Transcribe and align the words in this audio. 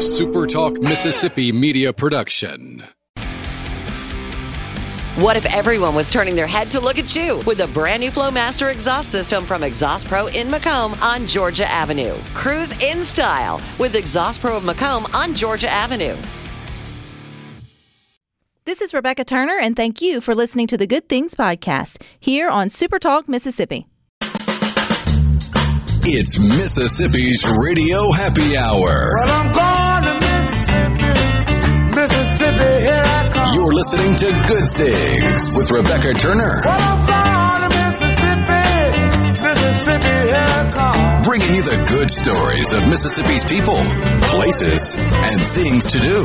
SuperTalk 0.00 0.82
Mississippi 0.82 1.52
media 1.52 1.92
production. 1.92 2.82
What 5.16 5.36
if 5.36 5.44
everyone 5.54 5.94
was 5.94 6.08
turning 6.08 6.34
their 6.34 6.46
head 6.46 6.70
to 6.70 6.80
look 6.80 6.98
at 6.98 7.14
you 7.14 7.42
with 7.46 7.60
a 7.60 7.66
brand 7.66 8.00
new 8.00 8.10
Flowmaster 8.10 8.72
exhaust 8.72 9.12
system 9.12 9.44
from 9.44 9.62
Exhaust 9.62 10.08
Pro 10.08 10.28
in 10.28 10.48
McComb 10.48 10.98
on 11.02 11.26
Georgia 11.26 11.70
Avenue? 11.70 12.16
Cruise 12.32 12.72
in 12.82 13.04
style 13.04 13.60
with 13.78 13.94
Exhaust 13.94 14.40
Pro 14.40 14.56
of 14.56 14.62
McComb 14.62 15.14
on 15.14 15.34
Georgia 15.34 15.70
Avenue. 15.70 16.16
This 18.64 18.80
is 18.80 18.94
Rebecca 18.94 19.24
Turner, 19.24 19.58
and 19.58 19.76
thank 19.76 20.00
you 20.00 20.22
for 20.22 20.34
listening 20.34 20.66
to 20.68 20.78
the 20.78 20.86
Good 20.86 21.10
Things 21.10 21.34
Podcast 21.34 22.02
here 22.18 22.48
on 22.48 22.70
Super 22.70 22.98
Talk 22.98 23.28
Mississippi. 23.28 23.86
It's 26.02 26.38
Mississippi's 26.40 27.44
Radio 27.62 28.10
Happy 28.10 28.56
Hour. 28.56 29.89
You're 33.52 33.72
listening 33.72 34.14
to 34.14 34.42
Good 34.46 34.68
Things 34.70 35.56
with 35.58 35.70
Rebecca 35.72 36.14
Turner, 36.14 36.62
bringing 41.24 41.54
you 41.54 41.62
the 41.62 41.84
good 41.88 42.10
stories 42.10 42.72
of 42.72 42.86
Mississippi's 42.88 43.44
people, 43.44 43.82
places, 44.30 44.96
and 44.98 45.42
things 45.54 45.86
to 45.92 45.98
do. 45.98 46.22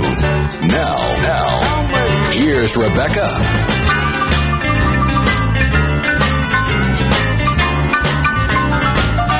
Now, 0.67 1.15
now, 1.21 2.31
here's 2.31 2.77
Rebecca. 2.77 3.94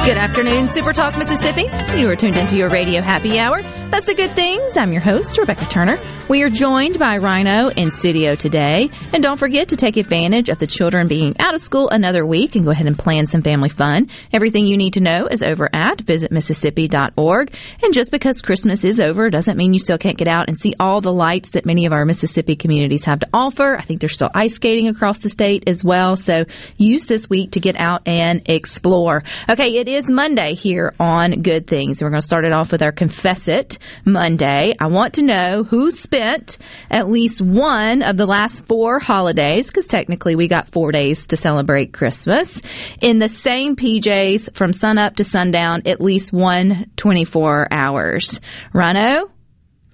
Good 0.06 0.18
afternoon, 0.18 0.68
Super 0.68 0.94
Talk 0.94 1.18
Mississippi. 1.18 1.64
You 2.00 2.08
are 2.12 2.16
tuned 2.16 2.38
into 2.38 2.56
your 2.56 2.70
radio 2.70 3.02
happy 3.02 3.40
hour. 3.40 3.64
That's 3.90 4.06
the 4.06 4.14
good 4.14 4.30
things. 4.32 4.78
I'm 4.78 4.92
your 4.92 5.02
host, 5.02 5.36
Rebecca 5.40 5.66
Turner. 5.66 6.00
We 6.28 6.44
are 6.44 6.50
joined 6.50 7.00
by 7.00 7.18
Rhino 7.18 7.70
in 7.70 7.92
studio 7.92 8.36
today. 8.36 8.90
And 9.14 9.24
don't 9.24 9.38
forget 9.38 9.70
to 9.70 9.78
take 9.78 9.96
advantage 9.98 10.50
of 10.50 10.60
the 10.60 10.68
children 10.68 11.08
being 11.08 11.36
out 11.40 11.54
of 11.54 11.62
school 11.62 11.90
another 11.90 12.26
week 12.26 12.56
and 12.56 12.66
go 12.66 12.72
ahead 12.72 12.88
and 12.88 12.98
plan 12.98 13.26
some 13.26 13.42
family 13.42 13.70
fun. 13.70 14.10
Everything 14.34 14.68
you 14.68 14.76
need 14.76 14.94
to 14.94 15.00
know 15.00 15.28
is 15.28 15.42
over 15.42 15.70
at 15.74 16.00
visitmississippi.org. 16.00 17.56
And 17.82 17.94
just 17.94 18.12
because 18.12 18.42
Christmas 18.42 18.84
is 18.84 19.00
over 19.00 19.30
doesn't 19.30 19.58
mean 19.58 19.74
you 19.74 19.80
still 19.80 19.98
can't 19.98 20.18
get 20.18 20.28
out 20.28 20.50
and 20.50 20.58
see 20.58 20.76
all 20.80 21.00
the 21.00 21.14
lights 21.14 21.52
that 21.52 21.66
many 21.66 21.86
of 21.86 21.94
our 21.94 22.06
Mississippi 22.06 22.56
communities 22.56 23.06
have 23.06 23.22
to 23.22 23.28
offer. 23.34 23.78
I 23.78 23.86
think 23.86 24.02
there's 24.02 24.16
still 24.16 24.32
ice 24.36 24.56
skating 24.56 24.88
across 24.88 25.20
the 25.20 25.30
state 25.30 25.70
as 25.70 25.84
well. 25.84 26.16
So 26.18 26.46
use 26.76 27.06
this 27.06 27.30
week 27.30 27.52
to 27.52 27.60
get 27.60 27.76
out 27.78 28.08
and 28.08 28.42
explore. 28.48 29.24
Okay, 29.50 29.78
it 29.78 29.88
is 29.88 29.95
Monday 30.10 30.56
here 30.56 30.94
on 31.00 31.42
Good 31.42 31.68
Things. 31.68 32.02
We're 32.02 32.10
going 32.10 32.20
to 32.20 32.26
start 32.26 32.44
it 32.44 32.52
off 32.52 32.72
with 32.72 32.82
our 32.82 32.92
Confess 32.92 33.48
It 33.48 33.78
Monday. 34.04 34.74
I 34.78 34.88
want 34.88 35.14
to 35.14 35.24
know 35.24 35.64
who 35.64 35.90
spent 35.92 36.58
at 36.92 37.10
least 37.10 37.42
one 37.42 38.02
of 38.02 38.18
the 38.18 38.26
last 38.26 38.66
four 38.66 39.00
holidays, 39.00 39.68
because 39.68 39.88
technically 39.88 40.36
we 40.36 40.50
got 40.50 40.68
four 40.68 40.92
days 40.92 41.28
to 41.28 41.38
celebrate 41.38 41.94
Christmas, 41.94 42.62
in 43.00 43.20
the 43.20 43.30
same 43.30 43.78
PJs 43.78 44.54
from 44.56 44.74
sunup 44.74 45.16
to 45.16 45.24
sundown, 45.24 45.84
at 45.86 46.02
least 46.02 46.34
one 46.34 46.92
24 46.98 47.70
hours. 47.72 48.42
Rhino? 48.74 49.32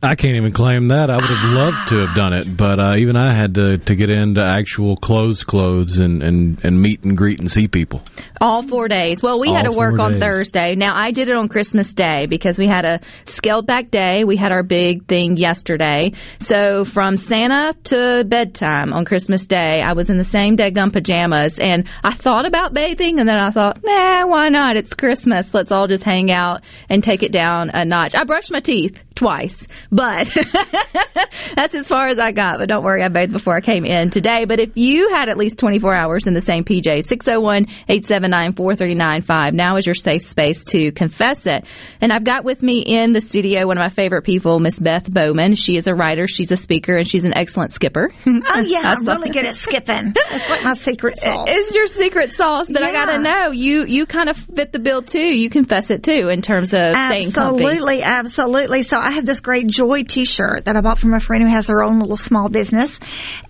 I 0.04 0.16
can't 0.16 0.36
even 0.36 0.52
claim 0.52 0.88
that. 0.88 1.12
I 1.12 1.18
would 1.18 1.30
have 1.30 1.52
loved 1.52 1.90
to 1.90 2.00
have 2.00 2.16
done 2.16 2.34
it, 2.34 2.58
but 2.58 2.80
uh, 2.80 2.96
even 2.98 3.16
I 3.16 3.34
had 3.34 3.54
to, 3.54 3.78
to 3.78 3.96
get 3.96 4.10
into 4.10 4.44
actual 4.44 4.98
clothes, 4.98 5.44
clothes, 5.44 6.00
and, 6.00 6.24
and, 6.24 6.60
and 6.66 6.82
meet 6.82 7.04
and 7.04 7.16
greet 7.16 7.40
and 7.40 7.52
see 7.52 7.68
people. 7.68 8.02
All 8.40 8.64
four 8.64 8.88
days. 8.88 9.22
Well, 9.22 9.40
we 9.40 9.54
had 9.54 9.66
to 9.66 9.72
work 9.72 10.00
on 10.00 10.14
days. 10.14 10.22
Thursday. 10.22 10.74
Now, 10.74 10.96
I 10.96 11.12
did 11.12 11.30
it 11.30 11.36
on 11.36 11.50
Christmas 11.50 11.94
Day 11.94 12.26
because 12.26 12.58
we 12.58 12.66
had 12.66 12.84
a 12.84 13.00
scaled 13.28 13.68
back 13.68 13.92
day. 13.92 14.24
We 14.24 14.38
had 14.38 14.52
our 14.52 14.64
big 14.64 15.06
thing 15.06 15.38
yesterday. 15.38 16.14
So 16.40 16.84
from 16.84 17.16
Santa 17.16 17.76
to 17.84 18.24
bedtime 18.26 18.94
on 18.94 19.06
Christmas 19.06 19.46
Day, 19.46 19.84
I 19.84 19.94
was 19.94 20.10
in 20.10 20.18
the 20.18 20.24
same 20.24 20.56
dead 20.56 20.74
gum 20.74 20.90
pajamas 20.90 21.60
and 21.60 21.88
I 22.04 22.16
thought 22.16 22.48
about 22.48 22.74
bathing 22.74 23.20
and 23.20 23.30
then 23.30 23.38
I 23.38 23.52
thought, 23.52 23.84
nah, 23.84 24.26
why 24.26 24.50
not? 24.50 24.78
It's 24.78 24.96
Christmas. 24.96 25.54
Let's 25.54 25.72
all 25.72 25.86
just 25.86 26.04
hang 26.04 26.32
out 26.32 26.64
and 26.90 27.04
take 27.04 27.22
it 27.22 27.32
down 27.32 27.70
a 27.72 27.86
notch. 27.86 28.16
I 28.16 28.24
brushed 28.24 28.52
my 28.52 28.62
teeth 28.62 29.04
twice, 29.14 29.68
but 29.92 30.30
that's 31.56 31.76
as 31.76 31.88
far 31.88 32.08
as 32.08 32.18
I 32.18 32.32
got. 32.32 32.60
But 32.60 32.70
don't 32.70 32.84
worry, 32.84 33.04
I 33.04 33.10
bathed 33.10 33.34
before 33.34 33.56
I 33.56 33.62
came 33.62 33.84
in 33.86 34.10
today. 34.10 34.46
But 34.46 34.60
if 34.60 34.78
you 34.78 35.10
had 35.10 35.28
at 35.30 35.38
least 35.38 35.60
24 35.60 35.94
hours 35.94 36.28
in 36.28 36.34
the 36.34 36.42
same 36.42 36.64
PJ, 36.64 37.04
601 37.04 37.68
879 37.90 38.54
4395, 38.54 39.54
now 39.54 39.76
is 39.76 39.86
your 39.86 39.96
safe 39.96 40.22
space 40.22 40.64
to 40.66 40.92
confess 40.94 41.46
it. 41.46 41.66
And 42.00 42.14
I've 42.14 42.24
got 42.24 42.46
with 42.46 42.64
me 42.64 42.80
in 42.80 43.12
the 43.12 43.22
studio 43.22 43.68
one 43.68 43.78
of 43.78 43.82
my 43.82 43.90
favorite 43.90 44.24
people, 44.24 44.60
Miss 44.60 44.80
Beth 44.80 45.12
Bowman. 45.12 45.56
She 45.56 45.76
is 45.76 45.88
a 45.88 45.94
writer, 45.94 46.28
she's 46.28 46.52
a 46.52 46.58
speaker, 46.58 46.96
and 46.98 47.08
she's 47.08 47.26
an 47.26 47.38
excellent 47.38 47.74
skipper. 47.74 48.12
Oh 48.54 48.60
yeah, 48.66 48.80
I'm 48.84 49.06
really 49.06 49.30
good 49.30 49.46
at 49.46 49.56
skipping. 49.56 50.14
It's 50.16 50.50
like 50.50 50.64
my 50.64 50.74
secret 50.74 51.18
sauce. 51.18 51.48
It's 51.50 51.76
your 51.76 51.88
secret 51.88 52.34
sauce, 52.34 52.68
but 52.72 52.82
I 52.82 52.92
gotta 52.92 53.20
know 53.20 53.52
you. 53.52 53.86
You 53.86 54.06
kind 54.06 54.30
of 54.30 54.38
fit 54.38 54.72
the 54.72 54.80
bill 54.80 55.02
too. 55.02 55.20
You 55.20 55.50
confess 55.50 55.92
it 55.92 56.04
too 56.04 56.30
in 56.30 56.42
terms 56.42 56.74
of 56.74 56.96
staying. 56.96 57.28
Absolutely, 57.28 58.02
absolutely. 58.02 58.84
So 58.84 58.98
I 58.98 59.12
have 59.12 59.26
this 59.26 59.42
great 59.42 59.68
Joy 59.68 59.81
T-shirt 60.04 60.66
that 60.66 60.76
I 60.76 60.82
bought 60.82 61.00
from 61.00 61.14
a 61.14 61.20
friend 61.20 61.44
who 61.44 61.50
has 61.50 61.68
her 61.68 61.84
own 61.84 62.00
little 62.00 62.18
small 62.18 62.50
business, 62.50 63.00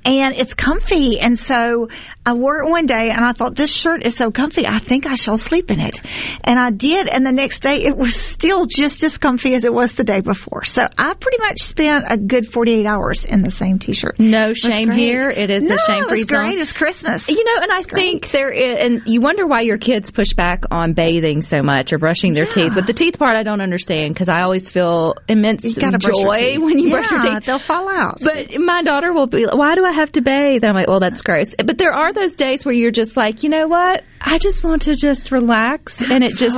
and 0.06 0.36
it's 0.36 0.54
comfy. 0.54 1.20
And 1.20 1.38
so 1.38 1.90
I 2.26 2.34
wore 2.34 2.60
it 2.64 2.70
one 2.70 2.86
day, 2.86 3.10
and 3.10 3.24
I 3.24 3.34
thought 3.34 3.56
this 3.56 3.72
shirt 3.74 4.04
is 4.04 4.16
so 4.16 4.32
comfy. 4.32 4.66
I 4.68 4.80
think 4.80 5.06
I 5.06 5.16
shall 5.16 5.38
sleep 5.38 5.72
in 5.72 5.80
it, 5.80 6.00
and 6.44 6.60
I 6.60 6.72
did. 6.72 7.08
And 7.08 7.26
the 7.26 7.32
next 7.32 7.62
day, 7.62 7.78
it 7.84 7.96
was 7.96 8.16
still 8.16 8.66
just 8.66 9.04
as 9.04 9.18
comfy 9.18 9.54
as 9.56 9.64
it 9.64 9.74
was 9.74 9.94
the 9.94 10.04
day 10.04 10.22
before. 10.22 10.64
So 10.64 10.88
I 10.98 11.14
pretty 11.14 11.38
much 11.40 11.62
spent 11.62 12.06
a 12.08 12.18
good 12.18 12.48
48 12.48 12.86
hours 12.86 13.26
in 13.26 13.42
the 13.42 13.52
same 13.52 13.80
T-shirt. 13.80 14.20
No 14.20 14.54
shame 14.54 14.88
great. 14.88 14.98
here. 15.00 15.30
It 15.30 15.50
is 15.50 15.64
no, 15.64 15.76
a 15.76 15.80
shame 15.80 16.04
free 16.08 16.20
was 16.20 16.26
great. 16.26 16.52
zone. 16.52 16.60
It's 16.60 16.74
Christmas. 16.74 17.30
You 17.30 17.44
know, 17.44 17.62
and 17.64 17.72
I 17.72 17.82
think 17.82 18.30
there 18.32 18.50
is, 18.50 18.80
and 18.80 19.02
you 19.06 19.22
wonder 19.22 19.46
why 19.48 19.62
your 19.62 19.78
kids 19.78 20.12
push 20.12 20.34
back 20.34 20.64
on 20.72 20.94
bathing 20.94 21.42
so 21.42 21.62
much 21.62 21.94
or 21.94 21.98
brushing 21.98 22.34
their 22.34 22.46
Yeah. 22.46 22.50
teeth. 22.52 22.74
But 22.76 22.88
the 22.88 22.94
teeth 22.94 23.18
part, 23.20 23.36
I 23.36 23.44
don't 23.44 23.62
understand 23.62 24.14
because 24.14 24.30
I 24.30 24.42
always 24.42 24.70
feel 24.70 25.16
immense 25.28 25.64
You 25.64 25.74
gotta 25.76 25.98
brush 25.98 26.14
your 26.16 26.21
joy 26.21 26.21
when 26.26 26.80
you 26.80 26.88
yeah, 26.88 26.92
brush 26.92 27.12
your 27.12 27.22
teeth. 27.22 27.46
They'll 27.46 27.60
fall 27.60 27.90
out. 27.90 28.20
But 28.22 28.60
my 28.60 28.84
daughter 28.84 29.14
will 29.14 29.28
be 29.28 29.46
like, 29.46 29.56
why 29.56 29.76
do 29.76 29.86
I 29.86 29.92
have 29.92 30.12
to 30.14 30.22
bathe? 30.22 30.64
And 30.64 30.70
I'm 30.70 30.76
like, 30.76 30.88
well, 30.88 31.00
that's 31.00 31.22
gross. 31.22 31.56
But 31.56 31.78
there 31.78 31.94
are 31.94 32.14
those 32.14 32.34
days 32.34 32.66
where 32.66 32.74
you're 32.74 32.92
just 32.92 33.18
like, 33.18 33.44
you 33.44 33.50
know 33.50 33.68
what? 33.68 34.04
I 34.24 34.38
just 34.38 34.64
want 34.64 34.84
to 34.84 34.96
just 34.96 35.32
relax 35.32 36.02
and 36.02 36.24
it 36.24 36.38
just 36.38 36.56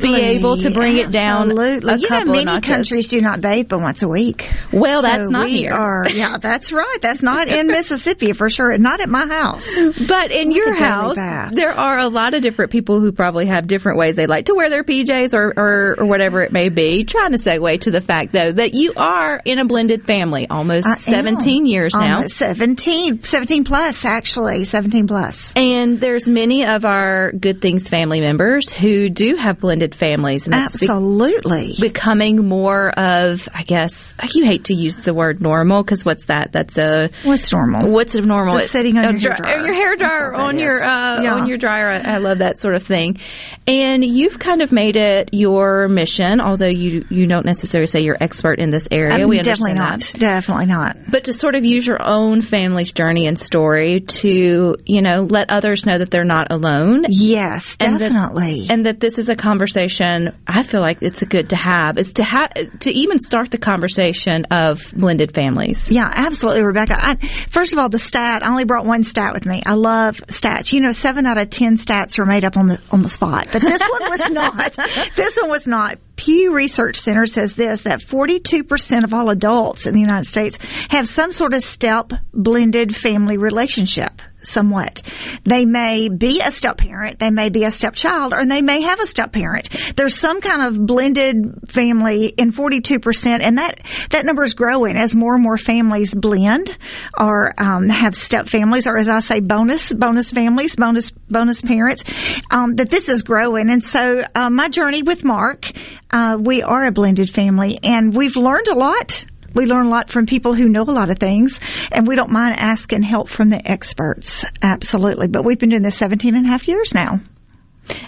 be 0.00 0.14
able 0.16 0.56
to 0.58 0.70
bring 0.70 0.96
it 0.96 1.10
down 1.10 1.50
Absolutely. 1.50 2.00
you 2.00 2.08
know, 2.08 2.24
many 2.24 2.60
countries 2.60 3.08
do 3.08 3.20
not 3.20 3.40
bathe 3.40 3.68
but 3.68 3.80
once 3.80 4.02
a 4.02 4.08
week. 4.08 4.50
Well, 4.72 5.02
that's 5.02 5.28
not 5.28 5.44
we 5.44 5.58
here. 5.58 5.72
Are, 5.72 6.08
yeah, 6.08 6.36
that's 6.40 6.72
right. 6.72 6.98
That's 7.02 7.22
not 7.22 7.48
in 7.48 7.66
Mississippi 7.66 8.32
for 8.32 8.48
sure. 8.48 8.76
Not 8.78 9.00
at 9.00 9.10
my 9.10 9.26
house. 9.26 9.68
But 10.08 10.32
in 10.32 10.52
your 10.52 10.74
house, 10.74 11.16
there 11.52 11.72
are 11.72 11.98
a 11.98 12.08
lot 12.08 12.34
of 12.34 12.42
different 12.42 12.70
people 12.70 13.00
who 13.00 13.12
probably 13.12 13.46
have 13.46 13.66
different 13.66 13.98
ways 13.98 14.16
they 14.16 14.26
like 14.26 14.46
to 14.46 14.54
wear 14.54 14.70
their 14.70 14.84
PJs 14.84 15.34
or, 15.34 15.52
or, 15.56 15.96
or 16.00 16.06
whatever 16.06 16.42
it 16.42 16.52
may 16.52 16.70
be. 16.70 17.04
Trying 17.04 17.32
to 17.32 17.38
segue 17.38 17.80
to 17.82 17.90
the 17.90 18.00
fact, 18.00 18.32
though, 18.32 18.52
that 18.52 18.72
you 18.72 18.94
are 19.02 19.40
in 19.44 19.58
a 19.58 19.64
blended 19.64 20.06
family 20.06 20.46
almost 20.48 20.86
I 20.86 20.94
17 20.94 21.62
am. 21.62 21.66
years 21.66 21.94
now. 21.94 22.16
Almost 22.16 22.36
17, 22.36 23.24
17 23.24 23.64
plus 23.64 24.04
actually, 24.04 24.64
17 24.64 25.06
plus. 25.06 25.52
And 25.56 26.00
there's 26.00 26.28
many 26.28 26.64
of 26.64 26.84
our 26.84 27.32
Good 27.32 27.60
Things 27.60 27.88
family 27.88 28.20
members 28.20 28.70
who 28.72 29.08
do 29.10 29.34
have 29.36 29.58
blended 29.58 29.94
families. 29.94 30.46
And 30.46 30.54
that's 30.54 30.78
be- 30.78 30.86
Absolutely. 30.86 31.74
becoming 31.80 32.48
more 32.48 32.90
of, 32.90 33.48
I 33.52 33.62
guess, 33.64 34.14
you 34.34 34.44
hate 34.44 34.64
to 34.66 34.74
use 34.74 34.96
the 34.98 35.12
word 35.14 35.40
normal 35.42 35.82
because 35.82 36.04
what's 36.04 36.26
that? 36.26 36.52
That's 36.52 36.78
a, 36.78 37.10
What's 37.24 37.52
normal? 37.52 37.90
What's 37.90 38.14
normal? 38.14 38.58
Just 38.58 38.70
sitting 38.72 38.96
on 38.98 39.18
your 39.18 39.34
dry- 39.34 39.54
hairdryer. 39.56 39.66
Your 39.66 39.74
hair 39.74 39.96
dryer 39.96 40.34
on 40.34 40.58
your 40.58 40.82
uh, 40.82 41.22
Yeah. 41.22 41.34
on 41.34 41.48
your 41.48 41.58
dryer. 41.58 41.88
I, 41.88 42.14
I 42.14 42.18
love 42.18 42.38
that 42.38 42.56
sort 42.58 42.74
of 42.74 42.82
thing. 42.82 43.18
And 43.66 44.04
you've 44.04 44.38
kind 44.38 44.62
of 44.62 44.70
made 44.72 44.96
it 44.96 45.30
your 45.32 45.88
mission, 45.88 46.40
although 46.40 46.66
you 46.66 47.04
you 47.10 47.26
don't 47.26 47.46
necessarily 47.46 47.86
say 47.86 48.00
you're 48.00 48.16
expert 48.20 48.58
in 48.58 48.70
this 48.70 48.88
area. 48.92 49.24
Um, 49.24 49.28
we 49.28 49.40
definitely 49.40 49.74
not. 49.74 50.00
that. 50.00 50.20
Definitely 50.20 50.66
not. 50.66 50.96
But 51.10 51.24
to 51.24 51.32
sort 51.32 51.54
of 51.54 51.64
use 51.64 51.86
your 51.86 52.02
own 52.02 52.42
family's 52.42 52.92
journey 52.92 53.26
and 53.26 53.38
story 53.38 54.00
to, 54.00 54.76
you 54.86 55.02
know, 55.02 55.22
let 55.30 55.50
others 55.52 55.86
know 55.86 55.98
that 55.98 56.10
they're 56.10 56.24
not 56.24 56.52
alone. 56.52 57.04
Yes, 57.08 57.76
And 57.80 57.94
that- 57.94 57.98
definitely. 58.00 58.66
and 58.70 58.86
that 58.86 59.00
this 59.00 59.18
is 59.18 59.28
a 59.28 59.36
conversation 59.36 60.34
I 60.46 60.62
feel 60.62 60.80
like 60.80 60.98
it's 61.02 61.22
a 61.22 61.26
good 61.26 61.50
to 61.50 61.56
have 61.56 61.98
is 61.98 62.12
to 62.14 62.24
have 62.24 62.52
to 62.80 62.90
even 62.90 63.18
start 63.18 63.50
the 63.50 63.58
conversation 63.58 64.44
of 64.50 64.92
blended 64.96 65.32
families. 65.34 65.90
Yeah, 65.90 66.10
absolutely, 66.12 66.62
Rebecca. 66.62 66.94
I, 66.98 67.16
first 67.48 67.72
of 67.72 67.78
all, 67.78 67.88
the 67.88 67.98
stat. 67.98 68.42
I 68.44 68.48
only 68.50 68.64
brought 68.64 68.84
one 68.86 69.04
stat 69.04 69.32
with 69.34 69.46
me. 69.46 69.62
I 69.64 69.74
love 69.74 70.16
stats. 70.28 70.72
You 70.72 70.80
know, 70.80 70.92
seven 70.92 71.26
out 71.26 71.38
of 71.38 71.50
ten 71.50 71.78
stats 71.78 72.18
are 72.18 72.26
made 72.26 72.44
up 72.44 72.56
on 72.56 72.66
the 72.66 72.80
on 72.90 73.02
the 73.02 73.08
spot, 73.08 73.48
but 73.52 73.62
this 73.62 73.80
one 73.82 74.10
was 74.10 74.20
not. 74.30 74.72
this 75.16 75.38
one 75.40 75.50
was 75.50 75.66
not. 75.66 75.98
Pew 76.16 76.54
Research 76.54 76.96
Center 76.96 77.26
says 77.26 77.54
this 77.54 77.82
that 77.82 78.00
42% 78.00 79.04
of 79.04 79.14
all 79.14 79.30
adults 79.30 79.86
in 79.86 79.94
the 79.94 80.00
United 80.00 80.26
States 80.26 80.58
have 80.90 81.08
some 81.08 81.32
sort 81.32 81.54
of 81.54 81.62
step 81.62 82.12
blended 82.32 82.94
family 82.94 83.36
relationship. 83.36 84.22
Somewhat. 84.44 85.02
They 85.44 85.64
may 85.64 86.08
be 86.08 86.40
a 86.40 86.50
step 86.50 86.78
parent, 86.78 87.18
they 87.18 87.30
may 87.30 87.50
be 87.50 87.64
a 87.64 87.70
stepchild, 87.70 88.32
or 88.32 88.44
they 88.44 88.62
may 88.62 88.82
have 88.82 89.00
a 89.00 89.06
step 89.06 89.32
parent. 89.32 89.68
There's 89.96 90.14
some 90.14 90.40
kind 90.40 90.62
of 90.62 90.86
blended 90.86 91.68
family 91.68 92.26
in 92.26 92.52
42%, 92.52 93.40
and 93.42 93.58
that, 93.58 93.80
that 94.10 94.24
number 94.24 94.42
is 94.42 94.54
growing 94.54 94.96
as 94.96 95.14
more 95.14 95.34
and 95.34 95.42
more 95.42 95.58
families 95.58 96.14
blend 96.14 96.76
or 97.18 97.52
um, 97.58 97.88
have 97.88 98.14
step 98.14 98.48
families, 98.48 98.86
or 98.86 98.96
as 98.96 99.08
I 99.08 99.20
say, 99.20 99.40
bonus, 99.40 99.92
bonus 99.92 100.32
families, 100.32 100.76
bonus, 100.76 101.10
bonus 101.10 101.62
parents, 101.62 102.04
um, 102.50 102.74
that 102.76 102.90
this 102.90 103.08
is 103.08 103.22
growing. 103.22 103.70
And 103.70 103.84
so 103.84 104.22
uh, 104.34 104.50
my 104.50 104.68
journey 104.68 105.02
with 105.02 105.24
Mark, 105.24 105.70
uh, 106.10 106.38
we 106.40 106.62
are 106.62 106.86
a 106.86 106.92
blended 106.92 107.30
family, 107.30 107.78
and 107.82 108.14
we've 108.14 108.36
learned 108.36 108.68
a 108.68 108.74
lot 108.74 109.26
we 109.54 109.66
learn 109.66 109.86
a 109.86 109.90
lot 109.90 110.10
from 110.10 110.26
people 110.26 110.54
who 110.54 110.68
know 110.68 110.82
a 110.82 110.92
lot 110.92 111.10
of 111.10 111.18
things 111.18 111.58
and 111.90 112.06
we 112.06 112.16
don't 112.16 112.30
mind 112.30 112.58
asking 112.58 113.02
help 113.02 113.28
from 113.28 113.50
the 113.50 113.70
experts. 113.70 114.44
Absolutely. 114.62 115.28
But 115.28 115.44
we've 115.44 115.58
been 115.58 115.70
doing 115.70 115.82
this 115.82 115.96
17 115.96 116.34
and 116.34 116.46
a 116.46 116.48
half 116.48 116.68
years 116.68 116.94
now 116.94 117.20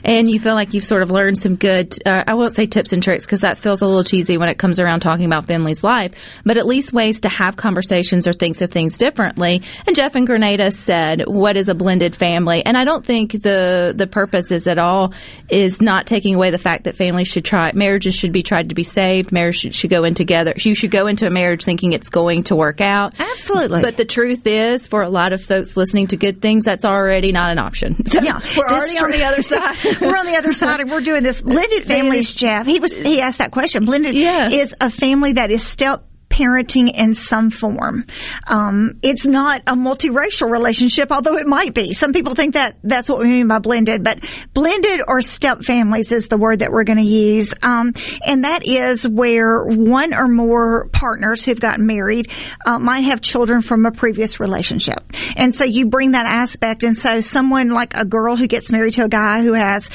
and 0.04 0.30
you 0.30 0.38
feel 0.40 0.54
like 0.54 0.74
you've 0.74 0.84
sort 0.84 1.02
of 1.02 1.10
learned 1.10 1.38
some 1.38 1.56
good 1.56 1.94
uh, 2.06 2.24
i 2.26 2.34
won't 2.34 2.54
say 2.54 2.66
tips 2.66 2.92
and 2.92 3.02
tricks 3.02 3.26
because 3.26 3.40
that 3.40 3.58
feels 3.58 3.82
a 3.82 3.86
little 3.86 4.04
cheesy 4.04 4.36
when 4.36 4.48
it 4.48 4.58
comes 4.58 4.78
around 4.78 5.00
talking 5.00 5.26
about 5.26 5.46
family's 5.46 5.82
life 5.82 6.12
but 6.44 6.56
at 6.56 6.66
least 6.66 6.92
ways 6.92 7.20
to 7.20 7.28
have 7.28 7.56
conversations 7.56 8.26
or 8.26 8.32
think 8.32 8.54
of 8.60 8.70
things 8.70 8.98
differently. 8.98 9.62
And 9.86 9.96
jeff 9.96 10.14
and 10.14 10.26
grenada 10.26 10.70
said 10.70 11.24
what 11.26 11.56
is 11.56 11.68
a 11.68 11.74
blended 11.74 12.14
family? 12.14 12.64
And 12.64 12.76
i 12.76 12.84
don't 12.84 13.04
think 13.04 13.32
the 13.32 13.94
the 13.96 14.06
purpose 14.06 14.50
is 14.50 14.66
at 14.66 14.78
all 14.78 15.12
is 15.48 15.80
not 15.80 16.06
taking 16.06 16.34
away 16.34 16.50
the 16.50 16.58
fact 16.58 16.84
that 16.84 16.96
families 16.96 17.28
should 17.28 17.44
try 17.44 17.72
marriages 17.72 18.14
should 18.14 18.32
be 18.32 18.42
tried 18.42 18.68
to 18.68 18.74
be 18.74 18.84
saved 18.84 19.32
marriage 19.32 19.58
should, 19.58 19.74
should 19.74 19.90
go 19.90 20.04
in 20.04 20.14
together 20.14 20.54
you 20.64 20.74
should 20.74 20.90
go 20.90 21.06
into 21.06 21.26
a 21.26 21.30
marriage 21.30 21.64
thinking 21.64 21.92
it's 21.92 22.08
going 22.08 22.44
to 22.44 22.56
work 22.56 22.80
out. 22.80 23.14
Absolutely. 23.18 23.82
But 23.82 23.96
the 23.96 24.04
truth 24.04 24.46
is 24.46 24.86
for 24.86 25.02
a 25.02 25.08
lot 25.08 25.32
of 25.32 25.42
folks 25.42 25.76
listening 25.76 26.08
to 26.08 26.16
good 26.16 26.40
things 26.40 26.64
that's 26.64 26.84
already 26.84 27.32
not 27.32 27.50
an 27.50 27.58
option. 27.58 28.02
So 28.14 28.20
yeah 28.20 28.38
we're 28.56 28.66
already 28.66 28.98
on 28.98 29.10
the 29.10 29.24
other 29.24 29.42
side 29.72 30.00
we're 30.00 30.16
on 30.16 30.26
the 30.26 30.36
other 30.36 30.52
side 30.52 30.80
and 30.80 30.90
we're 30.90 31.00
doing 31.00 31.22
this 31.22 31.42
blended 31.42 31.84
families, 31.84 32.34
Jeff. 32.34 32.66
He 32.66 32.80
was 32.80 32.94
he 32.94 33.20
asked 33.20 33.38
that 33.38 33.50
question. 33.50 33.84
Blended 33.84 34.14
yeah. 34.14 34.50
is 34.50 34.74
a 34.80 34.90
family 34.90 35.34
that 35.34 35.50
is 35.50 35.66
step 35.66 36.04
parenting 36.34 36.92
in 36.92 37.14
some 37.14 37.48
form. 37.50 38.04
Um, 38.48 38.98
it's 39.02 39.24
not 39.24 39.62
a 39.68 39.74
multiracial 39.74 40.50
relationship, 40.50 41.12
although 41.12 41.36
it 41.36 41.46
might 41.46 41.74
be. 41.74 41.94
Some 41.94 42.12
people 42.12 42.34
think 42.34 42.54
that 42.54 42.76
that's 42.82 43.08
what 43.08 43.20
we 43.20 43.26
mean 43.26 43.46
by 43.46 43.60
blended, 43.60 44.02
but 44.02 44.18
blended 44.52 45.00
or 45.06 45.20
step 45.20 45.62
families 45.62 46.10
is 46.10 46.26
the 46.26 46.36
word 46.36 46.58
that 46.58 46.72
we're 46.72 46.82
going 46.82 46.98
to 46.98 47.04
use. 47.04 47.54
Um, 47.62 47.94
and 48.26 48.42
that 48.42 48.66
is 48.66 49.06
where 49.06 49.64
one 49.64 50.12
or 50.12 50.26
more 50.26 50.88
partners 50.88 51.44
who've 51.44 51.60
gotten 51.60 51.86
married 51.86 52.30
uh, 52.66 52.80
might 52.80 53.04
have 53.04 53.20
children 53.20 53.62
from 53.62 53.86
a 53.86 53.92
previous 53.92 54.40
relationship. 54.40 55.04
And 55.36 55.54
so 55.54 55.64
you 55.64 55.86
bring 55.86 56.12
that 56.12 56.26
aspect. 56.26 56.82
And 56.82 56.98
so 56.98 57.20
someone 57.20 57.68
like 57.68 57.94
a 57.94 58.04
girl 58.04 58.34
who 58.34 58.48
gets 58.48 58.72
married 58.72 58.94
to 58.94 59.04
a 59.04 59.08
guy 59.08 59.42
who 59.42 59.52
has 59.52 59.88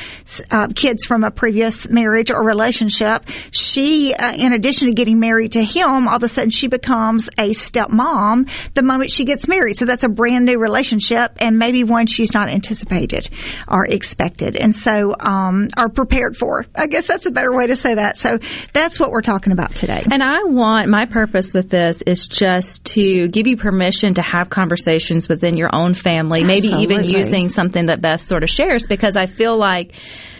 uh, 0.51 0.69
kids 0.73 1.05
from 1.05 1.25
a 1.25 1.31
previous 1.31 1.89
marriage 1.89 2.31
or 2.31 2.45
relationship, 2.45 3.25
she, 3.51 4.13
uh, 4.13 4.33
in 4.35 4.53
addition 4.53 4.87
to 4.87 4.93
getting 4.93 5.19
married 5.19 5.53
to 5.53 5.63
him, 5.63 6.07
all 6.07 6.19
of 6.19 6.23
a 6.23 6.28
sudden 6.29 6.49
she 6.49 6.67
becomes 6.67 7.27
a 7.37 7.49
stepmom 7.49 8.49
the 8.73 8.83
moment 8.83 9.11
she 9.11 9.25
gets 9.25 9.47
married. 9.47 9.77
So 9.77 9.85
that's 9.85 10.03
a 10.03 10.09
brand 10.09 10.45
new 10.45 10.57
relationship 10.59 11.33
and 11.39 11.57
maybe 11.57 11.83
one 11.83 12.07
she's 12.07 12.33
not 12.33 12.49
anticipated 12.49 13.29
or 13.67 13.85
expected. 13.85 14.55
And 14.55 14.75
so, 14.75 15.15
um, 15.19 15.67
are 15.77 15.89
prepared 15.89 16.37
for. 16.37 16.65
I 16.75 16.87
guess 16.87 17.07
that's 17.07 17.25
a 17.25 17.31
better 17.31 17.55
way 17.55 17.67
to 17.67 17.75
say 17.75 17.95
that. 17.95 18.17
So 18.17 18.39
that's 18.73 18.99
what 18.99 19.11
we're 19.11 19.21
talking 19.21 19.53
about 19.53 19.75
today. 19.75 20.03
And 20.09 20.23
I 20.23 20.43
want 20.43 20.89
my 20.89 21.05
purpose 21.05 21.53
with 21.53 21.69
this 21.69 22.01
is 22.01 22.27
just 22.27 22.85
to 22.85 23.27
give 23.27 23.47
you 23.47 23.57
permission 23.57 24.15
to 24.15 24.21
have 24.21 24.49
conversations 24.49 25.29
within 25.29 25.57
your 25.57 25.73
own 25.73 25.93
family, 25.93 26.41
Absolutely. 26.41 26.77
maybe 26.77 26.83
even 26.83 27.03
using 27.05 27.49
something 27.49 27.87
that 27.87 28.01
Beth 28.01 28.21
sort 28.21 28.43
of 28.43 28.49
shares 28.49 28.87
because 28.87 29.15
I 29.15 29.25
feel 29.25 29.57
like 29.57 29.93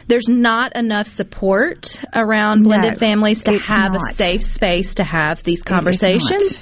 there's 0.10 0.28
not 0.28 0.76
enough 0.76 1.06
support 1.06 2.04
around 2.16 2.64
blended 2.64 2.94
no, 2.94 2.98
families 2.98 3.44
to 3.44 3.60
have 3.60 3.94
not. 3.94 4.02
a 4.12 4.16
safe 4.16 4.44
space 4.44 4.96
to 4.96 5.04
have 5.04 5.44
these 5.44 5.62
conversations, 5.62 5.79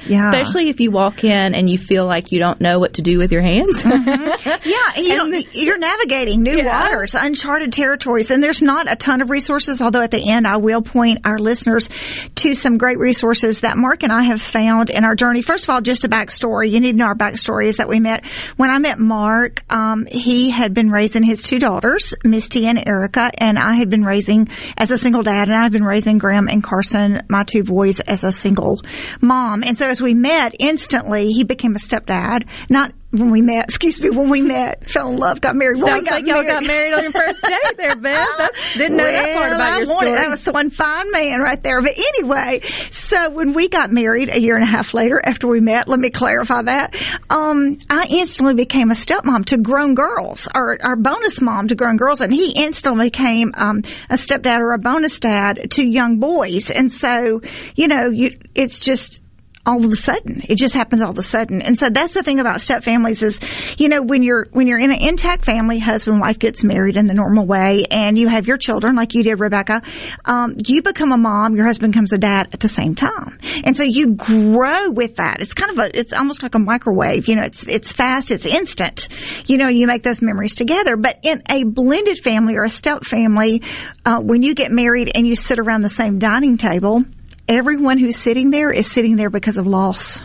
Yeah. 0.08 0.20
especially 0.20 0.70
if 0.70 0.80
you 0.80 0.92
walk 0.92 1.24
in 1.24 1.54
and 1.56 1.70
you 1.70 1.78
feel 1.78 2.06
like 2.06 2.32
you 2.32 2.40
don't 2.40 2.60
know 2.62 2.80
what 2.80 2.94
to 2.96 3.02
do 3.02 3.18
with 3.18 3.32
your 3.32 3.42
hands. 3.42 3.84
Yeah, 3.86 4.96
you 4.98 5.22
and 5.22 5.34
the, 5.34 5.48
you're 5.54 5.78
navigating 5.78 6.42
new 6.44 6.58
Yeah. 6.58 6.82
waters, 6.84 7.16
uncharted 7.16 7.74
territories, 7.74 8.32
and 8.32 8.42
there's 8.44 8.62
not 8.62 8.92
a 8.92 8.96
ton 8.96 9.22
of 9.22 9.30
resources. 9.30 9.82
Although 9.82 10.02
at 10.02 10.12
the 10.12 10.30
end, 10.30 10.48
I 10.48 10.58
will 10.58 10.82
point 10.82 11.22
our 11.26 11.38
listeners 11.40 11.90
to 12.36 12.54
some 12.54 12.78
great 12.78 12.98
resources 12.98 13.62
that 13.62 13.78
Mark 13.78 14.04
and 14.04 14.12
I 14.12 14.24
have 14.24 14.42
found 14.42 14.90
in 14.90 15.04
our 15.04 15.16
journey. 15.16 15.42
First 15.42 15.66
of 15.66 15.70
all, 15.72 15.82
just 15.82 16.06
a 16.06 16.10
backstory. 16.10 16.70
You 16.70 16.80
need 16.80 16.94
to 16.94 16.98
know 16.98 17.06
our 17.06 17.16
backstory 17.16 17.68
is 17.68 17.78
that 17.78 17.90
we 17.90 18.00
met 18.00 18.26
when 18.58 18.70
I 18.70 18.80
met 18.80 19.00
Mark. 19.00 19.64
Um, 19.72 20.06
he 20.06 20.50
had 20.50 20.74
been 20.74 20.90
raising 20.90 21.24
his 21.24 21.44
two 21.44 21.60
daughters, 21.60 22.14
Misty 22.24 22.66
and 22.68 22.82
Erica, 22.88 23.32
and 23.38 23.58
I 23.58 23.76
had 23.76 23.90
been 23.90 24.04
raising 24.04 24.48
as 24.78 24.92
a 24.92 24.98
single 24.98 25.24
dad, 25.24 25.50
and 25.50 25.54
I've 25.60 25.72
been 25.72 25.84
raising 25.84 26.18
Graham 26.18 26.48
and 26.48 26.64
Carson, 26.64 27.22
my 27.30 27.44
two 27.44 27.64
boys, 27.64 28.00
as 28.00 28.24
a 28.24 28.32
single 28.32 28.82
mom. 29.22 29.64
And 29.64 29.78
so 29.78 29.88
as 29.88 30.02
we 30.02 30.14
met, 30.14 30.56
instantly 30.60 31.32
he 31.32 31.44
became 31.44 31.76
a 31.76 31.80
stepdad. 31.80 32.48
Not 32.70 32.94
when 33.12 33.32
we 33.32 33.42
met, 33.42 33.66
excuse 33.66 34.02
me, 34.02 34.10
when 34.10 34.30
we 34.30 34.42
met, 34.42 34.90
fell 34.92 35.08
in 35.10 35.18
love, 35.18 35.40
got 35.40 35.56
married. 35.56 35.82
when 35.82 35.94
we 35.94 36.02
got 36.02 36.12
like 36.12 36.28
y'all 36.28 36.44
got 36.44 36.62
married 36.64 36.94
on 36.94 37.04
your 37.04 37.12
first 37.14 37.42
date 37.42 37.78
there, 37.78 37.96
Beth. 37.96 38.28
That's- 38.38 38.74
Didn't 38.78 38.98
know 38.98 39.06
that 39.10 39.34
part 39.38 39.54
about 39.54 39.62
I 39.74 39.78
your 39.80 39.88
wanted- 39.88 40.08
story. 40.10 40.12
That 40.12 40.30
was 40.30 40.44
the 40.44 40.52
one 40.52 40.70
fine 40.70 41.10
man 41.12 41.40
right 41.40 41.62
there. 41.64 41.82
But 41.82 41.94
anyway, 41.98 42.62
so 42.92 43.30
when 43.30 43.54
we 43.54 43.70
got 43.70 43.92
married 43.94 44.30
a 44.30 44.40
year 44.40 44.56
and 44.56 44.64
a 44.64 44.68
half 44.68 44.94
later 44.94 45.22
after 45.24 45.48
we 45.48 45.62
met, 45.62 45.88
let 45.88 46.00
me 46.00 46.10
clarify 46.10 46.64
that, 46.64 46.96
um, 47.30 47.78
I 47.90 48.08
instantly 48.10 48.56
became 48.56 48.92
a 48.92 48.96
stepmom 48.96 49.46
to 49.46 49.58
grown 49.58 49.96
girls 49.96 50.50
or, 50.54 50.78
or 50.84 50.96
bonus 50.98 51.40
mom 51.40 51.70
to 51.70 51.76
grown 51.76 51.96
girls. 51.96 52.20
And 52.20 52.34
he 52.34 52.62
instantly 52.62 53.08
became, 53.10 53.54
um, 53.56 53.84
a 54.10 54.16
stepdad 54.18 54.60
or 54.60 54.74
a 54.74 54.80
bonus 54.80 55.20
dad 55.22 55.72
to 55.72 55.86
young 55.88 56.20
boys. 56.20 56.70
And 56.70 56.92
so, 56.92 57.42
you 57.76 57.88
know, 57.88 58.10
you, 58.10 58.38
it's 58.54 58.80
just, 58.80 59.22
all 59.68 59.84
of 59.84 59.92
a 59.92 59.96
sudden. 59.96 60.42
It 60.48 60.58
just 60.58 60.74
happens 60.74 61.02
all 61.02 61.12
of 61.12 61.18
a 61.18 61.24
sudden. 61.24 61.62
And 61.62 61.78
so 61.78 61.90
that's 61.90 62.14
the 62.14 62.24
thing 62.24 62.40
about 62.40 62.62
step 62.62 62.84
families 62.84 63.22
is, 63.22 63.40
you 63.78 63.90
know, 63.90 64.02
when 64.02 64.24
you're, 64.24 64.48
when 64.52 64.66
you're 64.66 64.80
in 64.80 64.92
an 64.92 65.02
intact 65.02 65.44
family, 65.44 65.78
husband, 65.78 66.22
wife 66.22 66.40
gets 66.40 66.64
married 66.64 66.96
in 66.96 67.06
the 67.06 67.14
normal 67.14 67.46
way 67.46 67.84
and 67.92 68.18
you 68.18 68.30
have 68.30 68.48
your 68.48 68.58
children 68.58 68.96
like 68.96 69.14
you 69.14 69.24
did, 69.24 69.42
Rebecca, 69.42 69.82
um, 70.24 70.56
you 70.66 70.82
become 70.82 71.12
a 71.12 71.18
mom, 71.18 71.56
your 71.56 71.66
husband 71.66 71.92
becomes 71.92 72.14
a 72.14 72.18
dad 72.18 72.48
at 72.54 72.62
the 72.62 72.70
same 72.70 72.96
time. 72.96 73.38
And 73.66 73.76
so 73.76 73.84
you 73.84 74.16
grow 74.16 74.92
with 74.92 75.18
that. 75.18 75.42
It's 75.42 75.54
kind 75.54 75.72
of 75.72 75.78
a, 75.80 76.00
it's 76.00 76.14
almost 76.14 76.44
like 76.44 76.56
a 76.56 76.60
microwave. 76.60 77.28
You 77.28 77.36
know, 77.36 77.44
it's, 77.44 77.68
it's 77.68 77.92
fast, 77.92 78.32
it's 78.32 78.46
instant. 78.46 79.10
You 79.48 79.58
know, 79.58 79.68
you 79.68 79.86
make 79.86 80.04
those 80.04 80.22
memories 80.22 80.56
together. 80.56 80.96
But 80.96 81.20
in 81.24 81.44
a 81.52 81.66
blended 81.66 82.20
family 82.20 82.56
or 82.56 82.64
a 82.64 82.70
step 82.70 83.04
family, 83.04 83.64
uh, 84.06 84.22
when 84.22 84.44
you 84.44 84.56
get 84.56 84.72
married 84.72 85.12
and 85.14 85.28
you 85.28 85.36
sit 85.36 85.60
around 85.60 85.82
the 85.82 85.90
same 85.90 86.20
dining 86.20 86.56
table, 86.56 87.04
everyone 87.48 87.98
who's 87.98 88.18
sitting 88.18 88.50
there 88.52 88.72
is 88.72 88.90
sitting 88.90 89.16
there 89.16 89.30
because 89.30 89.58
of 89.58 89.68
loss. 89.68 90.22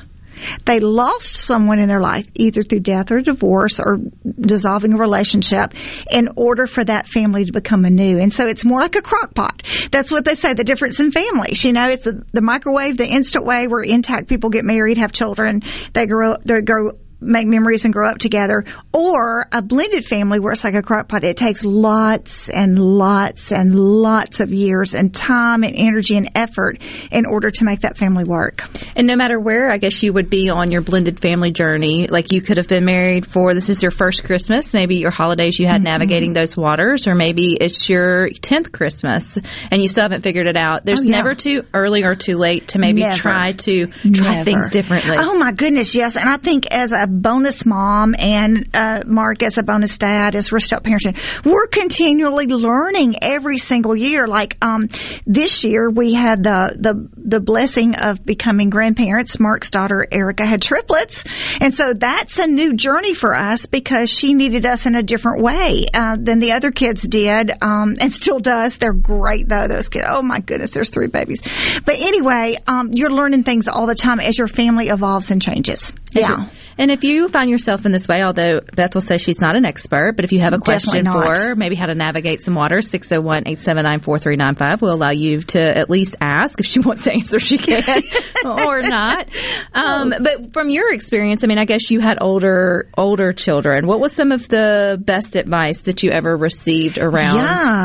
They 0.65 0.81
lost 0.81 1.37
someone 1.37 1.79
in 1.79 1.89
their 1.89 2.01
life, 2.01 2.29
either 2.35 2.63
through 2.63 2.81
death 2.81 3.11
or 3.11 3.21
divorce 3.21 3.79
or 3.79 3.99
dissolving 4.41 4.95
a 4.95 4.97
relationship 4.97 5.75
in 6.11 6.31
order 6.37 6.67
for 6.67 6.83
that 6.85 7.07
family 7.07 7.45
to 7.45 7.53
become 7.53 7.85
anew. 7.85 8.19
And 8.19 8.33
so 8.33 8.47
it's 8.47 8.65
more 8.65 8.81
like 8.81 8.97
a 8.97 9.03
crock 9.03 9.35
pot. 9.35 9.63
That's 9.91 10.11
what 10.11 10.25
they 10.25 10.35
say, 10.35 10.55
the 10.55 10.65
difference 10.65 10.99
in 11.01 11.13
families. 11.13 11.65
You 11.65 11.73
know, 11.73 11.89
it's 11.89 12.05
the, 12.05 12.25
the 12.33 12.41
microwave, 12.41 12.97
the 12.97 13.07
instant 13.07 13.45
way 13.45 13.69
where 13.69 13.83
intact 13.83 14.29
people 14.29 14.51
get 14.51 14.65
married, 14.65 14.99
have 14.99 15.13
children, 15.13 15.63
they 15.93 16.07
grow, 16.07 16.35
they 16.45 16.61
grow 16.61 16.93
make 17.23 17.47
memories 17.47 17.85
and 17.85 17.93
grow 17.95 18.09
up 18.11 18.19
together, 18.19 18.65
or 18.93 19.47
a 19.53 19.63
blended 19.63 20.05
family 20.05 20.41
where 20.41 20.53
it's 20.53 20.65
like 20.65 20.75
a 20.75 20.83
crock 20.83 21.09
pot. 21.09 21.25
It 21.25 21.37
takes 21.37 21.65
lots 21.65 22.49
and 22.49 22.79
lots 22.79 23.53
and 23.53 23.75
lots 23.75 24.41
of 24.41 24.53
years 24.53 24.95
and 24.95 25.15
time 25.15 25.63
and 25.65 25.75
energy 25.77 26.17
and 26.17 26.31
effort 26.35 26.79
in 27.11 27.27
order 27.27 27.51
to 27.51 27.65
make 27.65 27.81
that 27.81 27.97
family 27.97 28.25
work. 28.25 28.63
And 28.97 29.07
no 29.07 29.17
matter 29.17 29.39
where, 29.39 29.71
I 29.71 29.79
guess 29.79 30.03
you 30.03 30.13
would 30.13 30.31
be 30.31 30.51
on 30.51 30.71
your 30.73 30.83
blended 30.83 31.21
family 31.21 31.51
journey. 31.53 32.07
Like 32.07 32.33
you 32.33 32.43
could 32.43 32.57
have 32.57 32.69
been 32.69 32.85
married 32.85 33.27
for 33.27 33.55
this 33.55 33.69
is 33.69 33.83
your 33.83 33.91
first 33.91 34.25
Christmas, 34.25 34.75
maybe 34.75 34.97
your 34.97 35.11
holidays 35.11 35.59
you 35.59 35.67
had 35.67 35.73
Mm-hmm. 35.83 35.85
navigating 35.85 36.33
those 36.33 36.57
waters, 36.57 37.07
or 37.07 37.15
maybe 37.15 37.55
it's 37.61 37.89
your 37.89 38.29
tenth 38.31 38.71
Christmas 38.73 39.37
and 39.71 39.81
you 39.83 39.89
still 39.89 40.03
haven't 40.03 40.23
figured 40.23 40.47
it 40.47 40.57
out. 40.57 40.85
There's 40.85 41.01
Oh, 41.03 41.05
yeah. 41.05 41.17
never 41.17 41.35
too 41.35 41.65
early 41.75 42.05
or 42.05 42.15
too 42.15 42.37
late 42.37 42.69
to 42.69 42.79
maybe 42.79 43.01
Never. 43.01 43.17
try 43.17 43.53
to 43.53 43.87
try 43.87 44.33
Never. 44.37 44.45
things 44.45 44.71
differently. 44.71 45.17
Oh 45.19 45.35
my 45.37 45.53
goodness, 45.53 45.95
yes. 45.95 46.17
And 46.17 46.29
I 46.29 46.37
think 46.37 46.67
as 46.73 46.93
a 46.93 47.07
bonus 47.13 47.65
mom 47.67 48.15
and 48.19 48.69
uh, 48.75 49.03
Mark 49.07 49.43
as 49.43 49.59
a 49.59 49.63
bonus 49.63 49.99
dad, 49.99 50.35
as 50.35 50.51
we're 50.51 50.61
step 50.61 50.83
parenting, 50.83 51.17
we're 51.45 51.67
continually 51.67 52.47
learning 52.47 53.17
every 53.23 53.59
single 53.59 53.95
year. 53.95 54.27
Like 54.27 54.57
um, 54.63 54.89
this 55.27 55.65
year, 55.65 55.91
we 55.91 56.15
had 56.15 56.43
the 56.43 56.77
the 56.79 57.09
the 57.17 57.41
blessing 57.41 57.95
of 57.97 58.25
becoming 58.25 58.71
grandparents. 58.71 59.39
Mark's 59.39 59.71
daughter 59.71 60.07
Erica 60.11 60.47
had 60.47 60.63
triplets, 60.63 61.25
and 61.61 61.75
so 61.75 61.93
that's 61.95 62.39
a 62.39 62.47
new 62.47 62.75
journey 62.75 63.15
for 63.15 63.35
us 63.35 63.67
because 63.67 64.11
she 64.11 64.35
needed 64.35 64.67
us 64.67 64.87
in 64.87 64.95
a 64.95 65.03
different 65.03 65.43
way 65.43 65.87
uh, 65.93 66.17
than 66.19 66.39
the 66.39 66.53
other 66.53 66.71
kids 66.71 67.03
did, 67.03 67.51
um, 67.63 67.97
and 68.01 68.15
still 68.15 68.39
does. 68.39 68.79
They're 68.79 68.93
great 68.93 69.49
though. 69.49 69.69
Those 69.69 69.89
kids. 69.89 70.07
Oh 70.09 70.23
my 70.23 70.41
goodness, 70.41 70.71
there's 70.71 70.91
three 70.91 71.09
babies. 71.09 71.41
But 71.85 71.97
anyway, 71.99 72.57
um, 72.67 72.91
you're 72.93 73.13
learning 73.13 73.45
things 73.45 73.69
all 73.69 73.87
the 73.87 73.95
time 73.95 74.21
as 74.21 74.39
your 74.39 74.49
family 74.49 74.89
evolves 74.89 75.31
and 75.31 75.41
changes. 75.41 75.95
As 76.15 76.29
Yeah. 76.29 76.49
And 76.79 76.91
if 76.91 77.02
if 77.03 77.09
you 77.09 77.29
find 77.29 77.51
yourself 77.51 77.85
in 77.85 77.91
this 77.91 78.07
way, 78.07 78.23
although 78.23 78.61
Beth 78.77 78.95
will 78.95 79.03
say 79.03 79.19
she's 79.19 79.41
not 79.41 79.57
an 79.57 79.65
expert, 79.65 80.13
but 80.15 80.25
if 80.25 80.31
you 80.31 80.39
have 80.41 80.53
a 80.53 80.59
question 80.59 81.05
for 81.05 81.25
her, 81.25 81.57
maybe 81.57 81.75
how 81.75 81.87
to 81.87 81.97
navigate 81.97 82.43
some 82.43 82.55
water, 82.55 82.81
601 82.81 83.49
879 83.49 84.01
4395 84.01 84.83
will 84.83 84.95
allow 84.95 85.11
you 85.11 85.43
to 85.43 85.61
at 85.61 85.91
least 85.91 86.15
ask. 86.21 86.61
If 86.61 86.67
she 86.67 86.79
wants 86.81 87.03
to 87.03 87.13
answer, 87.13 87.41
she 87.41 87.59
can 87.59 87.83
or 88.45 88.83
not. 88.83 89.29
Um, 89.75 90.15
but 90.21 90.53
from 90.53 90.71
your 90.71 90.93
experience, 90.93 91.43
I 91.43 91.49
mean, 91.49 91.59
I 91.59 91.65
guess 91.65 91.91
you 91.91 91.99
had 91.99 92.19
older 92.21 92.89
older 92.97 93.33
children. 93.33 93.89
What 93.89 93.99
was 93.99 94.13
some 94.13 94.31
of 94.31 94.49
the 94.49 94.97
best 95.05 95.35
advice 95.35 95.81
that 95.81 96.05
you 96.05 96.13
ever 96.13 96.37
received 96.37 96.99
around 96.99 97.39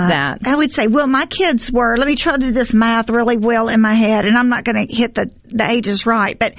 that? 0.10 0.42
I 0.46 0.56
would 0.56 0.74
say, 0.74 0.86
well, 0.86 1.08
my 1.08 1.26
kids 1.26 1.72
were, 1.72 1.98
let 1.98 2.06
me 2.06 2.16
try 2.16 2.34
to 2.34 2.38
do 2.38 2.52
this 2.52 2.72
math 2.72 3.10
really 3.10 3.38
well 3.38 3.68
in 3.68 3.82
my 3.82 3.96
head, 3.96 4.26
and 4.26 4.38
I'm 4.38 4.50
not 4.50 4.64
going 4.64 4.88
to 4.88 4.94
hit 4.94 5.16
the, 5.16 5.32
the 5.50 5.70
age 5.70 5.88
is 5.88 6.06
right, 6.06 6.38
but 6.38 6.54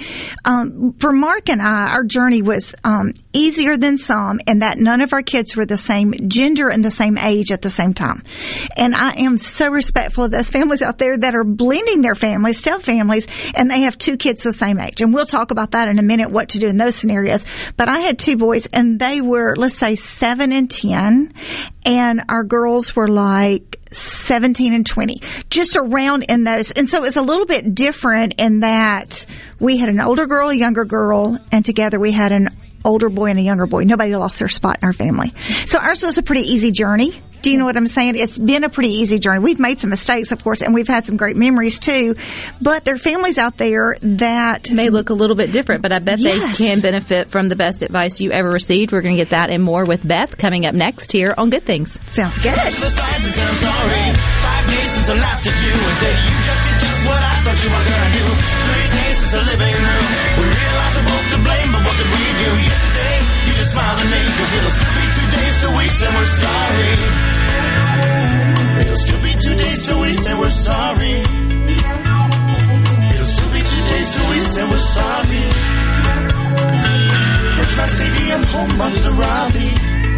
um, 0.45 0.93
for 0.99 1.11
Mark 1.11 1.49
and 1.49 1.61
I, 1.61 1.91
our 1.93 2.03
journey 2.03 2.41
was 2.41 2.73
um, 2.83 3.13
easier 3.33 3.77
than 3.77 3.97
some 3.97 4.39
in 4.47 4.59
that 4.59 4.77
none 4.77 5.01
of 5.01 5.13
our 5.13 5.21
kids 5.21 5.55
were 5.55 5.65
the 5.65 5.77
same 5.77 6.13
gender 6.27 6.69
and 6.69 6.83
the 6.83 6.91
same 6.91 7.17
age 7.17 7.51
at 7.51 7.61
the 7.61 7.69
same 7.69 7.93
time. 7.93 8.23
And 8.75 8.95
I 8.95 9.13
am 9.19 9.37
so 9.37 9.69
respectful 9.69 10.25
of 10.25 10.31
those 10.31 10.49
families 10.49 10.81
out 10.81 10.97
there 10.97 11.17
that 11.17 11.35
are 11.35 11.43
blending 11.43 12.01
their 12.01 12.15
families, 12.15 12.59
step 12.59 12.81
families, 12.81 13.27
and 13.55 13.69
they 13.69 13.81
have 13.81 13.97
two 13.97 14.17
kids 14.17 14.41
the 14.41 14.53
same 14.53 14.79
age. 14.79 15.01
And 15.01 15.13
we'll 15.13 15.25
talk 15.25 15.51
about 15.51 15.71
that 15.71 15.87
in 15.87 15.99
a 15.99 16.03
minute, 16.03 16.31
what 16.31 16.49
to 16.49 16.59
do 16.59 16.67
in 16.67 16.77
those 16.77 16.95
scenarios. 16.95 17.45
But 17.77 17.89
I 17.89 17.99
had 17.99 18.19
two 18.19 18.37
boys, 18.37 18.65
and 18.67 18.99
they 18.99 19.21
were, 19.21 19.55
let's 19.55 19.77
say, 19.77 19.95
seven 19.95 20.51
and 20.51 20.69
10, 20.69 21.33
and 21.85 22.21
our 22.29 22.43
girls 22.43 22.95
were 22.95 23.07
like 23.07 23.78
17 23.91 24.73
and 24.73 24.85
20, 24.85 25.21
just 25.49 25.75
around 25.77 26.25
in 26.29 26.43
those. 26.43 26.71
And 26.71 26.89
so 26.89 26.97
it 26.97 27.01
was 27.01 27.17
a 27.17 27.21
little 27.21 27.45
bit 27.45 27.73
different 27.73 28.35
in 28.39 28.61
that 28.61 29.25
we 29.59 29.77
had 29.77 29.89
an 29.89 29.99
older 30.01 30.27
girl, 30.27 30.49
a 30.49 30.55
younger 30.55 30.85
girl, 30.85 31.37
and 31.51 31.65
together 31.65 31.99
we 31.99 32.11
had 32.11 32.31
an 32.31 32.49
older 32.85 33.09
boy 33.09 33.27
and 33.27 33.39
a 33.39 33.41
younger 33.41 33.65
boy. 33.65 33.83
Nobody 33.83 34.15
lost 34.15 34.39
their 34.39 34.47
spot 34.49 34.77
in 34.81 34.85
our 34.85 34.93
family. 34.93 35.33
So 35.65 35.79
ours 35.79 36.01
was 36.03 36.17
a 36.17 36.23
pretty 36.23 36.41
easy 36.41 36.71
journey. 36.71 37.21
Do 37.41 37.49
you 37.51 37.57
know 37.57 37.63
what 37.63 37.77
I'm 37.77 37.87
saying? 37.87 38.15
It's 38.17 38.37
been 38.37 38.65
a 38.65 38.69
pretty 38.69 38.89
easy 38.95 39.17
journey. 39.17 39.39
We've 39.39 39.59
made 39.59 39.79
some 39.79 39.91
mistakes, 39.91 40.33
of 40.33 40.43
course, 40.43 40.61
and 40.61 40.73
we've 40.73 40.89
had 40.89 41.05
some 41.05 41.15
great 41.15 41.37
memories 41.37 41.79
too. 41.79 42.15
But 42.61 42.83
there 42.83 42.95
are 42.95 42.97
families 42.97 43.37
out 43.37 43.55
there 43.57 43.95
that 44.01 44.71
may 44.73 44.89
look 44.89 45.09
a 45.09 45.13
little 45.13 45.37
bit 45.37 45.53
different, 45.53 45.81
but 45.81 45.93
I 45.93 45.99
bet 45.99 46.19
Yes. 46.19 46.57
they 46.57 46.65
can 46.65 46.81
benefit 46.81 47.29
from 47.31 47.47
the 47.47 47.55
best 47.55 47.81
advice 47.81 48.19
you 48.19 48.31
ever 48.31 48.49
received. 48.49 48.91
We're 48.91 49.01
going 49.01 49.15
to 49.15 49.21
get 49.21 49.29
that 49.29 49.49
and 49.49 49.63
more 49.63 49.85
with 49.85 50.05
Beth 50.05 50.37
coming 50.37 50.65
up 50.65 50.75
next 50.75 51.13
here 51.13 51.33
on 51.37 51.49
Good 51.49 51.63
Things. 51.63 51.97
sounds 52.11 52.37
good. 52.43 52.55
the 52.55 52.89
signs 52.89 53.23
and 53.23 53.33
said 53.33 53.47
I'm 53.47 53.55
sorry. 53.55 54.13
Five 54.43 54.67
days 54.67 54.89
since 54.91 55.09
I 55.09 55.13
laughed 55.15 55.47
at 55.47 55.53
smiled 63.79 64.09
me, 64.11 64.21
cause 64.37 64.53
it'll 64.57 64.75
still 64.79 64.93
be 64.99 65.05
two 65.15 65.27
days 65.35 65.55
till 65.61 65.73
we 65.77 65.85
say 65.87 66.09
we're 66.15 66.31
sorry. 66.43 66.91
It'll 68.81 68.95
still 69.05 69.21
be 69.23 69.33
two 69.45 69.55
days 69.55 69.79
till 69.85 70.01
we 70.01 70.13
say 70.13 70.33
we're 70.39 70.57
sorry. 70.69 71.15
It'll 73.13 73.31
still 73.35 73.51
be 73.57 73.61
two 73.71 73.83
days 73.91 74.07
till 74.13 74.27
we 74.31 74.39
say 74.39 74.63
we're 74.69 74.85
sorry. 74.97 75.43
Bridgemont 77.55 77.91
Stadium, 77.97 78.43
home 78.53 78.81
of 78.87 78.93
the 79.05 79.13
Robbie. 79.23 80.08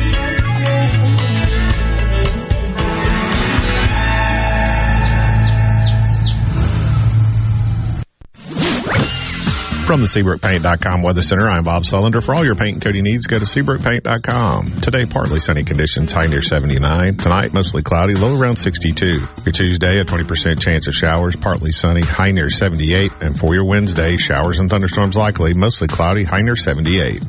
From 9.91 9.99
the 9.99 10.07
SeabrookPaint.com 10.07 11.01
Weather 11.01 11.21
Center, 11.21 11.49
I'm 11.49 11.65
Bob 11.65 11.83
Sullender. 11.83 12.23
For 12.23 12.33
all 12.33 12.45
your 12.45 12.55
paint 12.55 12.75
and 12.75 12.81
coating 12.81 13.03
needs, 13.03 13.27
go 13.27 13.37
to 13.37 13.43
SeabrookPaint.com. 13.43 14.79
Today, 14.79 15.05
partly 15.05 15.41
sunny 15.41 15.65
conditions, 15.65 16.13
high 16.13 16.27
near 16.27 16.39
79. 16.39 17.17
Tonight, 17.17 17.51
mostly 17.53 17.83
cloudy, 17.83 18.13
low 18.13 18.39
around 18.39 18.55
62. 18.55 19.05
Your 19.05 19.51
Tuesday, 19.51 19.99
a 19.99 20.05
20% 20.05 20.61
chance 20.61 20.87
of 20.87 20.93
showers, 20.93 21.35
partly 21.35 21.73
sunny, 21.73 22.03
high 22.03 22.31
near 22.31 22.49
78. 22.49 23.11
And 23.19 23.37
for 23.37 23.53
your 23.53 23.65
Wednesday, 23.65 24.15
showers 24.15 24.59
and 24.59 24.69
thunderstorms 24.69 25.17
likely, 25.17 25.53
mostly 25.53 25.89
cloudy, 25.89 26.23
high 26.23 26.41
near 26.41 26.55
78. 26.55 27.21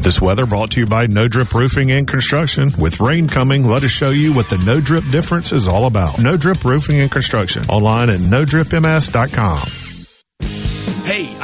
This 0.00 0.20
weather 0.20 0.46
brought 0.46 0.70
to 0.70 0.80
you 0.82 0.86
by 0.86 1.06
No 1.08 1.26
Drip 1.26 1.52
Roofing 1.52 1.90
and 1.90 2.06
Construction. 2.06 2.70
With 2.78 3.00
rain 3.00 3.26
coming, 3.26 3.64
let 3.64 3.82
us 3.82 3.90
show 3.90 4.10
you 4.10 4.34
what 4.34 4.48
the 4.50 4.58
No 4.58 4.78
Drip 4.78 5.02
difference 5.10 5.50
is 5.50 5.66
all 5.66 5.86
about. 5.86 6.20
No 6.20 6.36
Drip 6.36 6.64
Roofing 6.64 7.00
and 7.00 7.10
Construction. 7.10 7.64
Online 7.64 8.08
at 8.08 8.20
NoDripMS.com. 8.20 9.87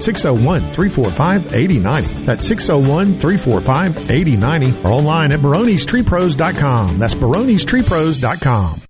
601 0.00 0.60
345 0.72 1.54
8090. 1.54 2.24
That's 2.24 2.46
601 2.46 3.18
345 3.18 4.10
8090 4.10 4.86
or 4.86 4.92
online 4.92 5.32
at 5.32 5.40
baronestreepros.com. 5.40 6.98
That's 6.98 7.14
baronestreepros.com. 7.14 8.82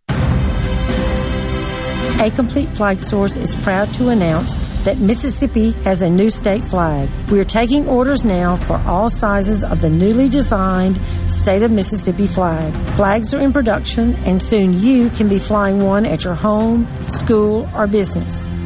A 2.20 2.30
Complete 2.32 2.76
Flag 2.76 3.00
Source 3.00 3.36
is 3.36 3.54
proud 3.54 3.94
to 3.94 4.08
announce 4.08 4.56
that 4.82 4.98
Mississippi 4.98 5.70
has 5.84 6.02
a 6.02 6.10
new 6.10 6.30
state 6.30 6.64
flag. 6.68 7.08
We 7.30 7.38
are 7.38 7.44
taking 7.44 7.88
orders 7.88 8.24
now 8.24 8.56
for 8.56 8.76
all 8.78 9.08
sizes 9.08 9.62
of 9.62 9.80
the 9.80 9.90
newly 9.90 10.28
designed 10.28 10.98
State 11.30 11.62
of 11.62 11.70
Mississippi 11.70 12.26
flag. 12.26 12.72
Flags 12.96 13.32
are 13.34 13.40
in 13.40 13.52
production 13.52 14.16
and 14.16 14.42
soon 14.42 14.72
you 14.72 15.10
can 15.10 15.28
be 15.28 15.38
flying 15.38 15.84
one 15.84 16.06
at 16.06 16.24
your 16.24 16.34
home, 16.34 16.88
school, 17.08 17.70
or 17.72 17.86
business. 17.86 18.48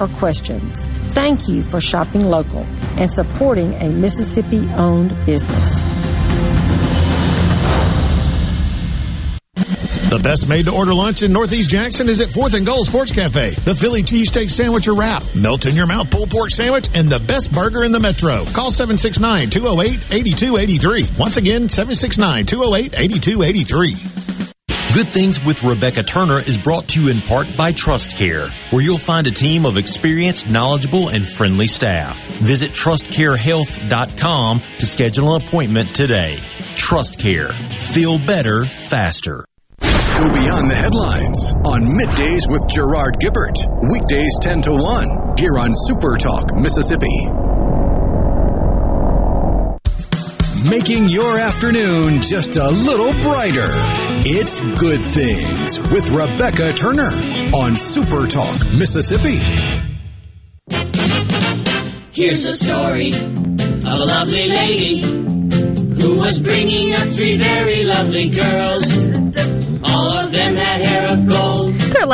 or 0.00 0.08
questions. 0.16 0.86
Thank 1.12 1.46
you 1.48 1.62
for 1.62 1.80
shopping 1.80 2.26
local 2.26 2.64
and 2.98 3.12
supporting 3.12 3.74
a 3.74 3.90
Mississippi 3.90 4.66
owned 4.74 5.14
business. 5.26 5.82
The 10.08 10.20
best 10.22 10.48
made 10.48 10.66
to 10.66 10.72
order 10.72 10.94
lunch 10.94 11.22
in 11.22 11.32
Northeast 11.32 11.68
Jackson 11.68 12.08
is 12.08 12.20
at 12.20 12.28
4th 12.30 12.54
and 12.54 12.64
Goal 12.64 12.84
Sports 12.84 13.10
Cafe. 13.12 13.50
The 13.50 13.74
Philly 13.74 14.02
cheesesteak 14.02 14.48
sandwich 14.50 14.86
or 14.88 14.94
wrap, 14.94 15.22
melt 15.34 15.66
in 15.66 15.74
your 15.74 15.86
mouth 15.86 16.10
pulled 16.10 16.30
pork 16.30 16.48
sandwich, 16.50 16.88
and 16.94 17.10
the 17.10 17.18
best 17.18 17.50
burger 17.52 17.82
in 17.82 17.92
the 17.92 18.00
metro. 18.00 18.44
Call 18.46 18.70
769-208-8283. 18.70 21.18
Once 21.18 21.36
again, 21.36 21.68
769-208-8283. 21.68 24.35
Good 24.96 25.08
Things 25.08 25.44
with 25.44 25.62
Rebecca 25.62 26.02
Turner 26.02 26.38
is 26.38 26.56
brought 26.56 26.88
to 26.88 27.02
you 27.02 27.10
in 27.10 27.20
part 27.20 27.54
by 27.54 27.72
Trust 27.72 28.16
Care, 28.16 28.48
where 28.70 28.80
you'll 28.80 28.96
find 28.96 29.26
a 29.26 29.30
team 29.30 29.66
of 29.66 29.76
experienced, 29.76 30.48
knowledgeable, 30.48 31.10
and 31.10 31.28
friendly 31.28 31.66
staff. 31.66 32.18
Visit 32.38 32.70
trustcarehealth.com 32.70 34.62
to 34.78 34.86
schedule 34.86 35.34
an 35.34 35.42
appointment 35.42 35.94
today. 35.94 36.40
Trust 36.76 37.18
Care. 37.18 37.52
Feel 37.78 38.18
better, 38.18 38.64
faster. 38.64 39.44
Go 39.82 40.32
beyond 40.32 40.70
the 40.70 40.74
headlines 40.74 41.52
on 41.66 41.82
Middays 41.92 42.50
with 42.50 42.66
Gerard 42.66 43.16
Gibert. 43.20 43.58
Weekdays 43.92 44.32
10 44.40 44.62
to 44.62 44.72
1 44.72 45.36
here 45.36 45.58
on 45.58 45.74
Super 45.74 46.16
Talk, 46.16 46.56
Mississippi. 46.56 47.55
Making 50.68 51.08
your 51.08 51.38
afternoon 51.38 52.22
just 52.22 52.56
a 52.56 52.68
little 52.68 53.12
brighter. 53.22 53.70
It's 54.26 54.58
Good 54.80 55.04
Things 55.04 55.78
with 55.92 56.10
Rebecca 56.10 56.72
Turner 56.72 57.12
on 57.54 57.76
Super 57.76 58.26
Talk, 58.26 58.64
Mississippi. 58.76 59.38
Here's 62.10 62.42
the 62.42 62.50
story 62.50 63.12
of 63.12 64.00
a 64.00 64.04
lovely 64.04 64.48
lady 64.48 65.02
who 65.02 66.18
was 66.18 66.40
bringing 66.40 66.94
up 66.94 67.06
three 67.10 67.38
very 67.38 67.84
lovely 67.84 68.30
girls. 68.30 69.06
All 69.84 70.18
of 70.18 70.32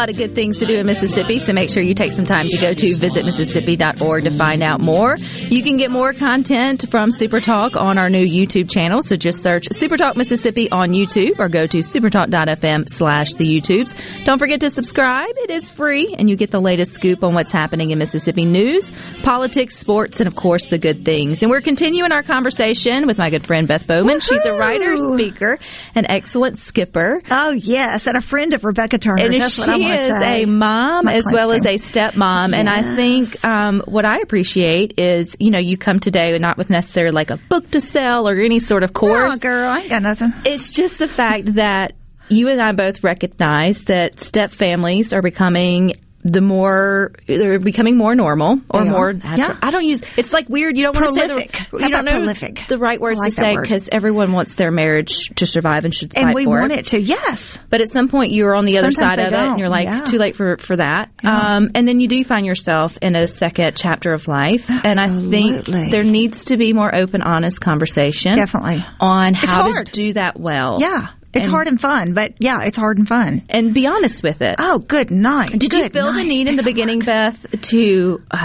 lot 0.03 0.11
of 0.11 0.17
good 0.17 0.35
things 0.35 0.59
to 0.59 0.67
do 0.67 0.75
in 0.75 0.85
Mississippi, 0.85 1.39
so 1.39 1.53
make 1.53 1.71
sure 1.71 1.81
you 1.81 1.95
take 1.95 2.11
some 2.11 2.27
time 2.27 2.49
to 2.49 2.57
go 2.57 2.75
to 2.75 2.87
visitmississippi.org 2.87 4.25
to 4.25 4.33
find 4.33 4.61
out 4.61 4.83
more. 4.83 5.15
You 5.17 5.63
can 5.63 5.77
get 5.77 5.93
more 5.93 6.13
content 6.13 6.91
from 6.91 7.13
Super 7.13 7.39
Talk 7.39 7.77
on 7.77 7.99
our 7.99 8.11
new 8.11 8.27
YouTube 8.27 8.69
channel, 8.69 9.01
so 9.01 9.15
just 9.15 9.45
search 9.45 9.69
Super 9.71 9.97
Talk 9.97 10.17
Mississippi 10.17 10.69
on 10.73 10.91
YouTube 10.91 11.39
or 11.39 11.49
go 11.49 11.67
to 11.67 11.79
supertalk.fm 11.79 12.89
slash 12.89 13.35
the 13.35 13.47
YouTubes. 13.47 14.25
Don't 14.25 14.41
forget 14.41 14.63
to 14.63 14.71
subscribe. 14.71 15.31
It 15.37 15.51
is 15.51 15.71
free, 15.71 16.17
and 16.19 16.29
you 16.29 16.35
get 16.35 16.51
the 16.51 16.61
latest 16.61 16.95
scoop 16.95 17.23
on 17.23 17.35
what's 17.35 17.53
happening 17.53 17.93
in 17.93 17.99
Mississippi 18.01 18.45
news, 18.45 18.91
politics, 19.23 19.79
sports, 19.79 20.19
and 20.19 20.27
of 20.27 20.35
course 20.35 20.67
the 20.67 20.79
good 20.79 21.05
things. 21.05 21.45
And 21.45 21.51
we're 21.53 21.61
continuing 21.61 22.11
our 22.11 22.25
conversation 22.25 23.07
with 23.07 23.19
my 23.19 23.31
good 23.31 23.47
friend 23.47 23.69
Beth 23.69 23.87
Bowman. 23.87 24.19
She's 24.19 24.45
a 24.47 24.55
writer, 24.55 24.97
speaker, 24.97 25.61
an 25.95 26.11
excellent 26.11 26.59
skipper. 26.59 27.23
Oh 27.31 27.53
yes, 27.53 28.09
and 28.09 28.17
a 28.17 28.21
friend 28.21 28.53
of 28.53 28.65
Rebecca 28.65 28.99
Turner. 28.99 29.27
And 29.27 29.35
That's 29.35 29.59
what 29.59 29.69
I 29.69 29.77
she 29.77 29.92
is 29.99 30.19
say. 30.19 30.43
a 30.43 30.47
mom 30.47 31.09
as 31.09 31.25
well 31.31 31.53
as 31.53 31.65
a 31.65 31.75
stepmom, 31.75 32.55
and 32.55 32.69
I 32.69 32.97
think 32.97 33.45
um, 33.45 33.83
what 33.87 34.05
I 34.05 34.19
appreciate 34.19 34.99
is 34.99 35.37
you 35.39 35.51
know 35.51 35.59
you 35.59 35.77
come 35.77 36.01
today 36.01 36.37
not 36.39 36.59
with 36.59 36.71
necessarily 36.71 37.15
like 37.15 37.31
a 37.31 37.37
book 37.49 37.71
to 37.73 37.81
sell 37.81 38.29
or 38.29 38.39
any 38.41 38.59
sort 38.59 38.83
of 38.83 38.93
course. 38.93 39.35
No, 39.35 39.39
girl, 39.39 39.69
I 39.69 39.81
ain't 39.81 39.91
got 39.91 40.03
nothing. 40.03 40.33
It's 40.45 40.73
just 40.73 40.99
the 40.99 41.09
fact 41.09 41.55
that 41.55 41.95
you 42.29 42.49
and 42.49 42.61
I 42.61 42.73
both 42.73 43.05
recognize 43.05 43.85
that 43.85 44.21
step 44.21 44.51
families 44.51 45.13
are 45.13 45.23
becoming 45.23 45.95
the 46.25 46.41
more 46.41 47.13
they're 47.27 47.59
becoming 47.59 47.97
more 47.97 48.15
normal 48.15 48.61
or 48.71 48.85
more. 48.85 49.11
Yeah. 49.13 49.59
I 49.61 49.71
don't 49.71 49.85
use 49.85 50.03
it's 50.17 50.33
like 50.33 50.49
weird. 50.49 50.77
You 50.77 50.85
don't 50.85 50.95
want 50.97 51.15
to 51.15 51.21
say 51.21 51.27
the 51.27 51.79
you 51.81 51.89
don't 51.89 52.05
know 52.05 52.13
prolific? 52.13 52.61
the 52.69 52.79
right 52.79 53.01
words 53.01 53.19
like 53.19 53.31
to 53.35 53.41
say 53.41 53.57
because 53.61 53.89
everyone 53.91 54.31
wants 54.33 54.55
their 54.55 54.71
marriage 54.71 55.31
to 55.37 55.47
survive 55.47 55.85
and 55.85 55.93
should 55.93 56.17
And 56.17 56.33
we 56.35 56.45
for 56.45 56.61
want 56.61 56.73
it. 56.73 56.79
it 56.81 56.87
to. 56.87 57.01
Yes. 57.01 57.59
But 57.71 57.81
at 57.81 57.89
some 57.89 58.09
point, 58.09 58.33
you're 58.33 58.55
on 58.55 58.65
the 58.67 58.79
other 58.79 58.93
Sometimes 58.93 59.19
side 59.21 59.27
of 59.27 59.33
it, 59.33 59.49
and 59.51 59.59
you're 59.59 59.69
like, 59.69 59.87
Yeah. 59.87 60.01
too 60.05 60.19
late 60.19 60.37
for 60.37 60.57
for 60.59 60.77
that. 60.77 61.11
Um, 61.25 61.71
and 61.75 61.89
then 61.89 62.01
you 62.01 62.07
do 62.09 62.23
find 62.25 62.47
yourself 62.47 62.99
in 63.03 63.17
a 63.17 63.27
second 63.27 63.75
chapter 63.77 64.13
of 64.13 64.29
life, 64.29 64.69
and 64.71 65.01
I 65.01 65.09
think 65.09 65.67
there 65.67 66.05
needs 66.05 66.45
to 66.47 66.57
be 66.57 66.73
more 66.73 66.95
open, 66.95 67.23
honest 67.23 67.61
conversation, 67.61 68.37
Definitely. 68.37 68.85
on 69.01 69.35
how 69.35 69.73
to 69.73 69.85
do 69.85 70.13
that 70.15 70.39
well. 70.39 70.79
Yeah. 70.81 71.09
It's 71.35 71.47
And- 71.47 71.55
hard 71.55 71.67
and 71.69 71.81
fun, 71.81 72.13
but 72.13 72.35
yeah, 72.41 72.63
it's 72.65 72.77
hard 72.77 72.99
and 72.99 73.09
fun. 73.09 73.43
And 73.49 73.73
be 73.73 73.87
honest 73.87 74.23
with 74.23 74.43
it. 74.43 74.57
Oh, 74.59 74.79
good 74.79 75.11
night. 75.11 75.51
Did 75.51 75.63
you 75.63 75.69
Good 75.83 75.93
feel 75.93 76.13
the 76.13 76.25
need 76.25 76.49
in 76.51 76.57
the 76.57 76.63
beginning, 76.63 77.01
Beth, 77.01 77.47
to 77.71 78.19
uh, 78.31 78.37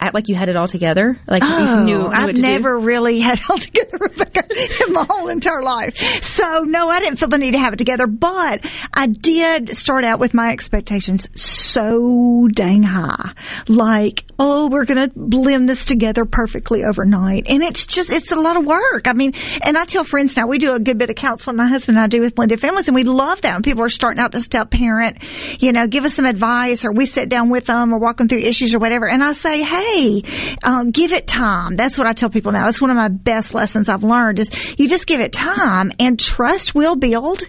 act 0.00 0.14
like 0.14 0.28
you 0.28 0.36
had 0.36 0.48
it 0.48 0.56
all 0.56 0.68
together? 0.68 1.18
Like 1.26 1.42
Oh, 1.44 1.80
you 1.80 1.84
knew, 1.84 1.98
knew 2.02 2.06
I've 2.06 2.26
to 2.28 2.32
do? 2.34 2.42
never 2.42 2.78
really 2.78 3.18
had 3.28 3.38
it 3.38 3.50
all 3.50 3.58
together, 3.58 3.98
in 4.86 4.92
my 4.92 5.04
whole 5.08 5.28
entire 5.28 5.62
life. 5.62 5.96
So 6.22 6.62
no, 6.64 6.88
I 6.88 7.00
didn't 7.00 7.16
feel 7.18 7.28
the 7.28 7.38
need 7.38 7.52
to 7.52 7.58
have 7.58 7.72
it 7.72 7.76
together, 7.78 8.06
but 8.06 8.64
I 8.94 9.06
did 9.06 9.76
start 9.76 10.04
out 10.04 10.20
with 10.20 10.32
my 10.34 10.52
expectations 10.52 11.26
so 11.34 12.48
dang 12.52 12.82
high. 12.82 13.32
Like, 13.68 14.24
oh, 14.38 14.68
we're 14.68 14.84
going 14.84 15.00
to 15.00 15.10
blend 15.16 15.68
this 15.68 15.84
together 15.84 16.24
perfectly 16.24 16.84
overnight. 16.84 17.48
And 17.48 17.62
it's 17.62 17.86
just, 17.86 18.12
it's 18.12 18.30
a 18.30 18.36
lot 18.40 18.56
of 18.56 18.64
work. 18.64 19.06
I 19.08 19.12
mean, 19.12 19.32
and 19.62 19.76
I 19.76 19.84
tell 19.84 20.04
friends 20.04 20.36
now, 20.36 20.46
we 20.46 20.58
do 20.58 20.72
a 20.74 20.80
good 20.80 20.98
bit 20.98 21.10
of 21.10 21.16
counseling, 21.16 21.56
my 21.56 21.66
husband 21.66 21.96
and 21.98 22.04
I 22.04 22.08
do 22.08 22.27
with 22.28 22.34
blended 22.34 22.60
families, 22.60 22.88
and 22.88 22.94
we 22.94 23.04
love 23.04 23.40
that 23.40 23.54
when 23.54 23.62
people 23.62 23.82
are 23.82 23.88
starting 23.88 24.22
out 24.22 24.32
to 24.32 24.40
step 24.40 24.70
parent, 24.70 25.18
you 25.60 25.72
know, 25.72 25.86
give 25.86 26.04
us 26.04 26.14
some 26.14 26.26
advice 26.26 26.84
or 26.84 26.92
we 26.92 27.06
sit 27.06 27.28
down 27.28 27.48
with 27.48 27.66
them 27.66 27.92
or 27.92 27.98
walk 27.98 28.18
them 28.18 28.28
through 28.28 28.38
issues 28.38 28.74
or 28.74 28.78
whatever. 28.78 29.08
And 29.08 29.22
I 29.22 29.32
say, 29.32 29.62
hey, 29.62 30.22
um, 30.62 30.90
give 30.90 31.12
it 31.12 31.26
time. 31.26 31.76
That's 31.76 31.96
what 31.96 32.06
I 32.06 32.12
tell 32.12 32.28
people 32.28 32.52
now. 32.52 32.66
That's 32.66 32.80
one 32.80 32.90
of 32.90 32.96
my 32.96 33.08
best 33.08 33.54
lessons 33.54 33.88
I've 33.88 34.04
learned 34.04 34.38
is 34.38 34.50
you 34.78 34.88
just 34.88 35.06
give 35.06 35.20
it 35.20 35.32
time 35.32 35.90
and 35.98 36.18
trust 36.18 36.74
will 36.74 36.96
build. 36.96 37.42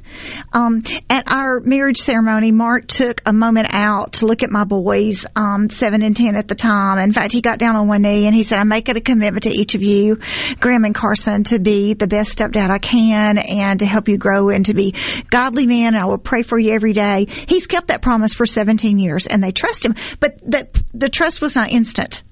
Um, 0.53 0.83
at 1.09 1.23
our 1.27 1.59
marriage 1.59 1.97
ceremony, 1.97 2.51
Mark 2.51 2.87
took 2.87 3.21
a 3.25 3.33
moment 3.33 3.67
out 3.71 4.13
to 4.13 4.25
look 4.25 4.43
at 4.43 4.49
my 4.49 4.63
boys, 4.63 5.25
um, 5.35 5.69
seven 5.69 6.01
and 6.01 6.15
10 6.15 6.35
at 6.35 6.47
the 6.47 6.55
time. 6.55 6.99
In 6.99 7.11
fact, 7.11 7.33
he 7.33 7.41
got 7.41 7.59
down 7.59 7.75
on 7.75 7.87
one 7.87 8.03
knee 8.03 8.25
and 8.25 8.35
he 8.35 8.43
said, 8.43 8.59
I 8.59 8.63
make 8.63 8.87
it 8.87 8.95
a 8.95 9.01
commitment 9.01 9.43
to 9.43 9.49
each 9.49 9.75
of 9.75 9.81
you, 9.81 10.19
Graham 10.59 10.85
and 10.85 10.95
Carson, 10.95 11.43
to 11.45 11.59
be 11.59 11.93
the 11.93 12.07
best 12.07 12.37
stepdad 12.37 12.69
I 12.69 12.79
can 12.79 13.37
and 13.37 13.79
to 13.79 13.85
help 13.85 14.07
you 14.07 14.17
grow 14.17 14.49
and 14.49 14.63
to 14.69 14.73
be 14.73 14.95
godly 15.29 15.65
men. 15.65 15.93
And 15.93 15.97
I 15.97 16.05
will 16.05 16.17
pray 16.17 16.43
for 16.43 16.58
you 16.58 16.73
every 16.73 16.93
day. 16.93 17.27
He's 17.29 17.67
kept 17.67 17.89
that 17.89 18.01
promise 18.01 18.34
for 18.34 18.45
17 18.45 18.97
years 18.97 19.27
and 19.27 19.43
they 19.43 19.51
trust 19.51 19.86
him, 19.86 19.95
but 20.19 20.39
the, 20.39 20.67
the 20.93 21.10
trust 21.10 21.41
was 21.41 21.55
not 21.55 21.71
instant. 21.71 22.23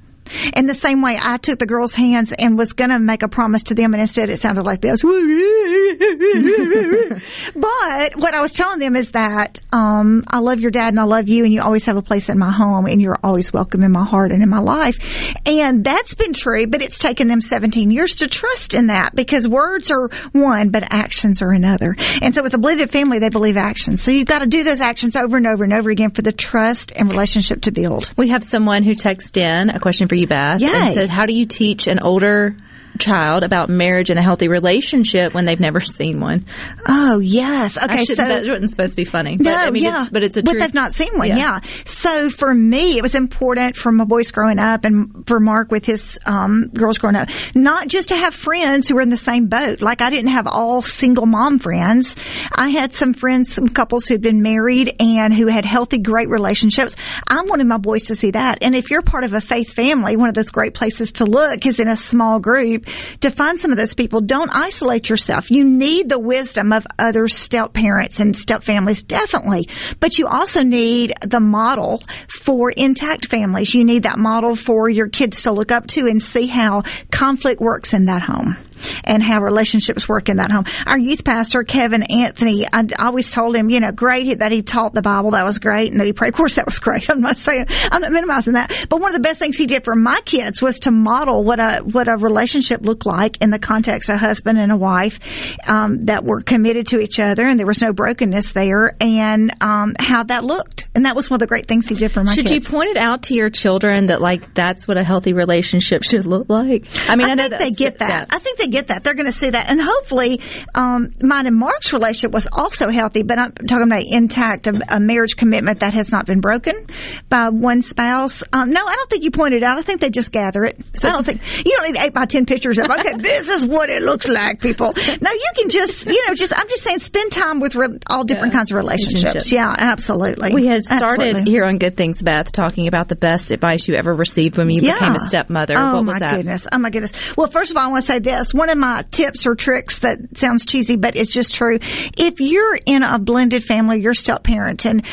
In 0.56 0.66
the 0.66 0.74
same 0.74 1.02
way, 1.02 1.18
I 1.20 1.38
took 1.38 1.60
the 1.60 1.66
girls' 1.66 1.94
hands 1.94 2.34
and 2.34 2.58
was 2.58 2.74
going 2.74 2.90
to 2.90 3.00
make 3.00 3.24
a 3.24 3.28
promise 3.28 3.64
to 3.64 3.76
them, 3.76 3.94
and 3.94 4.02
instead 4.02 4.30
it 4.30 4.40
sounded 4.40 4.64
like 4.64 4.82
this. 4.82 5.02
but 7.56 8.16
what 8.16 8.34
I 8.34 8.42
was 8.42 8.54
telling 8.54 8.80
them 8.80 8.96
is 8.96 9.12
that 9.12 9.60
um, 9.72 10.24
I 10.28 10.40
love 10.40 10.60
your 10.60 10.72
dad 10.72 10.90
and 10.90 11.00
I 11.00 11.04
love 11.04 11.28
you, 11.28 11.44
and 11.44 11.54
you 11.54 11.62
always 11.62 11.86
have 11.86 11.98
a 11.98 12.02
place 12.02 12.30
in 12.30 12.40
my 12.40 12.52
home, 12.52 12.86
and 12.86 13.02
you're 13.02 13.18
always 13.24 13.54
welcome 13.54 13.84
in 13.84 13.92
my 13.92 14.06
heart 14.06 14.32
and 14.32 14.44
in 14.44 14.50
my 14.50 14.60
life. 14.60 15.36
And 15.48 15.84
that's 15.84 16.16
been 16.16 16.34
true, 16.34 16.68
but 16.68 16.82
it's 16.82 17.00
taken 17.00 17.28
them 17.28 17.42
17 17.42 17.92
years 17.92 18.18
to 18.18 18.28
trust 18.28 18.74
in 18.74 18.88
that 18.88 19.16
because 19.16 19.48
words 19.48 19.92
are 19.92 20.10
one, 20.32 20.70
but 20.70 20.84
actions 20.90 21.42
are 21.42 21.52
another. 21.52 21.96
And 22.22 22.36
so 22.36 22.44
with 22.44 22.54
a 22.54 22.58
blended 22.58 22.90
family, 22.90 23.20
they 23.20 23.30
believe 23.30 23.58
actions. 23.58 24.02
So 24.02 24.12
you've 24.12 24.28
got 24.28 24.40
to 24.40 24.48
do 24.48 24.64
those 24.64 24.82
actions 24.82 25.16
over 25.16 25.38
and 25.38 25.48
over 25.48 25.64
and 25.64 25.74
over 25.74 25.90
again 25.90 26.12
for 26.12 26.22
the 26.22 26.32
trust 26.32 26.92
and 26.96 27.10
relationship 27.10 27.62
to 27.62 27.72
build. 27.72 28.12
We 28.18 28.30
have 28.30 28.44
someone 28.44 28.84
who 28.84 28.96
texted 28.96 29.38
in 29.38 29.70
a 29.70 29.80
question 29.80 30.08
for 30.08 30.16
you, 30.18 30.28
Beth, 30.28 30.60
Yay. 30.62 30.70
and 30.70 30.94
said, 30.94 31.10
"How 31.10 31.26
do 31.26 31.34
you 31.34 31.46
teach 31.46 31.88
an 31.88 32.00
older 32.00 32.56
child 32.98 33.44
about 33.44 33.70
marriage 33.70 34.10
and 34.10 34.20
a 34.20 34.24
healthy 34.24 34.48
relationship 34.48 35.34
when 35.34 35.46
they've 35.46 35.60
never 35.60 35.82
seen 35.82 36.20
one?" 36.20 36.46
Oh 36.88 37.20
yes. 37.20 37.78
Okay. 37.82 38.06
So 38.06 38.16
that 38.16 38.48
wasn't 38.48 38.70
supposed 38.72 38.94
to 38.94 38.96
be 38.98 39.06
funny. 39.06 39.38
But, 39.38 39.44
No, 39.44 39.56
I 39.56 39.70
mean, 39.72 39.84
yeah, 39.84 40.02
it's, 40.04 40.10
but 40.12 40.24
it's 40.24 40.38
a 40.38 40.44
but 40.44 40.52
true- 40.52 40.60
they've 40.62 40.74
not 40.74 40.94
seen 40.94 41.18
one. 41.18 41.28
Yeah. 41.28 41.38
Yeah. 41.38 41.60
So 41.86 42.30
for 42.30 42.54
me, 42.54 42.98
it 42.98 43.02
was 43.02 43.16
important 43.16 43.76
for 43.78 43.92
my 43.92 44.04
boys 44.04 44.32
growing 44.32 44.60
up, 44.60 44.86
and 44.86 45.26
for 45.28 45.40
Mark 45.40 45.72
with 45.72 45.86
his 45.86 46.18
um, 46.26 46.70
girls 46.74 46.98
growing 46.98 47.16
up, 47.16 47.30
not 47.56 47.88
just 47.88 48.10
to 48.10 48.16
have 48.16 48.34
friends 48.34 48.88
who 48.88 48.96
were 48.96 49.02
in 49.02 49.10
the 49.10 49.18
same 49.18 49.48
boat. 49.48 49.82
Like 49.82 50.02
I 50.02 50.10
didn't 50.10 50.32
have 50.32 50.48
all 50.48 50.82
single 50.82 51.26
mom 51.26 51.60
friends. 51.60 52.16
I 52.54 52.70
had 52.70 52.94
some 52.94 53.14
friends, 53.14 53.54
some 53.54 53.68
couples 53.70 54.06
who'd 54.08 54.22
been 54.22 54.42
married 54.42 54.96
and 55.00 55.34
who 55.34 55.48
had 55.48 55.66
healthy, 55.66 56.00
great 56.00 56.30
relationships. 56.30 56.96
I 57.28 57.42
wanted 57.44 57.68
my 57.68 57.78
boys 57.78 58.06
to 58.06 58.16
see 58.16 58.32
that. 58.32 58.60
And 58.62 58.76
if 58.76 58.90
you're 58.92 59.02
part 59.02 59.24
of 59.24 59.34
a 59.34 59.42
faith 59.42 59.74
family, 59.74 60.16
one 60.16 60.30
of 60.30 60.36
those 60.36 60.50
great 60.50 60.74
places 60.74 61.12
to 61.14 61.26
look 61.26 61.66
is 61.66 61.80
in 61.80 61.88
a 61.88 61.96
small 61.98 62.40
group 62.40 62.87
to 63.22 63.32
find 63.32 63.60
some 63.60 63.72
of 63.72 63.78
those 63.78 63.94
people. 63.94 64.22
Don't 64.22 64.50
isolate 64.54 65.10
yourself. 65.10 65.52
You 65.52 65.64
need 65.64 66.10
the 66.10 66.20
wisdom 66.20 66.74
of 66.74 66.86
other 67.00 67.28
step 67.28 67.74
parents 67.74 68.20
and 68.20 68.36
step 68.36 68.64
families, 68.64 69.02
definitely. 69.04 69.70
But 70.00 70.18
you 70.18 70.28
also 70.28 70.64
need 70.64 71.14
the 71.22 71.40
model 71.40 72.04
for 72.28 72.72
intact 72.72 73.28
families. 73.28 73.74
You 73.74 73.84
need 73.84 74.04
that 74.04 74.20
model 74.20 74.56
for 74.56 74.90
your 74.90 75.08
kids 75.08 75.44
to 75.44 75.52
look 75.52 75.72
up 75.72 75.88
to 75.88 76.02
and 76.02 76.22
see 76.22 76.48
how 76.48 76.84
conflict 77.12 77.62
works 77.62 77.94
in 77.94 78.06
that 78.06 78.22
home 78.22 78.58
and 79.04 79.24
how 79.24 79.42
relationships 79.42 80.08
work 80.08 80.30
in 80.30 80.38
that 80.38 80.52
home. 80.52 80.66
Our 80.86 80.98
youth 80.98 81.24
pastor, 81.24 81.64
Kevin 81.64 82.04
Anthony, 82.04 82.66
I, 82.72 82.86
always 83.00 83.32
told 83.32 83.56
him, 83.56 83.70
you 83.70 83.80
know, 83.80 83.92
great 83.92 84.40
that 84.40 84.52
he 84.52 84.62
taught 84.62 84.94
the 84.94 85.02
Bible. 85.02 85.32
That 85.32 85.46
was 85.46 85.60
great. 85.60 85.92
And 85.92 86.00
that 86.00 86.08
he 86.08 86.14
prayed. 86.14 86.30
Of 86.30 86.36
course, 86.36 86.56
that 86.56 86.66
was 86.66 86.80
great. 86.80 87.10
I'm 87.10 87.22
not 87.22 87.38
saying, 87.38 87.66
I'm 87.92 88.02
not 88.02 88.12
minimizing 88.12 88.54
that. 88.54 88.88
But 88.90 89.00
one 89.00 89.10
of 89.10 89.16
the 89.16 89.22
best 89.22 89.40
things 89.40 89.58
he 89.58 89.66
did 89.66 89.84
for 89.84 89.96
my 89.96 90.20
kids 90.26 90.62
was 90.62 90.80
to 90.80 90.92
model 90.92 91.44
what 91.44 91.60
a, 91.60 91.82
what 91.84 92.08
a 92.08 92.18
relationship 92.18 92.82
looked 92.82 93.06
like 93.06 93.42
in 93.42 93.50
the 93.50 93.60
context 93.60 94.10
of 94.10 94.16
a 94.16 94.18
husband 94.18 94.58
and 94.58 94.72
a 94.72 94.78
wife, 94.78 95.20
um, 95.68 96.06
that 96.06 96.24
were 96.24 96.42
committed 96.42 96.88
to 96.88 97.00
each 97.00 97.20
other 97.20 97.46
and 97.46 97.60
there 97.60 97.68
was 97.68 97.82
no 97.82 97.94
brokenness 97.94 98.52
there 98.52 98.96
and, 99.00 99.52
um, 99.62 99.96
how 100.00 100.24
that 100.24 100.44
looked. 100.44 100.88
And 100.96 101.06
that 101.06 101.16
was 101.16 101.30
one 101.30 101.36
of 101.36 101.40
the 101.42 101.48
great 101.48 101.68
things 101.68 101.88
he 101.88 101.96
did 101.96 102.12
for 102.12 102.24
my 102.24 102.34
Should 102.34 102.48
kids. 102.48 102.66
you 102.66 102.72
point 102.72 102.90
it 102.90 102.98
out 102.98 103.24
to 103.24 103.34
your 103.36 103.50
children 103.50 104.08
that 104.08 104.22
like 104.22 104.54
that's 104.54 104.88
what 104.88 104.98
a 104.98 105.04
healthy 105.04 105.34
relationship 105.34 106.04
should 106.08 106.26
look 106.26 106.50
like? 106.50 106.86
I 107.10 107.16
mean, 107.16 107.28
I, 107.28 107.32
I 107.32 107.34
know 107.36 107.50
think 107.50 107.62
they 107.62 107.72
get 107.72 108.00
that. 108.00 108.28
I 108.30 108.40
think 108.40 108.58
they 108.58 108.67
get 108.68 108.88
that, 108.88 109.04
they're 109.04 109.14
going 109.14 109.26
to 109.26 109.32
see 109.32 109.50
that, 109.50 109.70
and 109.70 109.82
hopefully, 109.82 110.42
um, 110.76 111.14
mine 111.22 111.48
and 111.48 111.56
Mark's 111.56 111.94
relationship 111.94 112.32
was 112.32 112.48
also 112.52 112.90
healthy. 112.90 113.24
But 113.24 113.40
I'm 113.40 113.52
talking 113.54 113.88
about 113.88 114.04
intact, 114.04 114.68
a, 114.68 114.80
a 114.90 115.00
marriage 115.00 115.36
commitment 115.36 115.80
that 115.80 115.94
has 115.94 116.12
not 116.12 116.26
been 116.26 116.42
broken 116.42 116.88
by 117.30 117.50
one 117.50 117.82
spouse. 117.82 118.44
Um, 118.54 118.72
no, 118.72 118.86
I 118.86 118.96
don't 118.96 119.10
think 119.10 119.24
you 119.24 119.32
pointed 119.32 119.64
out. 119.64 119.78
I 119.78 119.82
think 119.82 120.02
they 120.02 120.10
just 120.10 120.32
gather 120.32 120.64
it. 120.64 120.78
So 120.94 121.10
I 121.10 121.12
don't 121.12 121.26
think 121.26 121.42
you 121.66 121.76
don't 121.78 121.94
need 121.94 122.02
eight 122.02 122.14
by 122.14 122.26
ten 122.26 122.46
pictures 122.46 122.78
of. 122.80 122.86
Okay, 122.86 123.18
this 123.18 123.50
is 123.50 123.66
what 123.66 123.90
it 123.90 124.02
looks 124.02 124.28
like, 124.28 124.62
people. 124.62 124.94
No, 125.22 125.32
you 125.32 125.52
can 125.56 125.70
just 125.70 126.06
you 126.06 126.28
know 126.28 126.34
just 126.34 126.58
I'm 126.58 126.68
just 126.70 126.84
saying 126.84 127.00
spend 127.00 127.32
time 127.32 127.60
with 127.60 127.76
re- 127.76 128.00
all 128.10 128.24
different 128.24 128.54
kinds 128.54 128.72
of 128.72 128.78
relationships. 128.78 129.24
Relationships. 129.24 129.52
Yeah, 129.52 129.74
absolutely. 129.78 130.54
We 130.54 130.68
had 130.68 130.84
started 130.84 131.28
Absolutely. 131.28 131.52
here 131.52 131.64
on 131.66 131.78
Good 131.78 131.98
Things, 131.98 132.22
Beth, 132.22 132.52
talking 132.52 132.88
about 132.88 133.08
the 133.08 133.16
best 133.16 133.52
advice 133.52 133.88
you 133.88 133.96
ever 133.96 134.14
received 134.14 134.58
when 134.58 134.70
you 134.70 134.82
became 134.82 135.16
a 135.16 135.20
stepmother. 135.20 135.76
Oh 135.78 135.96
what 135.96 136.06
was 136.06 136.14
my 136.14 136.20
that? 136.20 136.36
goodness! 136.38 136.68
Oh 136.72 136.78
my 136.78 136.90
goodness! 136.90 137.12
Well, 137.38 137.48
first 137.48 137.72
of 137.72 137.78
all, 137.78 137.84
I 137.84 137.88
want 137.88 138.06
to 138.06 138.12
say 138.12 138.20
this: 138.20 138.54
one 138.58 138.70
of 138.70 138.78
my 138.78 139.04
tips 139.12 139.46
or 139.46 139.56
tricks 139.56 140.00
that 140.00 140.38
sounds 140.38 140.66
cheesy, 140.66 140.96
but 140.96 141.16
it's 141.16 141.32
just 141.32 141.54
true. 141.54 141.80
If 142.18 142.40
you're 142.40 142.78
in 142.86 143.04
a 143.04 143.20
blended 143.20 143.64
family, 143.64 144.02
you're 144.02 144.14
step 144.14 144.44
parenting, 144.44 145.06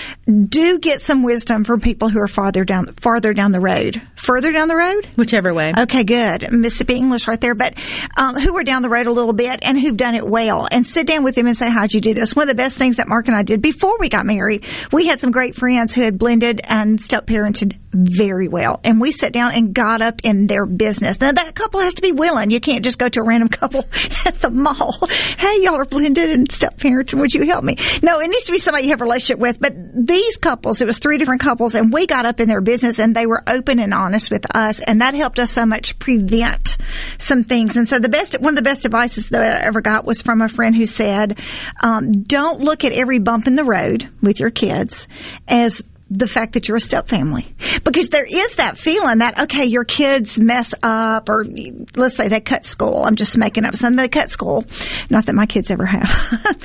do 0.49 0.79
get 0.79 1.03
some 1.03 1.23
wisdom 1.23 1.65
from 1.65 1.81
people 1.81 2.09
who 2.09 2.21
are 2.21 2.29
farther 2.29 2.65
down 2.65 2.95
farther 2.95 3.33
down 3.33 3.53
the 3.53 3.61
road, 3.61 4.01
further 4.17 4.53
down 4.53 4.69
the 4.69 4.77
road, 4.77 5.07
whichever 5.17 5.53
way. 5.53 5.73
Okay, 5.77 6.05
good. 6.05 6.51
Mississippi 6.51 6.95
English 6.95 7.29
right 7.29 7.41
there, 7.41 7.55
but 7.55 7.75
um, 8.17 8.37
who 8.37 8.57
are 8.57 8.65
down 8.65 8.83
the 8.83 8.89
road 8.89 9.07
a 9.07 9.13
little 9.13 9.33
bit 9.33 9.61
and 9.63 9.79
who've 9.79 9.97
done 9.97 10.15
it 10.15 10.27
well, 10.27 10.67
and 10.71 10.87
sit 10.87 11.07
down 11.07 11.25
with 11.25 11.35
them 11.35 11.47
and 11.47 11.57
say, 11.57 11.69
"How'd 11.69 11.93
you 11.93 12.01
do 12.01 12.15
this?" 12.15 12.35
One 12.35 12.45
of 12.45 12.57
the 12.57 12.63
best 12.63 12.77
things 12.77 12.97
that 12.97 13.09
Mark 13.09 13.29
and 13.29 13.37
I 13.37 13.43
did 13.43 13.61
before 13.61 13.99
we 13.99 14.09
got 14.09 14.27
married, 14.27 14.65
we 14.93 15.07
had 15.07 15.21
some 15.21 15.31
great 15.31 15.55
friends 15.55 15.95
who 15.95 16.03
had 16.03 16.19
blended 16.19 16.61
and 16.65 17.01
step 17.01 17.27
parented 17.27 17.79
very 17.95 18.49
well, 18.49 18.81
and 18.85 19.01
we 19.01 19.13
sat 19.13 19.33
down 19.33 19.53
and 19.53 19.75
got 19.75 20.03
up 20.03 20.21
in 20.25 20.47
their 20.47 20.67
business. 20.67 21.21
Now 21.21 21.33
that 21.33 21.55
couple 21.55 21.81
has 21.81 21.95
to 21.95 22.03
be 22.03 22.13
willing. 22.13 22.51
You 22.51 22.61
can't 22.61 22.85
just 22.85 22.99
go 22.99 23.09
to 23.09 23.21
a 23.21 23.25
random 23.25 23.49
couple 23.49 23.81
at 24.27 24.41
the 24.41 24.51
mall. 24.51 24.99
Hey, 25.39 25.63
y'all 25.63 25.77
are 25.77 25.85
blended 25.85 26.31
and 26.31 26.51
step 26.51 26.77
parenting. 26.77 27.21
Would 27.21 27.33
you 27.33 27.47
help 27.47 27.65
me? 27.65 27.77
No, 28.03 28.21
it 28.21 28.29
needs 28.29 28.45
to 28.45 28.53
be 28.53 28.59
somebody 28.59 28.85
you 28.85 28.91
have 28.91 29.01
a 29.01 29.05
relationship 29.05 29.39
with. 29.39 29.61
But 29.61 29.75
these 29.95 30.37
couples, 30.37 30.81
it 30.81 30.87
was 30.87 30.99
three 30.99 31.19
different 31.19 31.41
couples, 31.41 31.75
and 31.75 31.93
we 31.93 32.07
got 32.07 32.27
up 32.27 32.41
in 32.41 32.49
their 32.49 32.61
business 32.61 32.99
and 32.99 33.15
they 33.15 33.27
were 33.27 33.43
open 33.47 33.79
and 33.79 33.95
honest 33.95 34.31
with 34.31 34.47
us, 34.55 34.81
and 34.81 35.01
that 35.01 35.15
helped 35.15 35.39
us 35.39 35.51
so 35.51 35.65
much 35.65 35.99
prevent 35.99 36.77
some 37.19 37.45
things. 37.45 37.77
And 37.77 37.89
so 37.89 37.99
the 37.99 38.09
best, 38.09 38.41
one 38.41 38.55
of 38.55 38.57
the 38.57 38.63
best 38.63 38.85
advices 38.85 39.29
that 39.29 39.43
I 39.43 39.67
ever 39.67 39.81
got 39.81 40.05
was 40.05 40.23
from 40.23 40.43
a 40.43 40.49
friend 40.49 40.75
who 40.75 40.87
said, 40.87 41.39
um, 41.83 42.23
"Don't 42.23 42.61
look 42.61 42.85
at 42.85 42.93
every 42.93 43.19
bump 43.19 43.47
in 43.47 43.55
the 43.55 43.65
road 43.65 44.09
with 44.23 44.41
your 44.41 44.51
kids 44.51 45.09
as." 45.49 45.83
The 46.11 46.29
fact 46.29 46.53
that 46.53 46.69
you're 46.69 46.77
a 46.77 46.81
step 46.81 47.09
family. 47.09 47.55
Because 47.83 48.09
there 48.11 48.25
is 48.25 48.57
that 48.57 48.79
feeling 48.79 49.19
that 49.19 49.40
okay 49.45 49.64
your 49.64 49.85
kids 49.85 50.38
mess 50.38 50.75
up 50.83 51.29
or 51.29 51.45
let's 51.97 52.17
say 52.17 52.29
they 52.29 52.40
cut 52.40 52.64
school. 52.64 53.05
I'm 53.05 53.17
just 53.17 53.38
making 53.38 53.64
up 53.64 53.77
something 53.77 53.97
they 53.97 54.09
cut 54.09 54.31
school. 54.31 54.64
Not 55.11 55.27
that 55.27 55.35
my 55.35 55.47
kids 55.47 55.71
ever 55.71 55.87
have. 55.87 56.11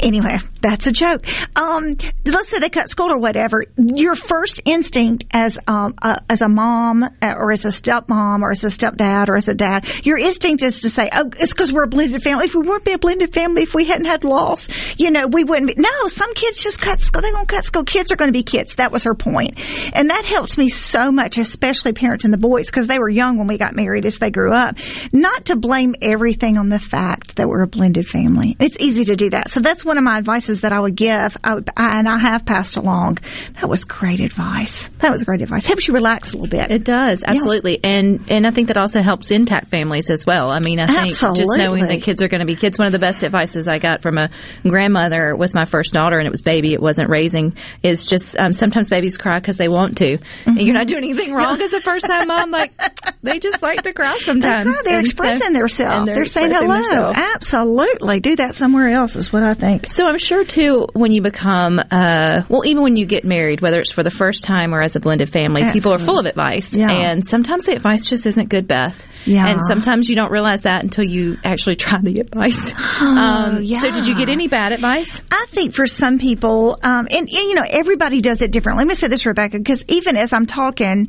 Anyway 0.00 0.38
that's 0.60 0.86
a 0.86 0.92
joke. 0.92 1.22
Um, 1.56 1.96
let's 2.24 2.48
say 2.48 2.58
they 2.58 2.68
cut 2.68 2.88
school 2.88 3.12
or 3.12 3.18
whatever. 3.18 3.64
Your 3.76 4.14
first 4.14 4.60
instinct 4.64 5.24
as 5.32 5.58
um, 5.66 5.94
uh, 6.00 6.18
as 6.28 6.40
a 6.40 6.48
mom 6.48 7.02
uh, 7.02 7.08
or 7.22 7.52
as 7.52 7.64
a 7.64 7.68
stepmom 7.68 8.42
or 8.42 8.50
as 8.50 8.64
a 8.64 8.68
stepdad 8.68 9.28
or 9.28 9.36
as 9.36 9.48
a 9.48 9.54
dad 9.54 9.86
your 10.04 10.18
instinct 10.18 10.62
is 10.62 10.80
to 10.80 10.90
say 10.90 11.08
oh 11.12 11.30
it's 11.38 11.52
because 11.52 11.72
we're 11.72 11.84
a 11.84 11.88
blended 11.88 12.22
family. 12.22 12.46
If 12.46 12.54
we 12.54 12.66
weren't 12.66 12.84
be 12.84 12.92
a 12.92 12.98
blended 12.98 13.32
family 13.32 13.62
if 13.62 13.74
we 13.74 13.84
hadn't 13.84 14.06
had 14.06 14.24
loss 14.24 14.68
you 14.98 15.10
know 15.10 15.26
we 15.26 15.44
wouldn't 15.44 15.68
be 15.68 15.80
no 15.80 16.08
some 16.08 16.32
kids 16.34 16.62
just 16.62 16.80
cut 16.80 17.00
school. 17.00 17.22
They 17.22 17.32
won't 17.32 17.48
cut 17.48 17.64
school. 17.64 17.84
Kids 17.84 18.12
are 18.12 18.16
going 18.16 18.28
to 18.28 18.32
be 18.32 18.42
kids 18.42 18.74
that 18.78 18.90
was 18.90 19.04
her 19.04 19.14
point. 19.14 19.58
And 19.94 20.10
that 20.10 20.24
helped 20.24 20.58
me 20.58 20.68
so 20.68 21.12
much, 21.12 21.38
especially 21.38 21.92
parenting 21.92 22.30
the 22.30 22.38
boys, 22.38 22.66
because 22.66 22.86
they 22.86 22.98
were 22.98 23.08
young 23.08 23.38
when 23.38 23.46
we 23.46 23.58
got 23.58 23.74
married 23.74 24.06
as 24.06 24.18
they 24.18 24.30
grew 24.30 24.52
up. 24.52 24.76
Not 25.12 25.46
to 25.46 25.56
blame 25.56 25.94
everything 26.02 26.58
on 26.58 26.68
the 26.68 26.78
fact 26.80 27.36
that 27.36 27.48
we're 27.48 27.62
a 27.62 27.68
blended 27.68 28.08
family. 28.08 28.56
It's 28.58 28.80
easy 28.80 29.04
to 29.06 29.16
do 29.16 29.30
that. 29.30 29.50
So 29.50 29.60
that's 29.60 29.84
one 29.84 29.98
of 29.98 30.04
my 30.04 30.16
advices 30.18 30.62
that 30.62 30.72
I 30.72 30.80
would 30.80 30.96
give, 30.96 31.36
I 31.44 31.54
would, 31.54 31.68
I, 31.76 31.98
and 31.98 32.08
I 32.08 32.18
have 32.18 32.44
passed 32.44 32.76
along. 32.76 33.18
That 33.60 33.68
was 33.68 33.84
great 33.84 34.20
advice. 34.20 34.88
That 34.98 35.10
was 35.10 35.24
great 35.24 35.42
advice. 35.42 35.66
Helps 35.66 35.86
you 35.86 35.94
relax 35.94 36.32
a 36.32 36.36
little 36.36 36.50
bit. 36.50 36.70
It 36.70 36.84
does 36.84 37.24
absolutely, 37.24 37.82
and 37.82 38.24
and 38.28 38.46
I 38.46 38.50
think 38.50 38.68
that 38.68 38.76
also 38.76 39.02
helps 39.02 39.30
intact 39.30 39.70
families 39.70 40.10
as 40.10 40.24
well. 40.26 40.50
I 40.50 40.60
mean, 40.60 40.80
I 40.80 40.86
think 40.86 41.10
just 41.10 41.58
knowing 41.58 41.86
that 41.86 42.02
kids 42.02 42.22
are 42.22 42.28
going 42.28 42.40
to 42.40 42.46
be 42.46 42.56
kids. 42.56 42.78
One 42.78 42.86
of 42.86 42.92
the 42.92 42.98
best 42.98 43.22
advices 43.22 43.68
I 43.68 43.78
got 43.78 44.02
from 44.02 44.18
a 44.18 44.30
grandmother 44.62 45.36
with 45.36 45.54
my 45.54 45.64
first 45.64 45.92
daughter, 45.92 46.18
and 46.18 46.26
it 46.26 46.30
was 46.30 46.40
baby, 46.40 46.72
it 46.72 46.80
wasn't 46.80 47.10
raising, 47.10 47.56
is 47.82 48.04
just 48.04 48.38
um, 48.38 48.52
sometimes 48.68 48.88
babies 48.88 49.16
cry 49.16 49.38
because 49.40 49.56
they 49.56 49.68
want 49.68 49.96
to, 49.98 50.18
and 50.46 50.58
you're 50.60 50.74
not 50.74 50.86
doing 50.86 51.04
anything 51.04 51.32
wrong 51.32 51.60
as 51.60 51.72
a 51.72 51.80
first 51.80 52.06
time 52.06 52.28
mom. 52.28 52.50
Like 52.50 52.72
they 53.22 53.38
just 53.38 53.62
like 53.62 53.82
to 53.82 53.92
cry 53.92 54.16
sometimes. 54.18 54.66
They 54.66 54.72
cry. 54.72 54.82
They're 54.84 54.98
And 54.98 55.06
so- 55.06 55.10
expressing 55.10 55.52
themselves. 55.54 55.98
and 56.00 56.08
They're, 56.08 56.24
saying 56.26 56.50
hello. 56.52 56.74
themselves. 56.74 57.18
Absolutely. 57.18 58.20
Do 58.20 58.36
that 58.36 58.54
somewhere 58.54 58.88
else 58.90 59.16
is 59.16 59.32
what 59.32 59.42
I 59.42 59.54
think. 59.54 59.88
So 59.88 60.06
I'm 60.06 60.18
sure 60.18 60.44
too 60.44 60.86
when 60.92 61.12
you 61.12 61.22
become 61.22 61.80
uh 61.90 62.42
well 62.48 62.64
even 62.66 62.82
when 62.82 62.96
you 62.96 63.06
get 63.06 63.24
married 63.24 63.60
whether 63.60 63.80
it's 63.80 63.92
for 63.92 64.02
the 64.02 64.10
first 64.10 64.44
time 64.44 64.74
or 64.74 64.82
as 64.82 64.96
a 64.96 65.00
blended 65.00 65.28
family 65.30 65.62
people 65.72 65.92
are 65.92 65.98
full 65.98 66.18
of 66.18 66.26
advice 66.26 66.72
Yeah. 66.74 66.90
and 66.90 67.26
sometimes 67.26 67.64
the 67.64 67.72
advice 67.72 68.04
just 68.06 68.26
isn't 68.26 68.48
good 68.48 68.66
Beth. 68.68 69.02
Yeah. 69.24 69.46
And 69.48 69.60
sometimes 69.66 70.08
you 70.08 70.16
don't 70.16 70.30
realize 70.30 70.62
that 70.62 70.82
until 70.82 71.04
you 71.04 71.36
actually 71.44 71.76
try 71.84 71.98
the 72.00 72.20
advice. 72.20 72.74
Oh, 73.00 73.58
yeah. 73.60 73.80
So 73.80 73.90
did 73.92 74.06
you 74.06 74.14
get 74.16 74.28
any 74.28 74.48
bad 74.48 74.72
advice? 74.72 75.22
I 75.30 75.46
think 75.50 75.72
for 75.74 75.86
some 75.86 76.18
people, 76.18 76.78
um, 76.82 77.06
and, 77.10 77.20
and, 77.20 77.30
you 77.30 77.54
know, 77.54 77.64
everybody 77.68 78.20
does 78.20 78.42
it 78.42 78.50
differently. 78.50 78.57
Let 78.64 78.86
me 78.86 78.94
say 78.94 79.08
this, 79.08 79.26
Rebecca, 79.26 79.58
because 79.58 79.84
even 79.88 80.16
as 80.16 80.32
I'm 80.32 80.46
talking, 80.46 81.08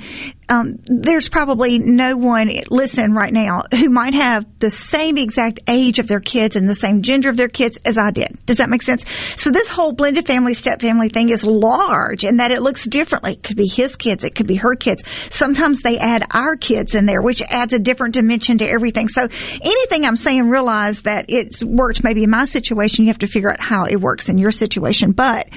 um, 0.49 0.79
there's 0.85 1.29
probably 1.29 1.79
no 1.79 2.17
one 2.17 2.49
listening 2.69 3.13
right 3.13 3.31
now 3.31 3.63
who 3.71 3.89
might 3.89 4.15
have 4.15 4.45
the 4.59 4.71
same 4.71 5.17
exact 5.17 5.59
age 5.67 5.99
of 5.99 6.07
their 6.07 6.19
kids 6.19 6.55
and 6.55 6.67
the 6.67 6.75
same 6.75 7.03
gender 7.03 7.29
of 7.29 7.37
their 7.37 7.47
kids 7.47 7.77
as 7.85 7.97
I 7.97 8.11
did. 8.11 8.37
Does 8.45 8.57
that 8.57 8.69
make 8.69 8.81
sense? 8.81 9.05
So 9.37 9.51
this 9.51 9.67
whole 9.67 9.91
blended 9.91 10.25
family, 10.25 10.55
step 10.55 10.81
family 10.81 11.09
thing 11.09 11.29
is 11.29 11.45
large 11.45 12.23
and 12.25 12.39
that 12.39 12.51
it 12.51 12.61
looks 12.61 12.83
differently. 12.85 13.33
It 13.33 13.43
could 13.43 13.57
be 13.57 13.67
his 13.67 13.95
kids. 13.95 14.23
It 14.23 14.35
could 14.35 14.47
be 14.47 14.55
her 14.55 14.75
kids. 14.75 15.03
Sometimes 15.29 15.81
they 15.81 15.99
add 15.99 16.25
our 16.31 16.55
kids 16.55 16.95
in 16.95 17.05
there, 17.05 17.21
which 17.21 17.41
adds 17.43 17.73
a 17.73 17.79
different 17.79 18.15
dimension 18.15 18.57
to 18.57 18.67
everything. 18.67 19.07
So 19.07 19.27
anything 19.61 20.05
I'm 20.05 20.15
saying, 20.15 20.49
realize 20.49 21.03
that 21.03 21.25
it's 21.29 21.63
worked 21.63 22.03
maybe 22.03 22.23
in 22.23 22.29
my 22.29 22.45
situation. 22.45 23.05
You 23.05 23.11
have 23.11 23.19
to 23.19 23.27
figure 23.27 23.51
out 23.51 23.61
how 23.61 23.85
it 23.85 23.97
works 23.97 24.29
in 24.29 24.37
your 24.37 24.51
situation. 24.51 25.11
But 25.11 25.49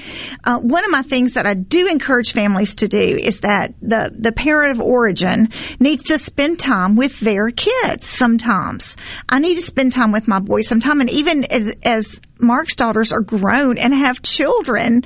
uh, 0.43 0.59
one 0.59 0.85
of 0.85 0.91
my 0.91 1.01
things 1.01 1.33
that 1.33 1.45
I 1.45 1.55
do 1.55 1.87
encourage 1.87 2.33
families 2.33 2.75
to 2.75 2.87
do 2.87 2.99
is 2.99 3.39
that 3.39 3.73
the 3.81 4.13
the 4.17 4.31
parent 4.31 4.71
of 4.71 4.82
origin 4.83 5.49
needs 5.79 6.03
to 6.03 6.17
spend 6.17 6.59
time 6.59 6.95
with 6.95 7.19
their 7.19 7.49
kids. 7.49 8.07
Sometimes 8.07 8.95
I 9.29 9.39
need 9.39 9.55
to 9.55 9.61
spend 9.61 9.93
time 9.93 10.11
with 10.11 10.27
my 10.27 10.39
boys. 10.39 10.67
Sometime, 10.67 11.01
and 11.01 11.09
even 11.09 11.45
as 11.45 11.75
as 11.83 12.19
Mark's 12.39 12.75
daughters 12.75 13.11
are 13.11 13.21
grown 13.21 13.77
and 13.77 13.93
have 13.93 14.21
children. 14.21 15.03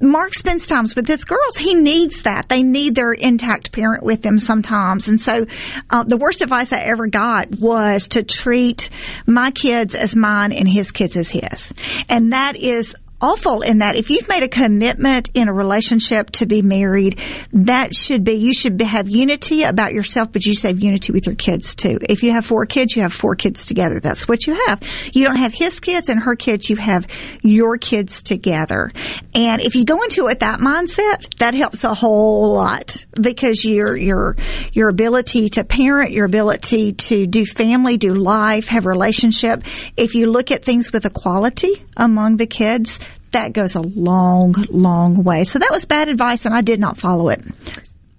Mark 0.00 0.34
spends 0.34 0.66
times 0.66 0.94
with 0.94 1.06
his 1.06 1.24
girls. 1.24 1.56
He 1.56 1.74
needs 1.74 2.22
that. 2.22 2.48
They 2.48 2.62
need 2.62 2.94
their 2.94 3.12
intact 3.12 3.72
parent 3.72 4.04
with 4.04 4.22
them 4.22 4.38
sometimes. 4.38 5.08
And 5.08 5.20
so, 5.20 5.46
uh, 5.90 6.04
the 6.04 6.16
worst 6.16 6.40
advice 6.40 6.72
I 6.72 6.78
ever 6.78 7.08
got 7.08 7.50
was 7.58 8.08
to 8.08 8.22
treat 8.22 8.90
my 9.26 9.50
kids 9.50 9.94
as 9.94 10.14
mine 10.14 10.52
and 10.52 10.68
his 10.68 10.92
kids 10.92 11.16
as 11.16 11.30
his. 11.30 11.72
And 12.08 12.32
that 12.32 12.56
is 12.56 12.94
awful 13.20 13.62
in 13.62 13.78
that 13.78 13.96
if 13.96 14.10
you've 14.10 14.28
made 14.28 14.42
a 14.42 14.48
commitment 14.48 15.30
in 15.34 15.48
a 15.48 15.52
relationship 15.52 16.30
to 16.30 16.46
be 16.46 16.62
married, 16.62 17.20
that 17.52 17.94
should 17.94 18.24
be, 18.24 18.34
you 18.34 18.54
should 18.54 18.80
have 18.80 19.08
unity 19.08 19.62
about 19.64 19.92
yourself, 19.92 20.32
but 20.32 20.44
you 20.46 20.54
should 20.54 20.68
have 20.68 20.80
unity 20.80 21.12
with 21.12 21.26
your 21.26 21.34
kids 21.34 21.74
too. 21.74 21.98
If 22.02 22.22
you 22.22 22.32
have 22.32 22.46
four 22.46 22.66
kids, 22.66 22.94
you 22.94 23.02
have 23.02 23.12
four 23.12 23.34
kids 23.34 23.66
together. 23.66 24.00
That's 24.00 24.28
what 24.28 24.46
you 24.46 24.54
have. 24.66 24.82
You 25.12 25.24
don't 25.24 25.38
have 25.38 25.52
his 25.52 25.80
kids 25.80 26.08
and 26.08 26.20
her 26.20 26.36
kids, 26.36 26.70
you 26.70 26.76
have 26.76 27.06
your 27.42 27.76
kids 27.76 28.22
together. 28.22 28.92
And 29.34 29.60
if 29.62 29.74
you 29.74 29.84
go 29.84 30.02
into 30.02 30.22
it 30.22 30.24
with 30.24 30.38
that 30.40 30.60
mindset, 30.60 31.36
that 31.38 31.54
helps 31.54 31.84
a 31.84 31.94
whole 31.94 32.54
lot 32.54 33.04
because 33.20 33.64
your, 33.64 33.96
your, 33.96 34.36
your 34.72 34.88
ability 34.88 35.48
to 35.50 35.64
parent, 35.64 36.12
your 36.12 36.26
ability 36.26 36.92
to 36.92 37.26
do 37.26 37.44
family, 37.44 37.96
do 37.96 38.14
life, 38.14 38.68
have 38.68 38.86
relationship. 38.86 39.64
If 39.96 40.14
you 40.14 40.26
look 40.26 40.50
at 40.50 40.64
things 40.64 40.92
with 40.92 41.04
equality 41.04 41.84
among 41.96 42.36
the 42.36 42.46
kids, 42.46 43.00
that 43.32 43.52
goes 43.52 43.74
a 43.74 43.80
long, 43.80 44.54
long 44.70 45.22
way. 45.24 45.44
So 45.44 45.58
that 45.58 45.70
was 45.70 45.84
bad 45.84 46.08
advice 46.08 46.44
and 46.44 46.54
I 46.54 46.60
did 46.60 46.80
not 46.80 46.98
follow 46.98 47.28
it. 47.28 47.42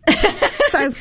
so, 0.70 0.94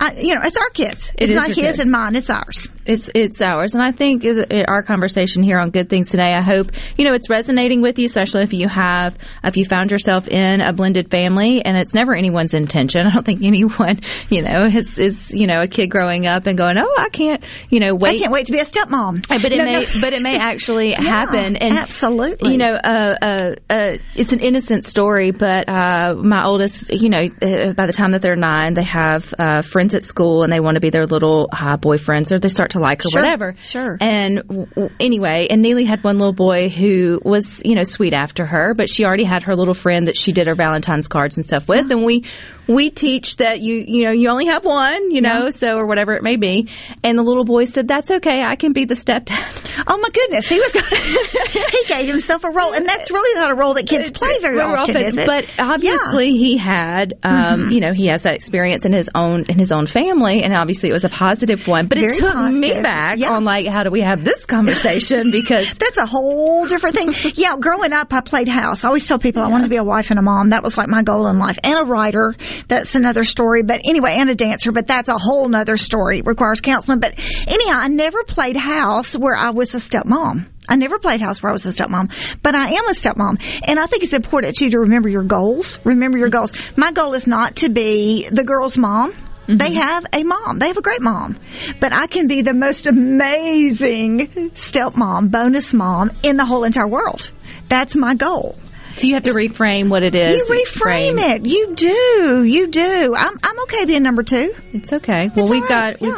I, 0.00 0.14
you 0.20 0.34
know, 0.34 0.40
it's 0.42 0.56
our 0.56 0.70
kids. 0.70 1.10
It 1.16 1.28
it's 1.28 1.34
not 1.34 1.48
his 1.48 1.56
kids. 1.56 1.78
and 1.78 1.90
mine. 1.90 2.16
It's 2.16 2.30
ours. 2.30 2.68
It's 2.86 3.08
it's 3.14 3.40
ours, 3.40 3.74
and 3.74 3.82
I 3.82 3.92
think 3.92 4.24
our 4.68 4.82
conversation 4.82 5.42
here 5.42 5.58
on 5.58 5.70
Good 5.70 5.88
Things 5.88 6.10
Today. 6.10 6.34
I 6.34 6.42
hope 6.42 6.70
you 6.98 7.04
know 7.06 7.14
it's 7.14 7.30
resonating 7.30 7.80
with 7.80 7.98
you, 7.98 8.06
especially 8.06 8.42
if 8.42 8.52
you 8.52 8.68
have 8.68 9.16
if 9.42 9.56
you 9.56 9.64
found 9.64 9.90
yourself 9.90 10.28
in 10.28 10.60
a 10.60 10.72
blended 10.72 11.10
family, 11.10 11.64
and 11.64 11.76
it's 11.78 11.94
never 11.94 12.14
anyone's 12.14 12.52
intention. 12.52 13.06
I 13.06 13.10
don't 13.14 13.24
think 13.24 13.42
anyone 13.42 14.00
you 14.28 14.42
know 14.42 14.66
is 14.66 14.98
is 14.98 15.30
you 15.32 15.46
know 15.46 15.62
a 15.62 15.68
kid 15.68 15.86
growing 15.88 16.26
up 16.26 16.46
and 16.46 16.58
going, 16.58 16.76
oh, 16.78 16.94
I 16.98 17.08
can't 17.08 17.42
you 17.70 17.80
know 17.80 17.94
wait. 17.94 18.16
I 18.16 18.18
can't 18.18 18.32
wait 18.32 18.46
to 18.46 18.52
be 18.52 18.58
a 18.58 18.64
stepmom. 18.64 19.26
But 19.28 19.44
it 19.52 19.56
No, 19.58 19.64
may, 19.64 19.80
no. 19.80 19.86
but 20.02 20.12
it 20.12 20.20
may 20.20 20.36
actually 20.38 20.90
Yeah, 20.90 21.00
happen, 21.02 21.56
and 21.56 21.74
absolutely. 21.78 22.52
you 22.52 22.58
know, 22.58 22.74
uh, 22.74 23.14
uh, 23.22 23.54
uh, 23.70 23.96
it's 24.14 24.32
an 24.32 24.40
innocent 24.40 24.84
story. 24.84 25.30
But 25.30 25.68
uh, 25.70 26.14
my 26.16 26.44
oldest, 26.44 26.90
you 26.92 27.08
know, 27.08 27.22
uh, 27.40 27.72
by 27.72 27.86
the 27.86 27.94
time 27.94 28.12
that 28.12 28.20
they're 28.20 28.36
nine, 28.36 28.74
they 28.74 28.84
have 28.84 29.32
uh, 29.38 29.62
friends 29.62 29.94
at 29.94 30.02
school, 30.04 30.42
and 30.42 30.52
they 30.52 30.60
want 30.60 30.74
to 30.74 30.80
be 30.80 30.90
their 30.90 31.06
little 31.06 31.48
boyfriends, 31.50 32.30
or 32.30 32.38
they 32.38 32.48
start 32.48 32.70
to 32.74 32.80
like 32.80 33.02
her, 33.02 33.08
Sure, 33.10 33.22
whatever. 33.22 33.54
sure. 33.64 33.96
And 34.00 34.36
w- 34.46 34.66
w- 34.66 34.90
anyway, 35.00 35.48
and 35.50 35.62
Neely 35.62 35.84
had 35.84 36.04
one 36.04 36.18
little 36.18 36.32
boy 36.34 36.68
who 36.68 37.20
was, 37.24 37.62
you 37.64 37.74
know, 37.74 37.82
sweet 37.82 38.12
after 38.12 38.44
her, 38.44 38.74
but 38.74 38.88
she 38.90 39.04
already 39.04 39.24
had 39.24 39.44
her 39.44 39.56
little 39.56 39.74
friend 39.74 40.06
that 40.08 40.16
she 40.16 40.32
did 40.32 40.46
her 40.46 40.54
Valentine's 40.54 41.08
cards 41.08 41.36
and 41.36 41.44
stuff 41.44 41.68
with. 41.68 41.90
And 41.90 42.04
we, 42.04 42.24
we 42.66 42.90
teach 42.90 43.36
that 43.36 43.60
you, 43.60 43.84
you 43.86 44.04
know, 44.04 44.10
you 44.12 44.28
only 44.28 44.46
have 44.46 44.64
one, 44.64 45.10
you 45.10 45.20
know, 45.20 45.50
so, 45.50 45.76
or 45.76 45.86
whatever 45.86 46.14
it 46.14 46.22
may 46.22 46.36
be. 46.36 46.68
And 47.02 47.18
the 47.18 47.22
little 47.22 47.44
boy 47.44 47.64
said, 47.64 47.86
that's 47.88 48.10
okay. 48.10 48.42
I 48.42 48.56
can 48.56 48.72
be 48.72 48.84
the 48.84 48.94
stepdad. 48.94 49.70
Oh 49.86 49.98
my 49.98 50.08
goodness, 50.08 50.48
he 50.48 50.58
was. 50.60 50.72
he 50.72 51.84
gave 51.88 52.06
himself 52.08 52.44
a 52.44 52.50
role, 52.50 52.72
and 52.72 52.88
that's 52.88 53.10
really 53.10 53.38
not 53.38 53.50
a 53.50 53.54
role 53.54 53.74
that 53.74 53.86
kids 53.86 54.10
play 54.10 54.38
very 54.40 54.56
Well, 54.56 54.76
often, 54.76 54.96
is 54.96 55.16
it? 55.18 55.26
But 55.26 55.46
obviously, 55.58 56.30
he 56.36 56.56
had, 56.56 57.14
um, 57.22 57.34
Mhm. 57.64 57.72
you 57.72 57.80
know, 57.80 57.92
he 57.92 58.06
has 58.06 58.22
that 58.22 58.34
experience 58.34 58.84
in 58.84 58.92
his 58.92 59.10
own 59.14 59.44
in 59.48 59.58
his 59.58 59.72
own 59.72 59.86
family, 59.86 60.42
and 60.42 60.56
obviously, 60.56 60.88
it 60.90 60.92
was 60.92 61.04
a 61.04 61.08
positive 61.08 61.66
one. 61.68 61.86
But 61.86 61.98
Very 61.98 62.12
it 62.14 62.18
took 62.18 62.34
me 62.52 62.70
back 62.82 63.18
Yeah. 63.18 63.30
on 63.32 63.44
like, 63.44 63.66
how 63.66 63.82
do 63.82 63.90
we 63.90 64.00
have 64.00 64.24
this 64.24 64.46
conversation? 64.46 65.30
Because 65.30 65.74
that's 65.78 65.98
a 65.98 66.06
whole 66.06 66.66
different 66.66 66.96
thing. 66.96 67.12
yeah, 67.34 67.56
growing 67.58 67.92
up, 67.92 68.12
I 68.14 68.20
played 68.20 68.48
house. 68.48 68.84
I 68.84 68.88
always 68.88 69.06
tell 69.06 69.18
people 69.18 69.42
I 69.42 69.48
wanted 69.48 69.64
to 69.64 69.70
be 69.70 69.76
a 69.76 69.84
wife 69.84 70.10
and 70.10 70.18
a 70.18 70.22
mom. 70.22 70.50
That 70.50 70.62
was 70.62 70.78
like 70.78 70.88
my 70.88 71.02
goal 71.02 71.26
in 71.26 71.38
life, 71.38 71.58
and 71.64 71.78
a 71.78 71.84
writer. 71.84 72.34
That's 72.68 72.94
another 72.94 73.24
story. 73.24 73.62
But 73.62 73.82
anyway, 73.84 74.14
and 74.16 74.30
a 74.30 74.34
dancer. 74.34 74.72
But 74.72 74.86
that's 74.86 75.08
a 75.08 75.18
whole 75.18 75.48
nother 75.48 75.76
story. 75.76 76.18
It 76.18 76.26
requires 76.26 76.60
counseling. 76.60 77.00
But 77.00 77.14
anyhow, 77.46 77.78
I 77.78 77.88
never 77.88 78.24
played 78.24 78.56
house 78.56 79.16
where 79.16 79.36
I 79.36 79.50
was 79.50 79.74
a 79.74 79.78
stepmom. 79.78 80.46
I 80.68 80.76
never 80.76 80.98
played 80.98 81.20
house 81.20 81.42
where 81.42 81.50
I 81.50 81.52
was 81.52 81.66
a 81.66 81.70
stepmom, 81.70 82.10
but 82.42 82.54
I 82.54 82.68
am 82.68 82.88
a 82.88 82.92
stepmom. 82.92 83.38
And 83.66 83.78
I 83.78 83.86
think 83.86 84.02
it's 84.02 84.14
important 84.14 84.56
too 84.56 84.70
to 84.70 84.80
remember 84.80 85.08
your 85.08 85.22
goals. 85.22 85.78
Remember 85.84 86.16
your 86.16 86.30
goals. 86.30 86.54
My 86.76 86.90
goal 86.90 87.14
is 87.14 87.26
not 87.26 87.56
to 87.56 87.68
be 87.68 88.26
the 88.30 88.44
girl's 88.44 88.78
mom. 88.78 89.12
Mm-hmm. 89.12 89.58
They 89.58 89.74
have 89.74 90.06
a 90.14 90.22
mom. 90.22 90.58
They 90.58 90.68
have 90.68 90.78
a 90.78 90.82
great 90.82 91.02
mom. 91.02 91.36
But 91.80 91.92
I 91.92 92.06
can 92.06 92.28
be 92.28 92.40
the 92.40 92.54
most 92.54 92.86
amazing 92.86 94.28
stepmom, 94.54 95.30
bonus 95.30 95.74
mom 95.74 96.12
in 96.22 96.38
the 96.38 96.46
whole 96.46 96.64
entire 96.64 96.88
world. 96.88 97.30
That's 97.68 97.94
my 97.94 98.14
goal. 98.14 98.58
So 98.96 99.06
you 99.06 99.14
have 99.14 99.24
to 99.24 99.32
reframe 99.32 99.88
what 99.88 100.02
it 100.02 100.14
is. 100.14 100.48
You 100.48 100.64
reframe 100.64 101.18
it. 101.18 101.46
You 101.46 101.74
do. 101.74 102.44
You 102.44 102.68
do. 102.68 103.14
I'm, 103.16 103.38
I'm 103.42 103.60
okay 103.62 103.84
being 103.84 104.02
number 104.02 104.22
two. 104.22 104.54
It's 104.72 104.92
okay. 104.92 105.30
Well, 105.34 105.48
we've 105.48 105.66
got 105.68 106.00
we've, 106.00 106.14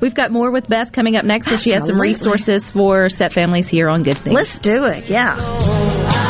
we've 0.00 0.14
got 0.14 0.30
more 0.30 0.50
with 0.50 0.68
Beth 0.68 0.92
coming 0.92 1.16
up 1.16 1.24
next, 1.24 1.48
where 1.48 1.58
she 1.58 1.70
has 1.70 1.86
some 1.86 2.00
resources 2.00 2.70
for 2.70 3.08
step 3.08 3.32
families 3.32 3.68
here 3.68 3.88
on 3.88 4.02
Good 4.02 4.18
Things. 4.18 4.34
Let's 4.34 4.58
do 4.58 4.84
it. 4.84 5.08
Yeah. 5.08 6.29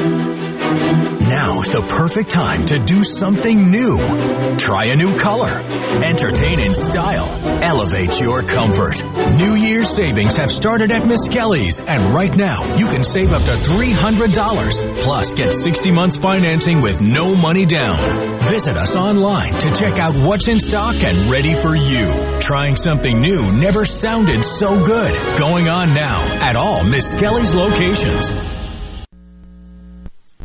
Now's 1.31 1.69
the 1.69 1.81
perfect 1.83 2.29
time 2.29 2.65
to 2.65 2.77
do 2.77 3.05
something 3.05 3.71
new. 3.71 3.97
Try 4.57 4.87
a 4.87 4.97
new 4.97 5.17
color. 5.17 5.61
Entertain 6.03 6.59
in 6.59 6.73
style. 6.73 7.29
Elevate 7.63 8.19
your 8.19 8.43
comfort. 8.43 9.01
New 9.37 9.53
Year's 9.53 9.87
savings 9.87 10.35
have 10.35 10.51
started 10.51 10.91
at 10.91 11.07
Miss 11.07 11.29
Kelly's, 11.29 11.79
and 11.79 12.13
right 12.13 12.35
now 12.35 12.75
you 12.75 12.85
can 12.85 13.05
save 13.05 13.31
up 13.31 13.43
to 13.43 13.51
$300. 13.51 14.99
Plus, 15.03 15.33
get 15.33 15.53
60 15.53 15.89
months 15.91 16.17
financing 16.17 16.81
with 16.81 16.99
no 16.99 17.33
money 17.33 17.65
down. 17.65 18.39
Visit 18.41 18.75
us 18.75 18.97
online 18.97 19.53
to 19.53 19.71
check 19.71 19.99
out 19.99 20.13
what's 20.13 20.49
in 20.49 20.59
stock 20.59 20.95
and 21.01 21.31
ready 21.31 21.53
for 21.53 21.77
you. 21.77 22.39
Trying 22.41 22.75
something 22.75 23.21
new 23.21 23.53
never 23.53 23.85
sounded 23.85 24.43
so 24.43 24.85
good. 24.85 25.17
Going 25.39 25.69
on 25.69 25.93
now 25.93 26.19
at 26.41 26.57
all 26.57 26.83
Miss 26.83 27.15
Kelly's 27.15 27.55
locations. 27.55 28.60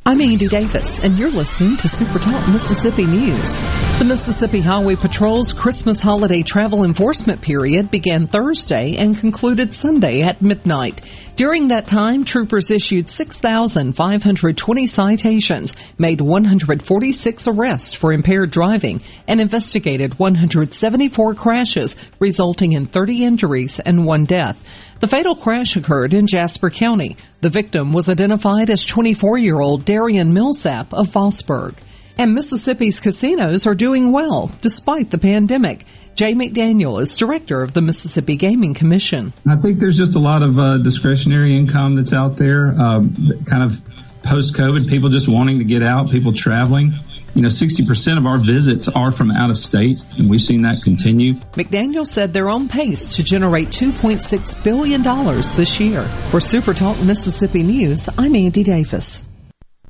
I'm 0.08 0.20
Andy 0.20 0.46
Davis, 0.46 1.00
and 1.00 1.18
you're 1.18 1.32
listening 1.32 1.76
to 1.78 1.88
Super 1.88 2.20
Talk 2.20 2.48
Mississippi 2.48 3.06
News. 3.06 3.56
The 3.98 4.04
Mississippi 4.06 4.60
Highway 4.60 4.94
Patrol's 4.94 5.52
Christmas 5.52 6.00
holiday 6.00 6.44
travel 6.44 6.84
enforcement 6.84 7.42
period 7.42 7.90
began 7.90 8.28
Thursday 8.28 8.94
and 8.98 9.18
concluded 9.18 9.74
Sunday 9.74 10.22
at 10.22 10.40
midnight. 10.40 11.00
During 11.34 11.68
that 11.68 11.88
time, 11.88 12.24
troopers 12.24 12.70
issued 12.70 13.10
6,520 13.10 14.86
citations, 14.86 15.74
made 15.98 16.20
146 16.20 17.48
arrests 17.48 17.92
for 17.92 18.12
impaired 18.12 18.52
driving, 18.52 19.02
and 19.26 19.40
investigated 19.40 20.20
174 20.20 21.34
crashes, 21.34 21.96
resulting 22.20 22.74
in 22.74 22.86
30 22.86 23.24
injuries 23.24 23.80
and 23.80 24.06
one 24.06 24.24
death. 24.24 24.85
The 24.98 25.08
fatal 25.08 25.36
crash 25.36 25.76
occurred 25.76 26.14
in 26.14 26.26
Jasper 26.26 26.70
County. 26.70 27.18
The 27.42 27.50
victim 27.50 27.92
was 27.92 28.08
identified 28.08 28.70
as 28.70 28.84
24-year-old 28.86 29.84
Darian 29.84 30.32
Millsap 30.32 30.94
of 30.94 31.08
Vossburg. 31.08 31.74
And 32.16 32.34
Mississippi's 32.34 32.98
casinos 32.98 33.66
are 33.66 33.74
doing 33.74 34.10
well 34.10 34.50
despite 34.62 35.10
the 35.10 35.18
pandemic. 35.18 35.84
Jay 36.14 36.32
McDaniel 36.32 36.98
is 37.02 37.14
director 37.14 37.62
of 37.62 37.74
the 37.74 37.82
Mississippi 37.82 38.36
Gaming 38.36 38.72
Commission. 38.72 39.34
I 39.46 39.56
think 39.56 39.80
there's 39.80 39.98
just 39.98 40.14
a 40.14 40.18
lot 40.18 40.42
of 40.42 40.58
uh, 40.58 40.78
discretionary 40.78 41.54
income 41.54 41.96
that's 41.96 42.14
out 42.14 42.38
there, 42.38 42.68
um, 42.80 43.44
kind 43.44 43.62
of 43.62 43.76
post 44.24 44.54
COVID, 44.54 44.88
people 44.88 45.10
just 45.10 45.28
wanting 45.28 45.58
to 45.58 45.64
get 45.64 45.82
out, 45.82 46.10
people 46.10 46.32
traveling. 46.32 46.94
You 47.36 47.42
know, 47.42 47.48
60% 47.48 48.16
of 48.16 48.24
our 48.24 48.38
visits 48.38 48.88
are 48.88 49.12
from 49.12 49.30
out 49.30 49.50
of 49.50 49.58
state, 49.58 49.98
and 50.16 50.30
we've 50.30 50.40
seen 50.40 50.62
that 50.62 50.82
continue. 50.82 51.34
McDaniel 51.52 52.06
said 52.06 52.32
they're 52.32 52.48
on 52.48 52.66
pace 52.66 53.16
to 53.16 53.22
generate 53.22 53.68
$2.6 53.68 54.64
billion 54.64 55.02
this 55.02 55.78
year. 55.78 56.02
For 56.30 56.40
Super 56.40 56.72
Talk 56.72 56.98
Mississippi 57.02 57.62
News, 57.62 58.08
I'm 58.16 58.34
Andy 58.34 58.62
Davis. 58.62 59.25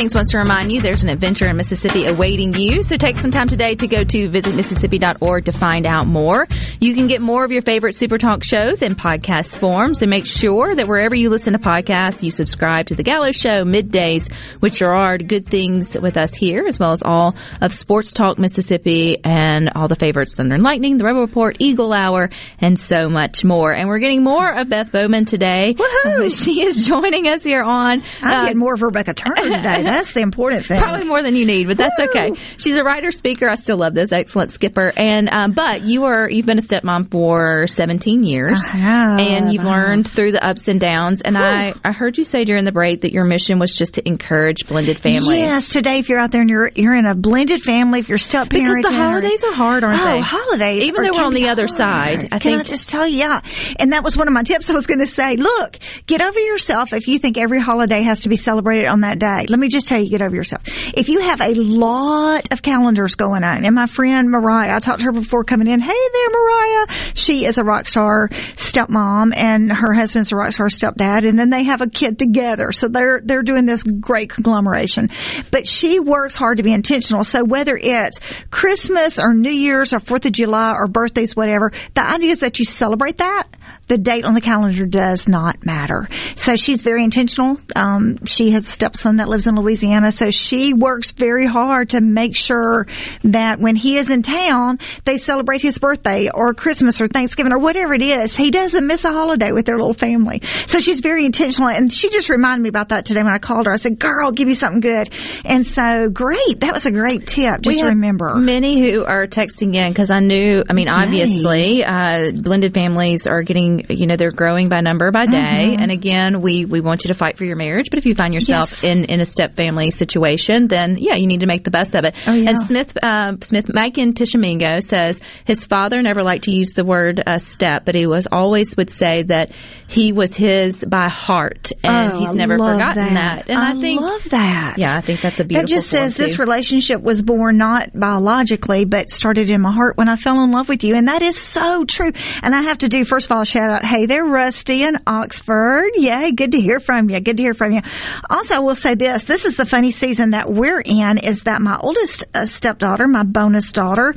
Things 0.00 0.14
wants 0.14 0.30
to 0.30 0.38
remind 0.38 0.72
you 0.72 0.80
there's 0.80 1.02
an 1.02 1.10
adventure 1.10 1.46
in 1.46 1.58
Mississippi 1.58 2.06
awaiting 2.06 2.54
you. 2.54 2.82
So 2.82 2.96
take 2.96 3.18
some 3.18 3.30
time 3.30 3.48
today 3.48 3.74
to 3.74 3.86
go 3.86 4.02
to 4.02 4.30
visitmississippi.org 4.30 5.44
to 5.44 5.52
find 5.52 5.86
out 5.86 6.06
more. 6.06 6.48
You 6.80 6.94
can 6.94 7.06
get 7.06 7.20
more 7.20 7.44
of 7.44 7.52
your 7.52 7.60
favorite 7.60 7.94
Super 7.94 8.16
Talk 8.16 8.42
shows 8.42 8.80
in 8.80 8.94
podcast 8.94 9.58
form. 9.58 9.92
So 9.94 10.06
make 10.06 10.24
sure 10.24 10.74
that 10.74 10.88
wherever 10.88 11.14
you 11.14 11.28
listen 11.28 11.52
to 11.52 11.58
podcasts, 11.58 12.22
you 12.22 12.30
subscribe 12.30 12.86
to 12.86 12.94
the 12.94 13.02
Gallo 13.02 13.30
Show 13.32 13.62
middays, 13.64 14.32
which 14.60 14.80
are 14.80 14.94
our 14.94 15.18
good 15.18 15.46
things 15.46 15.98
with 16.00 16.16
us 16.16 16.34
here, 16.34 16.64
as 16.66 16.80
well 16.80 16.92
as 16.92 17.02
all 17.02 17.36
of 17.60 17.74
Sports 17.74 18.14
Talk 18.14 18.38
Mississippi 18.38 19.22
and 19.22 19.68
all 19.74 19.88
the 19.88 19.96
favorites 19.96 20.34
Thunder 20.34 20.54
and 20.54 20.64
Lightning, 20.64 20.96
the 20.96 21.04
Rebel 21.04 21.20
Report, 21.20 21.56
Eagle 21.58 21.92
Hour, 21.92 22.30
and 22.58 22.80
so 22.80 23.10
much 23.10 23.44
more. 23.44 23.74
And 23.74 23.86
we're 23.86 23.98
getting 23.98 24.24
more 24.24 24.50
of 24.50 24.70
Beth 24.70 24.90
Bowman 24.92 25.26
today. 25.26 25.76
She 26.30 26.62
is 26.62 26.86
joining 26.86 27.28
us 27.28 27.42
here 27.42 27.62
on. 27.62 28.02
I'm 28.22 28.30
uh, 28.30 28.44
getting 28.44 28.58
more 28.58 28.74
of 28.74 28.82
Rebecca 28.82 29.14
Turner 29.14 29.56
today. 29.56 29.89
That's 29.90 30.12
the 30.12 30.20
important 30.20 30.66
thing. 30.66 30.80
Probably 30.80 31.06
more 31.06 31.22
than 31.22 31.36
you 31.36 31.46
need, 31.46 31.66
but 31.68 31.76
that's 31.76 31.98
okay. 31.98 32.32
She's 32.58 32.76
a 32.76 32.84
writer, 32.84 33.10
speaker. 33.10 33.48
I 33.48 33.56
still 33.56 33.76
love 33.76 33.94
this. 33.94 34.12
Excellent 34.12 34.52
skipper. 34.52 34.92
And 34.96 35.28
um, 35.32 35.52
but 35.52 35.84
you 35.84 36.04
are 36.04 36.28
you've 36.30 36.46
been 36.46 36.58
a 36.58 36.62
stepmom 36.62 37.10
for 37.10 37.66
17 37.66 38.24
years, 38.24 38.64
and 38.72 39.52
you've 39.52 39.64
learned 39.64 40.08
through 40.08 40.32
the 40.32 40.44
ups 40.44 40.68
and 40.68 40.80
downs. 40.80 41.20
And 41.22 41.36
I 41.36 41.74
I 41.84 41.92
heard 41.92 42.18
you 42.18 42.24
say 42.24 42.44
during 42.44 42.64
the 42.64 42.72
break 42.72 43.02
that 43.02 43.12
your 43.12 43.24
mission 43.24 43.58
was 43.58 43.74
just 43.74 43.94
to 43.94 44.06
encourage 44.06 44.66
blended 44.66 45.00
families. 45.00 45.38
Yes, 45.38 45.68
today 45.68 45.98
if 45.98 46.08
you're 46.08 46.18
out 46.18 46.30
there 46.30 46.40
and 46.40 46.50
you're 46.50 46.70
you're 46.74 46.96
in 46.96 47.06
a 47.06 47.14
blended 47.14 47.62
family, 47.62 48.00
if 48.00 48.08
you're 48.08 48.18
step 48.18 48.50
parents. 48.50 48.82
Because 48.82 48.96
the 48.96 49.02
holidays 49.02 49.44
are 49.44 49.52
hard, 49.52 49.84
aren't 49.84 50.00
oh, 50.00 50.04
they? 50.04 50.20
holidays, 50.20 50.82
Even 50.84 51.02
though 51.02 51.10
we're 51.12 51.24
on 51.24 51.34
the 51.34 51.48
other 51.48 51.66
hard. 51.66 51.76
side, 51.76 52.28
I 52.32 52.38
Can 52.38 52.58
I 52.58 52.62
just 52.62 52.88
tell 52.88 53.06
you? 53.06 53.18
Yeah, 53.18 53.40
and 53.78 53.92
that 53.92 54.02
was 54.02 54.16
one 54.16 54.28
of 54.28 54.34
my 54.34 54.42
tips. 54.42 54.70
I 54.70 54.72
was 54.72 54.86
going 54.86 55.00
to 55.00 55.06
say, 55.06 55.36
look, 55.36 55.76
get 56.06 56.22
over 56.22 56.38
yourself 56.38 56.92
if 56.92 57.08
you 57.08 57.18
think 57.18 57.36
every 57.36 57.60
holiday 57.60 58.02
has 58.02 58.20
to 58.20 58.28
be 58.28 58.36
celebrated 58.36 58.86
on 58.86 59.00
that 59.00 59.18
day. 59.18 59.46
Let 59.48 59.58
me 59.58 59.68
just 59.68 59.79
tell 59.86 60.00
you, 60.00 60.10
get 60.10 60.22
over 60.22 60.34
yourself. 60.34 60.62
If 60.94 61.08
you 61.08 61.20
have 61.20 61.40
a 61.40 61.54
lot 61.54 62.52
of 62.52 62.62
calendars 62.62 63.14
going 63.14 63.44
on, 63.44 63.64
and 63.64 63.74
my 63.74 63.86
friend 63.86 64.30
Mariah, 64.30 64.76
I 64.76 64.78
talked 64.78 65.00
to 65.00 65.06
her 65.06 65.12
before 65.12 65.44
coming 65.44 65.68
in. 65.68 65.80
Hey 65.80 66.08
there, 66.12 66.30
Mariah. 66.30 66.86
She 67.14 67.44
is 67.44 67.58
a 67.58 67.64
rock 67.64 67.88
star 67.88 68.28
stepmom, 68.28 69.32
and 69.34 69.72
her 69.72 69.92
husband's 69.92 70.32
a 70.32 70.36
rock 70.36 70.52
star 70.52 70.68
stepdad, 70.68 71.28
and 71.28 71.38
then 71.38 71.50
they 71.50 71.64
have 71.64 71.80
a 71.80 71.88
kid 71.88 72.18
together. 72.18 72.72
So 72.72 72.88
they're 72.88 73.20
they're 73.24 73.42
doing 73.42 73.66
this 73.66 73.82
great 73.82 74.30
conglomeration. 74.30 75.10
But 75.50 75.66
she 75.66 76.00
works 76.00 76.34
hard 76.34 76.58
to 76.58 76.62
be 76.62 76.72
intentional. 76.72 77.24
So 77.24 77.44
whether 77.44 77.76
it's 77.76 78.20
Christmas 78.50 79.18
or 79.18 79.34
New 79.34 79.52
Year's 79.52 79.92
or 79.92 80.00
Fourth 80.00 80.24
of 80.24 80.32
July 80.32 80.72
or 80.72 80.86
birthdays, 80.86 81.36
whatever, 81.36 81.72
the 81.94 82.02
idea 82.02 82.32
is 82.32 82.40
that 82.40 82.58
you 82.58 82.64
celebrate 82.64 83.18
that. 83.18 83.48
The 83.90 83.98
date 83.98 84.24
on 84.24 84.34
the 84.34 84.40
calendar 84.40 84.86
does 84.86 85.26
not 85.26 85.66
matter. 85.66 86.08
So 86.36 86.54
she's 86.54 86.84
very 86.84 87.02
intentional. 87.02 87.58
Um, 87.74 88.24
she 88.24 88.52
has 88.52 88.64
a 88.64 88.70
stepson 88.70 89.16
that 89.16 89.28
lives 89.28 89.48
in 89.48 89.56
Louisiana, 89.56 90.12
so 90.12 90.30
she 90.30 90.72
works 90.74 91.10
very 91.10 91.44
hard 91.44 91.88
to 91.90 92.00
make 92.00 92.36
sure 92.36 92.86
that 93.24 93.58
when 93.58 93.74
he 93.74 93.96
is 93.96 94.08
in 94.08 94.22
town, 94.22 94.78
they 95.04 95.16
celebrate 95.16 95.60
his 95.60 95.78
birthday 95.78 96.30
or 96.32 96.54
Christmas 96.54 97.00
or 97.00 97.08
Thanksgiving 97.08 97.52
or 97.52 97.58
whatever 97.58 97.92
it 97.92 98.02
is. 98.02 98.36
He 98.36 98.52
doesn't 98.52 98.86
miss 98.86 99.02
a 99.02 99.10
holiday 99.10 99.50
with 99.50 99.66
their 99.66 99.76
little 99.76 99.92
family. 99.92 100.40
So 100.68 100.78
she's 100.78 101.00
very 101.00 101.24
intentional, 101.24 101.68
and 101.68 101.92
she 101.92 102.10
just 102.10 102.28
reminded 102.28 102.62
me 102.62 102.68
about 102.68 102.90
that 102.90 103.06
today 103.06 103.24
when 103.24 103.32
I 103.32 103.38
called 103.38 103.66
her. 103.66 103.72
I 103.72 103.76
said, 103.76 103.98
"Girl, 103.98 104.30
give 104.30 104.46
me 104.46 104.54
something 104.54 104.82
good." 104.82 105.10
And 105.44 105.66
so, 105.66 106.08
great. 106.10 106.60
That 106.60 106.74
was 106.74 106.86
a 106.86 106.92
great 106.92 107.26
tip. 107.26 107.62
Just 107.62 107.82
remember. 107.82 108.36
many 108.36 108.88
who 108.88 109.04
are 109.04 109.26
texting 109.26 109.74
in 109.74 109.90
because 109.90 110.12
I 110.12 110.20
knew. 110.20 110.62
I 110.70 110.74
mean, 110.74 110.88
obviously, 110.88 111.82
uh, 111.82 112.30
blended 112.30 112.72
families 112.72 113.26
are 113.26 113.42
getting 113.42 113.79
growing, 113.86 113.98
you 114.00 114.06
know, 114.06 114.16
they're 114.16 114.30
growing 114.30 114.68
by 114.68 114.80
number 114.80 115.10
by 115.10 115.26
day. 115.26 115.74
Mhm. 115.76 115.80
And 115.80 115.90
again, 115.90 116.40
we, 116.40 116.64
we 116.64 116.80
want 116.80 117.04
you 117.04 117.08
to 117.08 117.14
fight 117.14 117.36
for 117.36 117.44
your 117.44 117.56
marriage. 117.56 117.90
But 117.90 117.98
if 117.98 118.06
you 118.06 118.14
find 118.14 118.32
yourself 118.34 118.70
Yes. 118.70 118.84
in, 118.84 119.04
in 119.04 119.20
a 119.20 119.24
step 119.24 119.54
family 119.54 119.90
situation, 119.90 120.68
then 120.68 120.96
yeah, 120.98 121.14
you 121.14 121.26
need 121.26 121.40
to 121.40 121.46
make 121.46 121.64
the 121.64 121.70
best 121.70 121.94
of 121.94 122.04
it. 122.04 122.14
Oh, 122.26 122.32
yeah. 122.34 122.50
And 122.50 122.62
Smith, 122.62 122.96
uh, 123.02 123.34
Smith, 123.40 123.70
Mike 123.72 123.98
in 123.98 124.14
Tishomingo 124.14 124.80
says 124.80 125.20
his 125.44 125.64
father 125.64 126.02
never 126.02 126.22
liked 126.22 126.44
to 126.44 126.50
use 126.52 126.72
the 126.74 126.84
word 126.84 127.22
uh, 127.26 127.38
step, 127.38 127.84
but 127.84 127.94
he 127.94 128.06
was 128.06 128.26
always 128.30 128.76
would 128.76 128.90
say 128.90 129.22
that 129.24 129.50
he 129.88 130.12
was 130.12 130.34
his 130.34 130.84
by 130.84 131.08
heart. 131.08 131.72
And 131.84 132.12
Oh, 132.12 132.18
he's 132.20 132.34
never 132.34 132.56
forgotten 132.58 133.14
that. 133.14 133.48
And 133.48 133.58
I, 133.58 133.80
think, 133.80 134.00
love 134.00 134.24
that. 134.30 134.74
yeah, 134.78 134.96
I 134.96 135.00
think 135.00 135.20
that's 135.20 135.40
a 135.40 135.44
beautiful 135.44 135.68
That 135.68 135.74
just 135.74 135.90
says 135.90 136.16
form, 136.16 136.28
this 136.28 136.38
relationship 136.38 137.00
was 137.02 137.22
born 137.22 137.58
not 137.58 137.90
biologically, 137.98 138.84
but 138.84 139.10
started 139.10 139.50
in 139.50 139.60
my 139.60 139.72
heart 139.72 139.96
when 139.96 140.08
I 140.08 140.16
fell 140.16 140.42
in 140.44 140.50
love 140.50 140.68
with 140.68 140.84
you. 140.84 140.94
And 140.96 141.08
that 141.08 141.22
is 141.22 141.36
so 141.40 141.84
true. 141.84 142.12
And 142.42 142.54
I 142.54 142.62
have 142.62 142.78
to 142.78 142.88
do, 142.88 143.04
first 143.04 143.26
of 143.26 143.32
all, 143.36 143.44
shout 143.44 143.69
out, 143.70 143.84
hey 143.84 144.06
there, 144.06 144.24
Rusty 144.24 144.82
in 144.82 144.98
Oxford. 145.06 145.90
Yay, 145.94 146.32
good 146.32 146.52
to 146.52 146.60
hear 146.60 146.80
from 146.80 147.08
you. 147.08 147.20
Good 147.20 147.36
to 147.36 147.42
hear 147.42 147.54
from 147.54 147.72
you. 147.72 147.80
Also, 148.28 148.56
I 148.56 148.58
will 148.58 148.74
say 148.74 148.94
this, 148.94 149.24
this 149.24 149.44
is 149.44 149.56
the 149.56 149.64
funny 149.64 149.92
season 149.92 150.30
that 150.30 150.50
we're 150.50 150.80
in 150.80 151.18
is 151.18 151.44
that 151.44 151.62
my 151.62 151.78
oldest 151.78 152.24
uh, 152.34 152.46
stepdaughter, 152.46 153.06
my 153.06 153.22
bonus 153.22 153.70
daughter, 153.72 154.14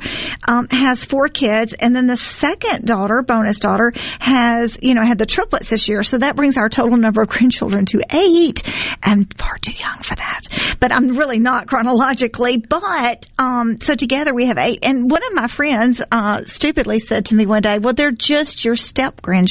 um, 0.48 0.68
has 0.68 1.04
four 1.04 1.28
kids. 1.28 1.72
And 1.72 1.94
then 1.94 2.06
the 2.06 2.16
second 2.16 2.84
daughter, 2.84 3.22
bonus 3.22 3.58
daughter, 3.58 3.92
has, 4.18 4.76
you 4.82 4.94
know, 4.94 5.02
had 5.02 5.18
the 5.18 5.26
triplets 5.26 5.70
this 5.70 5.88
year. 5.88 6.02
So 6.02 6.18
that 6.18 6.36
brings 6.36 6.56
our 6.56 6.68
total 6.68 6.96
number 6.96 7.22
of 7.22 7.28
grandchildren 7.34 7.86
to 7.86 8.02
eight. 8.12 8.62
I'm 9.02 9.24
far 9.24 9.56
too 9.58 9.72
young 9.72 10.02
for 10.02 10.16
that. 10.16 10.76
But 10.80 10.92
I'm 10.92 11.16
really 11.16 11.38
not 11.38 11.68
chronologically. 11.68 12.56
But, 12.56 13.26
um, 13.38 13.80
so 13.80 13.94
together 13.94 14.34
we 14.34 14.46
have 14.46 14.58
eight. 14.58 14.80
And 14.82 15.10
one 15.10 15.24
of 15.24 15.32
my 15.32 15.46
friends, 15.46 16.02
uh, 16.10 16.44
stupidly 16.44 16.98
said 16.98 17.26
to 17.26 17.36
me 17.36 17.46
one 17.46 17.62
day, 17.62 17.78
well, 17.78 17.94
they're 17.94 18.10
just 18.10 18.64
your 18.64 18.74
step 18.74 19.22
grandchildren. 19.22 19.43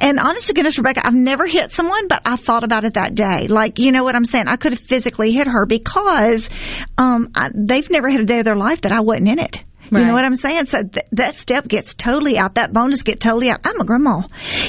And 0.00 0.18
honest 0.18 0.48
to 0.48 0.54
goodness, 0.54 0.78
Rebecca, 0.78 1.06
I've 1.06 1.14
never 1.14 1.46
hit 1.46 1.72
someone, 1.72 2.08
but 2.08 2.22
I 2.24 2.36
thought 2.36 2.64
about 2.64 2.84
it 2.84 2.94
that 2.94 3.14
day. 3.14 3.46
Like, 3.48 3.78
you 3.78 3.92
know 3.92 4.04
what 4.04 4.14
I'm 4.14 4.24
saying? 4.24 4.48
I 4.48 4.56
could 4.56 4.72
have 4.72 4.82
physically 4.82 5.32
hit 5.32 5.46
her 5.46 5.66
because, 5.66 6.50
um, 6.98 7.30
I, 7.34 7.50
they've 7.54 7.88
never 7.90 8.08
had 8.08 8.20
a 8.20 8.24
day 8.24 8.38
of 8.38 8.44
their 8.44 8.56
life 8.56 8.82
that 8.82 8.92
I 8.92 9.00
wasn't 9.00 9.28
in 9.28 9.38
it. 9.38 9.62
Right. 9.90 10.00
You 10.00 10.06
know 10.06 10.12
what 10.14 10.24
I'm 10.24 10.36
saying? 10.36 10.66
So 10.66 10.82
th- 10.82 11.06
that 11.12 11.36
step 11.36 11.68
gets 11.68 11.94
totally 11.94 12.38
out. 12.38 12.54
That 12.54 12.72
bonus 12.72 13.02
get 13.02 13.20
totally 13.20 13.50
out. 13.50 13.60
I'm 13.64 13.80
a 13.80 13.84
grandma, 13.84 14.22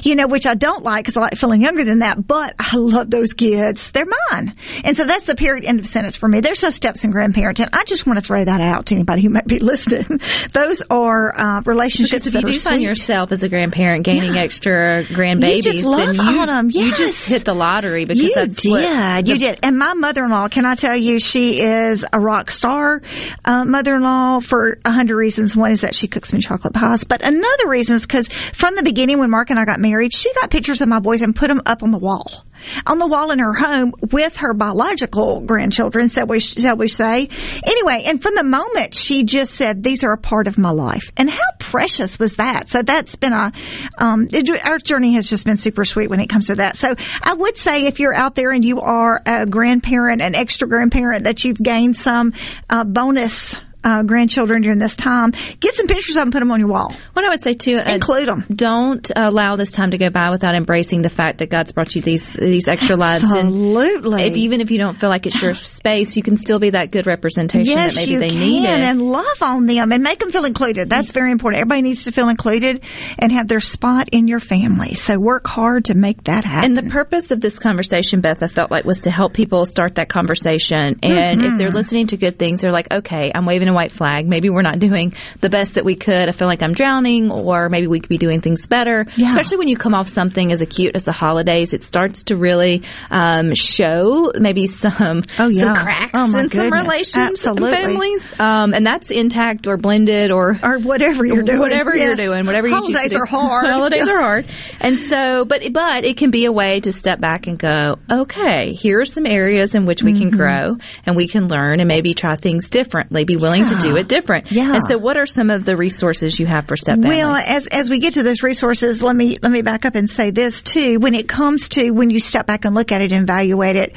you 0.03 0.15
know, 0.15 0.27
which 0.27 0.45
I 0.45 0.53
don't 0.53 0.83
like 0.83 1.05
because 1.05 1.17
I 1.17 1.21
like 1.21 1.37
feeling 1.37 1.61
younger 1.61 1.83
than 1.83 1.99
that. 1.99 2.25
But 2.25 2.55
I 2.59 2.75
love 2.77 3.09
those 3.09 3.33
kids. 3.33 3.91
They're 3.91 4.05
mine. 4.31 4.55
And 4.83 4.95
so 4.95 5.05
that's 5.05 5.25
the 5.25 5.35
period 5.35 5.65
end 5.65 5.79
of 5.79 5.87
sentence 5.87 6.15
for 6.15 6.27
me. 6.27 6.39
There's 6.39 6.61
no 6.63 6.69
steps 6.69 7.03
in 7.03 7.11
grandparenting. 7.11 7.69
I 7.73 7.83
just 7.85 8.05
want 8.05 8.19
to 8.19 8.25
throw 8.25 8.43
that 8.43 8.61
out 8.61 8.87
to 8.87 8.95
anybody 8.95 9.21
who 9.23 9.29
might 9.29 9.47
be 9.47 9.59
listening. 9.67 10.19
those 10.53 10.81
are 10.89 11.33
uh, 11.37 11.61
relationships 11.65 12.23
because 12.25 12.35
if 12.35 12.41
you 12.47 12.53
do 12.53 12.59
find 12.59 12.81
yourself 12.81 13.31
as 13.31 13.43
a 13.43 13.49
grandparent 13.49 14.05
gaining 14.05 14.35
yeah. 14.35 14.41
extra 14.41 15.03
grandbabies, 15.05 15.55
you 15.57 15.61
just 15.63 15.83
love 15.85 16.19
on 16.19 16.47
them. 16.47 16.69
Yes. 16.69 16.83
you 16.99 17.05
just 17.05 17.25
hit 17.25 17.45
the 17.45 17.53
lottery 17.53 18.05
because 18.05 18.21
you 18.21 18.33
that's 18.33 18.61
did. 18.61 18.71
what 18.71 19.27
you 19.27 19.33
the- 19.37 19.45
did. 19.47 19.59
And 19.63 19.77
my 19.77 19.93
mother-in-law, 19.93 20.49
can 20.49 20.65
I 20.65 20.75
tell 20.75 20.95
you, 20.95 21.19
she 21.19 21.61
is 21.61 22.05
a 22.11 22.19
rock 22.19 22.51
star 22.51 23.01
uh, 23.45 23.65
mother-in-law 23.65 24.39
for 24.41 24.77
100 24.85 25.06
reasons. 25.15 25.55
One 25.55 25.71
is 25.71 25.81
that 25.81 25.95
she 25.95 26.07
cooks 26.07 26.33
me 26.33 26.39
chocolate 26.39 26.73
pies, 26.73 27.03
but 27.03 27.21
another 27.21 27.67
reason 27.67 27.95
is 27.95 28.05
because 28.05 28.27
from 28.27 28.75
the 28.75 28.83
beginning, 28.83 29.19
when 29.19 29.29
Mark 29.29 29.49
and 29.49 29.59
I 29.59 29.65
got 29.65 29.79
married, 29.79 30.13
she 30.13 30.33
got 30.33 30.49
pictures 30.49 30.81
of 30.81 30.89
my 30.89 30.99
boys 30.99 31.21
and 31.21 31.35
put 31.35 31.47
them 31.47 31.61
up 31.65 31.83
on 31.83 31.91
the 31.91 31.97
wall, 31.97 32.45
on 32.85 32.99
the 32.99 33.07
wall 33.07 33.31
in 33.31 33.39
her 33.39 33.53
home 33.53 33.93
with 34.11 34.37
her 34.37 34.53
biological 34.53 35.41
grandchildren, 35.41 36.09
so 36.09 36.25
we 36.25 36.39
shall 36.39 36.77
we 36.77 36.87
say. 36.87 37.29
Anyway, 37.65 38.03
and 38.05 38.21
from 38.21 38.35
the 38.35 38.43
moment 38.43 38.93
she 38.93 39.23
just 39.23 39.53
said, 39.53 39.83
"These 39.83 40.03
are 40.03 40.13
a 40.13 40.17
part 40.17 40.47
of 40.47 40.57
my 40.57 40.71
life," 40.71 41.11
and 41.17 41.29
how 41.29 41.51
precious 41.59 42.19
was 42.19 42.35
that? 42.35 42.69
So 42.69 42.81
that's 42.81 43.15
been 43.15 43.33
a 43.33 43.51
um, 43.97 44.27
it, 44.31 44.49
our 44.65 44.77
journey 44.77 45.13
has 45.13 45.29
just 45.29 45.45
been 45.45 45.57
super 45.57 45.85
sweet 45.85 46.09
when 46.09 46.19
it 46.19 46.29
comes 46.29 46.47
to 46.47 46.55
that. 46.55 46.77
So 46.77 46.95
I 47.21 47.33
would 47.33 47.57
say 47.57 47.85
if 47.85 47.99
you're 47.99 48.15
out 48.15 48.35
there 48.35 48.51
and 48.51 48.63
you 48.63 48.81
are 48.81 49.21
a 49.25 49.45
grandparent, 49.45 50.21
an 50.21 50.35
extra 50.35 50.67
grandparent, 50.67 51.25
that 51.25 51.43
you've 51.43 51.61
gained 51.61 51.97
some 51.97 52.33
uh, 52.69 52.83
bonus 52.83 53.55
uh, 53.83 54.03
grandchildren 54.03 54.61
during 54.61 54.79
this 54.79 54.95
time, 54.95 55.31
get 55.59 55.75
some 55.75 55.87
pictures 55.87 56.15
of 56.15 56.23
them, 56.23 56.31
put 56.31 56.39
them 56.39 56.51
on 56.51 56.59
your 56.59 56.69
wall. 56.69 56.93
What 57.13 57.25
I 57.25 57.29
would 57.29 57.41
say 57.41 57.53
too, 57.53 57.77
uh, 57.77 57.93
include 57.93 58.27
them. 58.27 58.45
Don't 58.53 59.09
allow 59.15 59.55
this 59.55 59.71
time 59.71 59.91
to 59.91 59.97
go 59.97 60.09
by 60.09 60.29
without 60.29 60.55
embracing 60.55 61.01
the 61.01 61.09
fact 61.09 61.37
that 61.39 61.49
God's 61.49 61.71
brought 61.71 61.95
you 61.95 62.01
these 62.01 62.33
these 62.33 62.67
extra 62.67 62.95
lives. 62.95 63.23
Absolutely. 63.23 64.23
If, 64.23 64.35
even 64.35 64.61
if 64.61 64.71
you 64.71 64.77
don't 64.77 64.95
feel 64.95 65.09
like 65.09 65.25
it's 65.25 65.41
your 65.41 65.53
space, 65.53 66.15
you 66.17 66.23
can 66.23 66.35
still 66.35 66.59
be 66.59 66.71
that 66.71 66.91
good 66.91 67.05
representation 67.07 67.65
yes, 67.65 67.95
that 67.95 68.01
maybe 68.07 68.17
they 68.17 68.29
can, 68.29 68.39
needed. 68.39 68.79
and 68.81 69.01
love 69.01 69.41
on 69.41 69.65
them 69.65 69.91
and 69.91 70.03
make 70.03 70.19
them 70.19 70.31
feel 70.31 70.45
included. 70.45 70.89
That's 70.89 71.11
very 71.11 71.31
important. 71.31 71.61
Everybody 71.61 71.81
needs 71.83 72.05
to 72.05 72.11
feel 72.11 72.29
included 72.29 72.83
and 73.19 73.31
have 73.31 73.47
their 73.47 73.59
spot 73.59 74.09
in 74.11 74.27
your 74.27 74.39
family. 74.39 74.95
So 74.95 75.17
work 75.19 75.47
hard 75.47 75.85
to 75.85 75.93
make 75.95 76.25
that 76.25 76.43
happen. 76.45 76.77
And 76.77 76.77
the 76.77 76.91
purpose 76.91 77.31
of 77.31 77.39
this 77.41 77.59
conversation, 77.59 78.21
Beth, 78.21 78.43
I 78.43 78.47
felt 78.47 78.71
like 78.71 78.85
was 78.85 79.01
to 79.01 79.11
help 79.11 79.33
people 79.33 79.65
start 79.65 79.95
that 79.95 80.09
conversation. 80.09 80.99
And 81.03 81.43
if 81.43 81.57
they're 81.57 81.69
Mhm. 81.69 81.73
listening 81.73 82.07
to 82.07 82.17
good 82.17 82.37
things, 82.39 82.61
they're 82.61 82.71
like, 82.71 82.91
okay, 82.93 83.31
I'm 83.33 83.45
waving 83.45 83.66
a 83.69 83.73
white 83.73 83.91
flag. 83.91 84.27
Maybe 84.27 84.49
we're 84.49 84.61
not 84.61 84.79
doing 84.79 85.13
the 85.41 85.49
best 85.49 85.75
that 85.75 85.85
we 85.85 85.95
could. 85.95 86.29
I 86.29 86.31
feel 86.31 86.47
like 86.47 86.61
I'm 86.63 86.73
drowning, 86.73 87.31
or 87.31 87.69
maybe 87.69 87.87
we 87.87 87.99
could 87.99 88.09
be 88.09 88.17
doing 88.17 88.41
things 88.41 88.67
better. 88.67 89.05
Yeah. 89.15 89.29
Especially 89.29 89.57
when 89.57 89.67
you 89.67 89.77
come 89.77 89.93
off 89.93 90.07
something 90.07 90.51
as 90.51 90.61
acute 90.61 90.95
as 90.95 91.03
the 91.03 91.11
holidays, 91.11 91.73
it 91.73 91.83
starts 91.83 92.23
to 92.25 92.35
really 92.37 92.83
um, 93.11 93.53
show 93.55 94.31
maybe 94.39 94.67
some 94.67 95.23
Oh, 95.39 95.47
yeah. 95.49 95.61
some 95.61 95.75
cracks 95.75 96.11
Oh, 96.13 96.25
in 96.25 96.31
some 96.31 96.47
goodness. 96.47 96.71
relations 96.83 97.15
Absolutely. 97.17 97.73
and 97.73 97.85
families, 97.87 98.39
um, 98.39 98.73
and 98.73 98.85
that's 98.85 99.11
intact 99.11 99.67
or 99.67 99.77
blended 99.77 100.31
or 100.31 100.59
or 100.63 100.79
whatever 100.79 101.25
you're 101.25 101.43
doing. 101.43 101.59
whatever 101.59 101.95
you're 101.95 102.15
doing, 102.15 102.45
whatever 102.45 102.67
you 102.67 102.75
choose 102.75 102.87
to 102.87 102.93
Holidays 102.93 103.15
are 103.15 103.25
hard. 103.25 103.65
Holidays 103.71 104.05
Yeah. 104.07 104.13
are 104.13 104.21
hard. 104.21 104.45
And 104.79 104.99
so, 104.99 105.45
but, 105.45 105.61
but 105.73 106.05
it 106.05 106.17
can 106.17 106.31
be 106.31 106.45
a 106.45 106.51
way 106.51 106.79
to 106.79 106.91
step 106.91 107.19
back 107.19 107.47
and 107.47 107.57
go, 107.57 107.97
okay, 108.09 108.73
here 108.73 108.99
are 109.01 109.05
some 109.05 109.25
areas 109.25 109.75
in 109.75 109.85
which 109.85 110.03
we 110.03 110.13
can 110.13 110.27
Mm-hmm. 110.27 110.37
grow 110.37 110.77
and 111.05 111.15
we 111.15 111.27
can 111.27 111.47
learn 111.47 111.79
and 111.79 111.87
maybe 111.87 112.13
try 112.13 112.35
things 112.35 112.69
differently, 112.69 113.23
be 113.23 113.37
willing 113.37 113.56
to 113.65 113.75
do 113.75 113.95
it 113.95 114.07
different. 114.07 114.51
Yeah. 114.51 114.73
And 114.73 114.83
so 114.87 114.97
what 114.97 115.17
are 115.17 115.25
some 115.25 115.49
of 115.49 115.65
the 115.65 115.75
resources 115.75 116.39
you 116.39 116.45
have 116.45 116.67
for 116.67 116.77
step 116.77 116.95
families? 116.95 117.17
Well, 117.17 117.35
as 117.35 117.67
as 117.67 117.89
we 117.89 117.99
get 117.99 118.13
to 118.13 118.23
those 118.23 118.43
resources, 118.43 119.01
let 119.01 119.15
me 119.15 119.37
let 119.41 119.51
me 119.51 119.61
back 119.61 119.85
up 119.85 119.95
and 119.95 120.09
say 120.09 120.31
this 120.31 120.61
too. 120.61 120.99
When 120.99 121.15
it 121.15 121.27
comes 121.27 121.69
to 121.69 121.91
when 121.91 122.09
you 122.09 122.19
step 122.19 122.45
back 122.45 122.65
and 122.65 122.75
look 122.75 122.91
at 122.91 123.01
it 123.01 123.11
and 123.11 123.23
evaluate 123.23 123.75
it, 123.75 123.93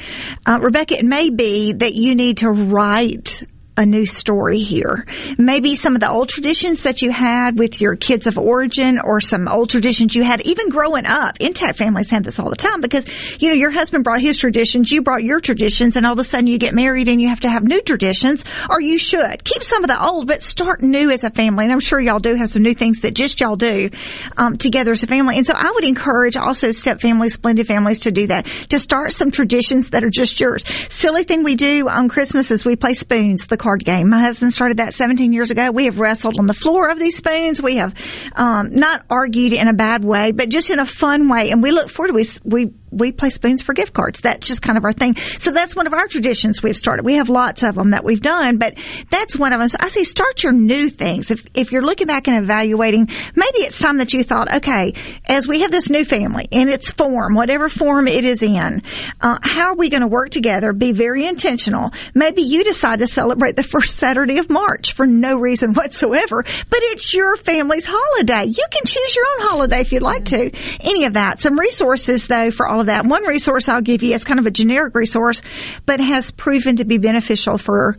uh, 0.47 0.59
Rebecca, 0.61 0.99
it 0.99 1.05
may 1.05 1.31
be 1.31 1.73
that 1.75 1.95
you 1.95 2.15
need 2.15 2.39
to 2.39 2.51
write 2.51 3.43
a 3.81 3.87
new 3.87 4.05
story 4.05 4.59
here. 4.59 5.07
Maybe 5.39 5.75
some 5.75 5.95
of 5.95 6.01
the 6.01 6.11
old 6.11 6.29
traditions 6.29 6.83
that 6.83 7.01
you 7.01 7.11
had 7.11 7.59
with 7.59 7.81
your 7.81 7.97
kids 7.97 8.27
of 8.27 8.39
origin 8.39 9.01
or 9.03 9.21
some 9.23 9.49
old 9.49 9.71
traditions 9.71 10.15
you 10.15 10.23
had 10.23 10.43
even 10.43 10.69
growing 10.69 11.07
up. 11.07 11.39
Intact 11.41 11.79
families 11.79 12.11
have 12.11 12.23
this 12.23 12.39
all 12.39 12.51
the 12.51 12.57
time 12.57 12.83
because, 12.83 13.07
you 13.41 13.49
know, 13.49 13.55
your 13.55 13.71
husband 13.71 14.05
brought 14.05 14.21
his 14.21 14.37
traditions, 14.37 14.93
you 14.93 15.01
brought 15.01 15.25
your 15.25 15.41
traditions, 15.41 15.97
and 15.97 16.05
all 16.05 16.13
of 16.13 16.19
a 16.19 16.25
sudden 16.25 16.47
you 16.47 16.59
get 16.59 16.75
married 16.75 17.09
and 17.09 17.23
you 17.23 17.29
have 17.29 17.41
to 17.41 17.49
have 17.49 17.65
new 17.65 17.81
traditions, 17.81 18.45
or 18.69 18.83
you 18.83 18.99
should. 18.99 19.43
Keep 19.45 19.63
some 19.63 19.83
of 19.83 19.89
the 19.89 20.05
old, 20.05 20.27
but 20.27 20.43
start 20.43 20.83
new 20.83 21.11
as 21.11 21.25
a 21.25 21.31
family. 21.31 21.65
And 21.65 21.73
I'm 21.73 21.81
sure 21.81 21.99
y'all 21.99 22.19
do 22.19 22.35
have 22.35 22.51
some 22.51 22.63
new 22.63 22.75
things 22.75 23.01
that 23.01 23.15
just 23.15 23.41
y'all 23.41 23.57
do 23.57 23.89
um, 24.37 24.59
together 24.59 24.91
as 24.91 25.03
a 25.03 25.07
family. 25.07 25.39
And 25.39 25.47
so 25.47 25.55
I 25.57 25.71
would 25.73 25.85
encourage 25.85 26.37
also 26.37 26.71
step 26.71 27.01
families, 27.01 27.39
blended 27.39 27.67
families 27.67 28.01
to 28.01 28.13
do 28.13 28.27
that, 28.27 28.45
to 28.69 28.79
start 28.79 29.15
some 29.15 29.31
traditions 29.31 29.91
that 29.91 30.05
are 30.05 30.11
just 30.11 30.39
yours. 30.39 30.65
Silly 30.91 31.25
thing 31.25 31.45
we 31.45 31.55
do 31.55 31.89
on 31.89 32.11
Christmas 32.11 32.51
is 32.51 32.67
we 32.67 32.77
play 32.77 32.93
spoons, 32.93 33.47
the 33.47 33.57
game. 33.77 34.11
My 34.11 34.21
husband 34.21 34.53
started 34.53 34.79
that 34.79 34.95
17 34.95 35.33
years 35.33 35.51
ago. 35.51 35.71
We 35.71 35.87
have 35.87 35.99
wrestled 35.99 36.39
on 36.39 36.47
the 36.47 36.55
floor 36.55 36.89
of 36.89 36.99
these 36.99 37.17
spoons. 37.17 37.63
We 37.63 37.77
have 37.77 37.95
um, 38.35 38.75
not 38.75 39.05
argued 39.09 39.53
in 39.53 39.69
a 39.69 39.73
bad 39.73 40.05
way, 40.05 40.33
but 40.33 40.49
just 40.49 40.71
in 40.71 40.81
a 40.81 40.87
fun 40.87 41.29
way. 41.29 41.51
And 41.51 41.63
we 41.63 41.71
look 41.71 41.91
forward 41.91 42.09
to 42.09 42.15
we 42.15 42.25
we 42.45 42.73
we 42.91 43.13
play 43.13 43.31
spoons 43.31 43.63
for 43.63 43.73
gift 43.73 43.93
cards. 43.93 44.21
That's 44.21 44.47
just 44.47 44.63
kind 44.63 44.77
of 44.77 44.85
our 44.85 44.93
thing. 44.93 45.17
So 45.17 45.51
that's 45.51 45.77
one 45.77 45.87
of 45.87 45.93
our 45.93 46.07
traditions 46.07 46.63
we've 46.63 46.77
started. 46.77 47.05
We 47.05 47.15
have 47.15 47.29
lots 47.29 47.63
of 47.63 47.75
them 47.75 47.91
that 47.91 48.05
we've 48.05 48.21
done, 48.21 48.59
but 48.59 48.75
that's 49.11 49.39
one 49.39 49.53
of 49.53 49.61
them. 49.61 49.69
So 49.69 49.79
I 49.81 49.89
say 49.89 50.05
start 50.05 50.43
your 50.43 50.53
new 50.53 50.91
things. 50.91 51.31
If 51.31 51.47
if 51.55 51.73
you're 51.73 51.83
looking 51.83 52.07
back 52.07 52.29
and 52.29 52.43
evaluating, 52.43 53.09
maybe 53.35 53.59
it's 53.59 53.81
time 53.81 53.99
that 53.99 54.13
you 54.13 54.25
thought, 54.25 54.53
okay, 54.57 54.95
as 55.27 55.47
we 55.47 55.61
have 55.61 55.71
this 55.71 55.91
new 55.91 56.05
family 56.05 56.47
in 56.51 56.69
its 56.69 56.91
form, 56.91 57.35
whatever 57.35 57.69
form 57.69 58.09
it 58.09 58.25
is 58.25 58.43
in, 58.43 58.83
uh, 59.21 59.39
how 59.43 59.69
are 59.69 59.77
we 59.77 59.91
going 59.91 60.03
to 60.03 60.09
work 60.09 60.31
together? 60.31 60.73
Be 60.73 60.93
very 60.93 61.27
intentional. 61.27 61.93
Maybe 62.15 62.43
you 62.43 62.65
decide 62.65 63.01
to 63.01 63.07
celebrate 63.07 63.57
the 63.57 63.63
first 63.63 63.99
Saturday 63.99 64.39
of 64.39 64.51
March 64.51 64.93
for 64.93 65.07
no 65.07 65.39
reason 65.39 65.75
whatsoever, 65.75 66.43
but 66.43 66.79
it's 66.83 67.15
your 67.15 67.37
family's 67.37 67.85
holiday. 67.89 68.45
You 68.45 68.65
can 68.71 68.85
choose 68.85 69.17
your 69.17 69.25
own 69.39 69.47
holiday 69.47 69.81
if 69.81 69.93
you'd 69.93 70.03
like 70.03 70.27
to. 70.27 70.51
Any 70.81 71.05
of 71.05 71.15
that. 71.15 71.41
Some 71.41 71.59
resources 71.59 72.27
though 72.27 72.51
for 72.51 72.67
all 72.67 72.80
of 72.81 72.87
that. 72.87 73.07
One 73.07 73.27
resource 73.27 73.69
I'll 73.69 73.83
give 73.83 74.03
you 74.03 74.15
is 74.15 74.25
kind 74.25 74.39
of 74.41 74.47
a 74.47 74.51
generic 74.51 74.95
resource, 74.95 75.43
but 75.87 76.01
has 76.01 76.31
proven 76.31 76.77
to 76.77 76.85
be 76.85 76.99
beneficial 76.99 77.59
for 77.59 77.97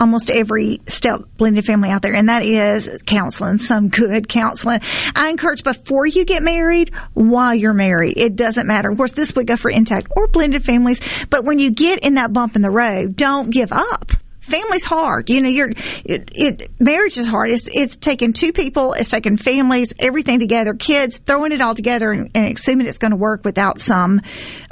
almost 0.00 0.30
every 0.30 0.80
step 0.86 1.22
blended 1.36 1.64
family 1.64 1.88
out 1.88 2.02
there, 2.02 2.14
and 2.14 2.28
that 2.28 2.44
is 2.44 2.98
counseling, 3.06 3.58
some 3.58 3.88
good 3.88 4.28
counseling. 4.28 4.80
I 5.14 5.30
encourage 5.30 5.62
before 5.62 6.06
you 6.06 6.24
get 6.24 6.42
married, 6.42 6.92
while 7.14 7.54
you're 7.54 7.74
married, 7.74 8.18
it 8.18 8.36
doesn't 8.36 8.66
matter. 8.66 8.90
Of 8.90 8.96
course, 8.96 9.12
this 9.12 9.34
would 9.36 9.46
go 9.46 9.56
for 9.56 9.70
intact 9.70 10.08
or 10.16 10.26
blended 10.26 10.64
families, 10.64 11.00
but 11.30 11.44
when 11.44 11.58
you 11.58 11.70
get 11.70 12.00
in 12.00 12.14
that 12.14 12.32
bump 12.32 12.56
in 12.56 12.62
the 12.62 12.70
road, 12.70 13.16
don't 13.16 13.50
give 13.50 13.72
up. 13.72 14.12
Family's 14.44 14.84
hard. 14.84 15.30
You 15.30 15.40
know, 15.40 15.48
you're 15.48 15.70
it, 16.04 16.30
it 16.34 16.70
marriage 16.78 17.18
is 17.18 17.26
hard. 17.26 17.50
It's 17.50 17.68
it's 17.74 17.96
taking 17.96 18.32
two 18.32 18.52
people, 18.52 18.92
it's 18.92 19.10
taking 19.10 19.36
families, 19.36 19.92
everything 19.98 20.38
together, 20.38 20.74
kids, 20.74 21.18
throwing 21.18 21.52
it 21.52 21.60
all 21.60 21.74
together, 21.74 22.10
and, 22.10 22.30
and 22.34 22.56
assuming 22.56 22.86
it's 22.86 22.98
going 22.98 23.12
to 23.12 23.16
work 23.16 23.44
without 23.44 23.80
some 23.80 24.20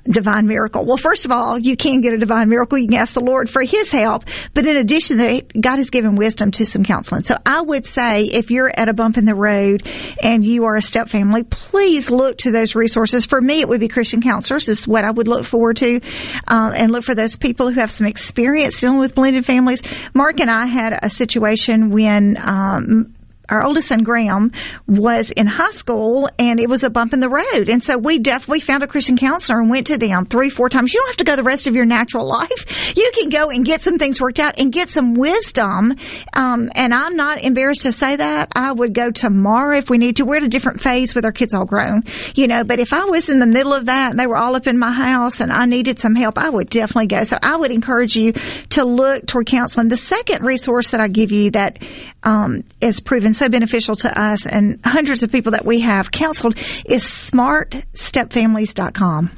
divine 0.04 0.46
miracle. 0.46 0.84
Well, 0.84 0.96
first 0.96 1.24
of 1.24 1.30
all, 1.30 1.58
you 1.58 1.76
can 1.76 2.00
get 2.00 2.12
a 2.12 2.18
divine 2.18 2.48
miracle. 2.48 2.78
You 2.78 2.88
can 2.88 2.96
ask 2.96 3.14
the 3.14 3.20
Lord 3.20 3.48
for 3.48 3.62
His 3.62 3.90
help, 3.90 4.24
but 4.54 4.66
in 4.66 4.76
addition, 4.76 5.18
God 5.60 5.76
has 5.76 5.90
given 5.90 6.16
wisdom 6.16 6.50
to 6.52 6.66
some 6.66 6.84
counseling. 6.84 7.24
So 7.24 7.36
I 7.44 7.60
would 7.60 7.86
say 7.86 8.24
if 8.24 8.50
you're 8.50 8.72
at 8.74 8.88
a 8.88 8.92
bump 8.92 9.16
in 9.16 9.24
the 9.24 9.34
road 9.34 9.86
and 10.22 10.44
you 10.44 10.64
are 10.64 10.76
a 10.76 10.82
step 10.82 11.08
family, 11.08 11.44
please 11.44 12.10
look 12.10 12.38
to 12.38 12.50
those 12.50 12.74
resources. 12.74 13.24
For 13.24 13.40
me, 13.40 13.60
it 13.60 13.68
would 13.68 13.80
be 13.80 13.88
Christian 13.88 14.22
counselors. 14.22 14.68
Is 14.68 14.86
what 14.86 15.04
I 15.04 15.10
would 15.10 15.28
look 15.28 15.46
forward 15.46 15.76
to, 15.78 16.00
uh, 16.48 16.72
and 16.76 16.92
look 16.92 17.04
for 17.04 17.14
those 17.14 17.36
people 17.36 17.70
who 17.70 17.80
have 17.80 17.90
some 17.90 18.06
experience 18.06 18.80
dealing 18.80 18.98
with 18.98 19.14
blended 19.14 19.46
families. 19.46 19.82
Mark 20.14 20.40
and 20.40 20.50
I 20.50 20.66
had 20.66 20.98
a 21.00 21.10
situation 21.10 21.90
when 21.90 22.36
um, 22.40 23.14
our 23.52 23.64
oldest 23.66 23.88
son 23.88 24.02
Graham 24.02 24.50
was 24.86 25.30
in 25.30 25.46
high 25.46 25.72
school 25.72 26.28
and 26.38 26.58
it 26.58 26.70
was 26.70 26.84
a 26.84 26.90
bump 26.90 27.12
in 27.12 27.20
the 27.20 27.28
road. 27.28 27.68
And 27.68 27.84
so 27.84 27.98
we 27.98 28.18
definitely 28.18 28.60
found 28.60 28.82
a 28.82 28.86
Christian 28.86 29.18
counselor 29.18 29.60
and 29.60 29.68
went 29.68 29.88
to 29.88 29.98
them 29.98 30.24
three, 30.24 30.48
four 30.48 30.70
times. 30.70 30.94
You 30.94 31.00
don't 31.00 31.10
have 31.10 31.16
to 31.18 31.24
go 31.24 31.36
the 31.36 31.42
rest 31.42 31.66
of 31.66 31.74
your 31.74 31.84
natural 31.84 32.26
life. 32.28 32.96
You 32.96 33.12
can 33.14 33.28
go 33.28 33.50
and 33.50 33.64
get 33.64 33.82
some 33.82 33.98
things 33.98 34.20
worked 34.20 34.40
out 34.40 34.58
and 34.58 34.72
get 34.72 34.88
some 34.88 35.12
wisdom. 35.14 35.94
Um, 36.32 36.70
and 36.74 36.94
I'm 36.94 37.14
not 37.14 37.44
embarrassed 37.44 37.82
to 37.82 37.92
say 37.92 38.16
that. 38.16 38.52
I 38.54 38.72
would 38.72 38.94
go 38.94 39.10
tomorrow 39.10 39.76
if 39.76 39.90
we 39.90 39.98
need 39.98 40.16
to. 40.16 40.24
We're 40.24 40.36
at 40.36 40.44
a 40.44 40.48
different 40.48 40.80
phase 40.80 41.14
with 41.14 41.26
our 41.26 41.32
kids 41.32 41.52
all 41.52 41.66
grown, 41.66 42.04
you 42.34 42.46
know, 42.46 42.64
but 42.64 42.78
if 42.78 42.94
I 42.94 43.04
was 43.04 43.28
in 43.28 43.38
the 43.38 43.46
middle 43.46 43.74
of 43.74 43.86
that 43.86 44.12
and 44.12 44.18
they 44.18 44.26
were 44.26 44.36
all 44.36 44.56
up 44.56 44.66
in 44.66 44.78
my 44.78 44.92
house 44.92 45.40
and 45.40 45.52
I 45.52 45.66
needed 45.66 45.98
some 45.98 46.14
help, 46.14 46.38
I 46.38 46.48
would 46.48 46.70
definitely 46.70 47.08
go. 47.08 47.24
So 47.24 47.36
I 47.42 47.56
would 47.56 47.70
encourage 47.70 48.16
you 48.16 48.32
to 48.70 48.84
look 48.84 49.26
toward 49.26 49.46
counseling. 49.46 49.88
The 49.88 49.96
second 49.98 50.42
resource 50.42 50.90
that 50.92 51.00
I 51.00 51.08
give 51.08 51.32
you 51.32 51.50
that 51.50 51.78
um, 52.24 52.64
is 52.80 53.00
proven 53.00 53.34
so 53.34 53.48
beneficial 53.48 53.96
to 53.96 54.20
us 54.20 54.46
and 54.46 54.78
hundreds 54.84 55.22
of 55.22 55.32
people 55.32 55.52
that 55.52 55.64
we 55.64 55.80
have 55.80 56.10
counseled 56.10 56.58
is 56.86 57.04
smartstepfamilies.com 57.04 59.30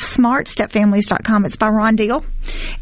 smartstepfamilies.com. 0.00 1.44
It's 1.44 1.56
by 1.56 1.68
Ron 1.68 1.96
Deal. 1.96 2.24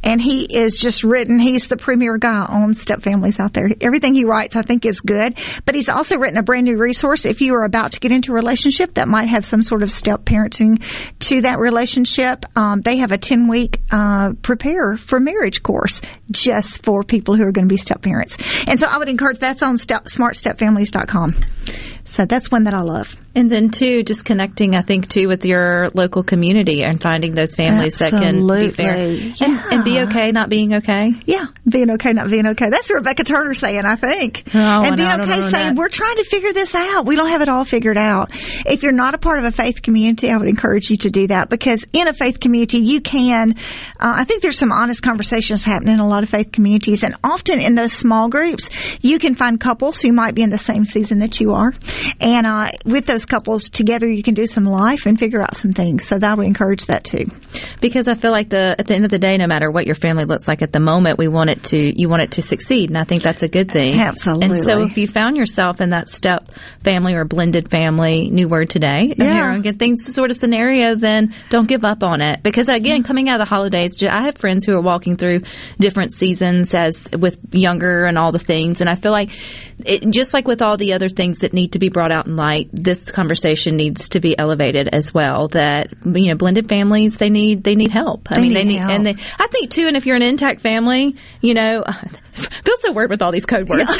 And 0.02 0.20
he 0.20 0.44
is 0.44 0.78
just 0.78 1.04
written, 1.04 1.38
he's 1.38 1.68
the 1.68 1.76
premier 1.76 2.18
guy 2.18 2.44
on 2.44 2.74
step 2.74 3.02
families 3.02 3.38
out 3.40 3.52
there. 3.52 3.68
Everything 3.80 4.14
he 4.14 4.24
writes, 4.24 4.56
I 4.56 4.62
think, 4.62 4.84
is 4.84 5.00
good. 5.00 5.38
But 5.64 5.74
he's 5.74 5.88
also 5.88 6.16
written 6.18 6.38
a 6.38 6.42
brand 6.42 6.64
new 6.64 6.76
resource 6.76 7.24
if 7.26 7.40
you 7.40 7.54
are 7.54 7.64
about 7.64 7.92
to 7.92 8.00
get 8.00 8.12
into 8.12 8.32
a 8.32 8.34
relationship 8.34 8.94
that 8.94 9.08
might 9.08 9.28
have 9.28 9.44
some 9.44 9.62
sort 9.62 9.82
of 9.82 9.90
step 9.92 10.24
parenting 10.24 10.82
to 11.20 11.42
that 11.42 11.58
relationship. 11.58 12.44
Um, 12.56 12.80
they 12.80 12.98
have 12.98 13.12
a 13.12 13.18
10 13.18 13.48
week 13.48 13.80
uh, 13.90 14.34
prepare 14.42 14.96
for 14.96 15.20
marriage 15.20 15.62
course 15.62 16.00
just 16.30 16.82
for 16.84 17.02
people 17.02 17.36
who 17.36 17.42
are 17.44 17.52
going 17.52 17.66
to 17.68 17.72
be 17.72 17.78
step 17.78 18.02
parents. 18.02 18.36
And 18.66 18.78
so 18.78 18.86
I 18.86 18.98
would 18.98 19.08
encourage 19.08 19.38
that's 19.38 19.62
on 19.62 19.78
step, 19.78 20.04
smartstepfamilies.com. 20.04 21.36
So 22.04 22.24
that's 22.24 22.50
one 22.50 22.64
that 22.64 22.74
I 22.74 22.80
love. 22.80 23.16
And 23.34 23.50
then 23.50 23.70
too, 23.70 24.02
just 24.02 24.24
connecting, 24.24 24.74
I 24.74 24.80
think 24.82 25.08
too, 25.08 25.28
with 25.28 25.44
your 25.44 25.90
local 25.94 26.22
community 26.22 26.82
and 26.82 27.00
finding 27.00 27.34
those 27.34 27.54
families 27.54 28.00
Absolutely. 28.00 28.18
that 28.18 28.32
can 28.32 28.46
be 28.66 28.70
fair 28.70 29.06
Yeah. 29.06 29.46
and, 29.46 29.57
and 29.70 29.84
be 29.84 30.00
okay, 30.00 30.32
not 30.32 30.48
being 30.48 30.74
okay. 30.74 31.12
Yeah, 31.26 31.46
being 31.68 31.90
okay, 31.92 32.12
not 32.12 32.30
being 32.30 32.46
okay. 32.46 32.70
That's 32.70 32.90
Rebecca 32.90 33.24
Turner 33.24 33.54
saying, 33.54 33.84
I 33.84 33.96
think. 33.96 34.44
Oh, 34.54 34.82
and 34.84 34.96
being 34.96 35.10
okay 35.10 35.50
saying, 35.50 35.74
we're 35.76 35.88
trying 35.88 36.16
to 36.16 36.24
figure 36.24 36.52
this 36.52 36.74
out. 36.74 37.06
We 37.06 37.16
don't 37.16 37.28
have 37.28 37.42
it 37.42 37.48
all 37.48 37.64
figured 37.64 37.98
out. 37.98 38.30
If 38.66 38.82
you're 38.82 38.92
not 38.92 39.14
a 39.14 39.18
part 39.18 39.38
of 39.38 39.44
a 39.44 39.52
faith 39.52 39.82
community, 39.82 40.30
I 40.30 40.36
would 40.36 40.48
encourage 40.48 40.90
you 40.90 40.96
to 40.98 41.10
do 41.10 41.26
that 41.28 41.48
because 41.48 41.84
in 41.92 42.08
a 42.08 42.12
faith 42.12 42.40
community, 42.40 42.78
you 42.78 43.00
can, 43.00 43.52
uh, 43.98 44.12
I 44.14 44.24
think 44.24 44.42
there's 44.42 44.58
some 44.58 44.72
honest 44.72 45.02
conversations 45.02 45.64
happening 45.64 45.94
in 45.94 46.00
a 46.00 46.08
lot 46.08 46.22
of 46.22 46.28
faith 46.28 46.52
communities. 46.52 47.02
And 47.02 47.16
often 47.22 47.60
in 47.60 47.74
those 47.74 47.92
small 47.92 48.28
groups, 48.28 48.70
you 49.00 49.18
can 49.18 49.34
find 49.34 49.60
couples 49.60 50.00
who 50.00 50.12
might 50.12 50.34
be 50.34 50.42
in 50.42 50.50
the 50.50 50.58
same 50.58 50.84
season 50.84 51.20
that 51.20 51.40
you 51.40 51.54
are. 51.54 51.74
And 52.20 52.46
uh, 52.46 52.68
with 52.84 53.06
those 53.06 53.26
couples 53.26 53.70
together, 53.70 54.08
you 54.08 54.22
can 54.22 54.34
do 54.34 54.46
some 54.46 54.64
life 54.64 55.06
and 55.06 55.18
figure 55.18 55.42
out 55.42 55.56
some 55.56 55.72
things. 55.72 56.06
So 56.06 56.18
that 56.18 56.36
would 56.36 56.46
encourage 56.46 56.86
that 56.86 57.04
too. 57.04 57.30
Because 57.80 58.08
I 58.08 58.14
feel 58.14 58.30
like 58.30 58.48
the 58.48 58.76
at 58.78 58.86
the 58.86 58.94
end 58.94 59.04
of 59.04 59.10
the 59.10 59.18
day, 59.18 59.36
no 59.38 59.46
matter 59.46 59.70
what 59.70 59.86
your 59.86 59.94
family 59.94 60.24
looks 60.24 60.46
like 60.48 60.62
at 60.62 60.72
the 60.72 60.80
moment, 60.80 61.18
we 61.18 61.28
want 61.28 61.50
it 61.50 61.62
to 61.64 62.00
you 62.00 62.08
want 62.08 62.22
it 62.22 62.32
to 62.32 62.42
succeed, 62.42 62.90
and 62.90 62.98
I 62.98 63.04
think 63.04 63.22
that's 63.22 63.42
a 63.42 63.48
good 63.48 63.70
thing. 63.70 63.98
Absolutely. 63.98 64.58
And 64.58 64.64
so 64.66 64.82
if 64.82 64.98
you 64.98 65.06
found 65.06 65.36
yourself 65.36 65.80
in 65.80 65.90
that 65.90 66.08
step 66.08 66.48
family 66.82 67.14
or 67.14 67.24
blended 67.24 67.70
family, 67.70 68.28
new 68.30 68.48
word 68.48 68.70
today, 68.70 69.14
Yeah. 69.16 69.50
on 69.50 69.62
good 69.62 69.78
things 69.78 70.12
sort 70.14 70.30
of 70.30 70.36
scenario, 70.36 70.94
then 70.94 71.34
don't 71.48 71.68
give 71.68 71.84
up 71.84 72.02
on 72.02 72.20
it. 72.20 72.42
Because 72.42 72.68
again, 72.68 73.02
coming 73.02 73.28
out 73.28 73.40
of 73.40 73.46
the 73.46 73.50
holidays, 73.54 74.02
I 74.02 74.24
have 74.26 74.36
friends 74.36 74.64
who 74.64 74.74
are 74.74 74.80
walking 74.80 75.16
through 75.16 75.40
different 75.78 76.12
seasons 76.12 76.74
as 76.74 77.08
with 77.18 77.38
younger 77.52 78.04
and 78.04 78.18
all 78.18 78.32
the 78.32 78.38
things, 78.38 78.80
and 78.80 78.90
I 78.90 78.94
feel 78.94 79.12
like 79.12 79.30
it, 79.86 80.10
just 80.10 80.34
like 80.34 80.46
with 80.48 80.60
all 80.60 80.76
the 80.76 80.92
other 80.94 81.08
things 81.08 81.38
that 81.40 81.52
need 81.54 81.72
to 81.72 81.78
be 81.78 81.88
brought 81.88 82.10
out 82.10 82.26
in 82.26 82.36
light, 82.36 82.68
this 82.72 83.10
conversation 83.10 83.76
needs 83.76 84.10
to 84.10 84.20
be 84.20 84.36
elevated 84.36 84.88
as 84.92 85.14
well. 85.14 85.48
That 85.48 85.92
you 86.04 86.28
know, 86.28 86.34
blended 86.34 86.68
families 86.68 87.16
they 87.16 87.30
need 87.30 87.37
they 87.54 87.74
need 87.74 87.90
help. 87.90 88.30
I 88.30 88.36
They 88.36 88.42
mean, 88.42 88.54
they 88.54 88.64
need 88.64 88.80
need 88.80 88.90
and 88.90 89.06
they. 89.06 89.16
I 89.38 89.46
think 89.48 89.70
too, 89.70 89.86
and 89.86 89.96
if 89.96 90.06
you're 90.06 90.16
an 90.16 90.22
intact 90.22 90.60
family, 90.60 91.16
you 91.40 91.54
know, 91.54 91.84
feels 92.32 92.80
so 92.82 92.92
weird 92.92 93.10
with 93.10 93.22
all 93.22 93.32
these 93.32 93.46
code 93.46 93.68
words. 93.68 93.84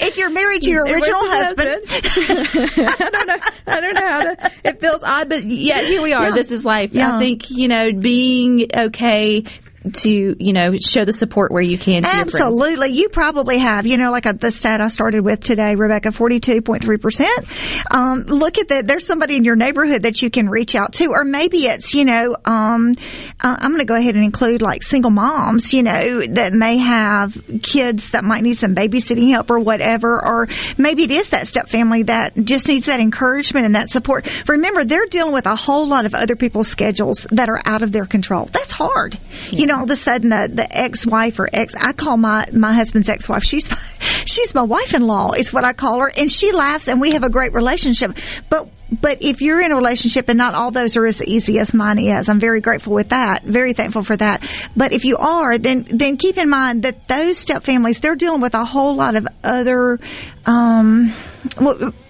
if 0.00 0.16
you're 0.16 0.30
married 0.30 0.62
to 0.62 0.70
your 0.70 0.84
original 0.84 1.20
husband, 1.20 1.82
I 1.88 3.10
don't 3.10 3.26
know. 3.26 3.36
I 3.66 3.80
don't 3.80 3.94
know 3.94 4.08
how 4.08 4.20
to. 4.20 4.50
It 4.64 4.80
feels 4.80 5.02
odd, 5.02 5.28
but 5.28 5.44
yeah, 5.44 5.80
here 5.82 6.02
we 6.02 6.12
are. 6.12 6.28
Yeah. 6.28 6.34
This 6.34 6.50
is 6.50 6.64
life. 6.64 6.90
Yeah. 6.92 7.16
I 7.16 7.18
think 7.18 7.50
you 7.50 7.68
know, 7.68 7.92
being 7.92 8.68
okay 8.76 9.44
to 9.92 10.36
you 10.42 10.52
know 10.52 10.76
show 10.78 11.04
the 11.04 11.12
support 11.12 11.52
where 11.52 11.62
you 11.62 11.78
can. 11.78 12.04
Absolutely. 12.04 12.90
You 12.90 13.08
probably 13.08 13.58
have, 13.58 13.86
you 13.86 13.96
know, 13.96 14.10
like 14.10 14.26
a, 14.26 14.32
the 14.32 14.52
stat 14.52 14.80
I 14.80 14.88
started 14.88 15.24
with 15.24 15.40
today, 15.40 15.74
Rebecca, 15.74 16.10
42.3%. 16.10 17.94
Um, 17.94 18.22
look 18.22 18.58
at 18.58 18.68
that. 18.68 18.86
There's 18.86 19.06
somebody 19.06 19.36
in 19.36 19.44
your 19.44 19.56
neighborhood 19.56 20.02
that 20.02 20.22
you 20.22 20.30
can 20.30 20.48
reach 20.48 20.74
out 20.74 20.94
to, 20.94 21.06
or 21.08 21.24
maybe 21.24 21.66
it's, 21.66 21.94
you 21.94 22.04
know, 22.04 22.36
um, 22.44 22.94
uh, 23.40 23.56
I'm 23.58 23.70
going 23.70 23.80
to 23.80 23.84
go 23.84 23.94
ahead 23.94 24.14
and 24.14 24.24
include 24.24 24.62
like 24.62 24.82
single 24.82 25.10
moms, 25.10 25.72
you 25.72 25.82
know, 25.82 26.22
that 26.22 26.52
may 26.52 26.78
have 26.78 27.36
kids 27.62 28.10
that 28.10 28.24
might 28.24 28.42
need 28.42 28.58
some 28.58 28.74
babysitting 28.74 29.30
help 29.30 29.50
or 29.50 29.58
whatever, 29.58 30.24
or 30.24 30.48
maybe 30.78 31.04
it 31.04 31.10
is 31.10 31.30
that 31.30 31.46
step 31.46 31.68
family 31.68 32.04
that 32.04 32.34
just 32.36 32.68
needs 32.68 32.86
that 32.86 33.00
encouragement 33.00 33.66
and 33.66 33.74
that 33.74 33.90
support. 33.90 34.28
Remember, 34.48 34.84
they're 34.84 35.06
dealing 35.06 35.32
with 35.32 35.46
a 35.46 35.56
whole 35.56 35.86
lot 35.86 36.06
of 36.06 36.14
other 36.14 36.36
people's 36.36 36.68
schedules 36.68 37.26
that 37.30 37.48
are 37.48 37.60
out 37.64 37.82
of 37.82 37.92
their 37.92 38.06
control. 38.06 38.48
That's 38.52 38.72
hard. 38.72 39.18
You 39.50 39.66
know, 39.66 39.73
all 39.74 39.84
of 39.84 39.90
a 39.90 39.96
sudden 39.96 40.30
the, 40.30 40.50
the 40.52 40.76
ex-wife 40.76 41.38
or 41.38 41.48
ex, 41.52 41.74
I 41.74 41.92
call 41.92 42.16
my, 42.16 42.46
my 42.52 42.72
husband's 42.72 43.08
ex-wife, 43.08 43.44
she's, 43.44 43.68
she's 44.24 44.54
my 44.54 44.62
wife-in-law 44.62 45.32
is 45.32 45.52
what 45.52 45.64
I 45.64 45.72
call 45.72 46.00
her. 46.00 46.10
And 46.16 46.30
she 46.30 46.52
laughs 46.52 46.88
and 46.88 47.00
we 47.00 47.12
have 47.12 47.22
a 47.22 47.30
great 47.30 47.52
relationship. 47.52 48.16
But, 48.48 48.68
but 48.90 49.22
if 49.22 49.42
you're 49.42 49.60
in 49.60 49.72
a 49.72 49.76
relationship 49.76 50.28
and 50.28 50.38
not 50.38 50.54
all 50.54 50.70
those 50.70 50.96
are 50.96 51.06
as 51.06 51.22
easy 51.22 51.58
as 51.58 51.74
mine 51.74 51.98
is, 51.98 52.28
I'm 52.28 52.40
very 52.40 52.60
grateful 52.60 52.94
with 52.94 53.10
that. 53.10 53.42
Very 53.44 53.72
thankful 53.72 54.02
for 54.02 54.16
that. 54.16 54.48
But 54.76 54.92
if 54.92 55.04
you 55.04 55.16
are, 55.16 55.58
then, 55.58 55.84
then 55.88 56.16
keep 56.16 56.38
in 56.38 56.48
mind 56.48 56.82
that 56.82 57.08
those 57.08 57.38
step 57.38 57.64
families, 57.64 57.98
they're 58.00 58.16
dealing 58.16 58.40
with 58.40 58.54
a 58.54 58.64
whole 58.64 58.94
lot 58.94 59.16
of 59.16 59.26
other, 59.42 59.98
um, 60.46 61.14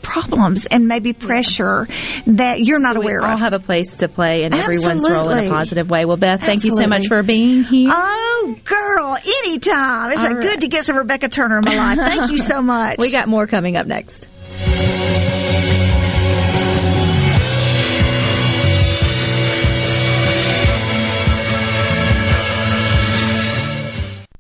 problems 0.03 0.67
and 0.67 0.87
maybe 0.87 1.13
pressure 1.13 1.87
that 2.27 2.61
you're 2.61 2.79
not 2.79 2.95
So 2.95 3.01
we 3.01 3.07
aware 3.07 3.23
all 3.23 3.35
of. 3.35 3.41
have 3.41 3.53
a 3.53 3.59
place 3.59 3.97
to 3.97 4.09
play 4.09 4.45
in 4.45 4.55
everyone's 4.55 5.09
role 5.09 5.31
in 5.31 5.47
a 5.47 5.49
positive 5.51 5.91
way. 5.91 6.05
Well, 6.05 6.17
Beth, 6.17 6.41
thank 6.41 6.65
you 6.65 6.77
so 6.77 6.87
much 6.87 7.07
for 7.09 7.23
being 7.23 7.65
here. 7.65 7.91
Oh, 7.93 8.57
girl, 8.65 9.17
anytime. 9.45 10.13
It's 10.13 10.21
a 10.21 10.35
right. 10.35 10.43
good 10.43 10.61
to 10.61 10.69
get 10.69 10.87
some 10.87 10.97
Rebecca 10.97 11.29
Turner 11.29 11.59
in 11.59 11.65
my 11.67 11.95
life. 11.95 11.99
Thank 11.99 12.31
you 12.31 12.39
so 12.39 12.63
much. 12.63 12.97
We 12.99 13.11
got 13.11 13.29
more 13.29 13.47
coming 13.47 13.77
up 13.77 13.87
next. 13.87 14.29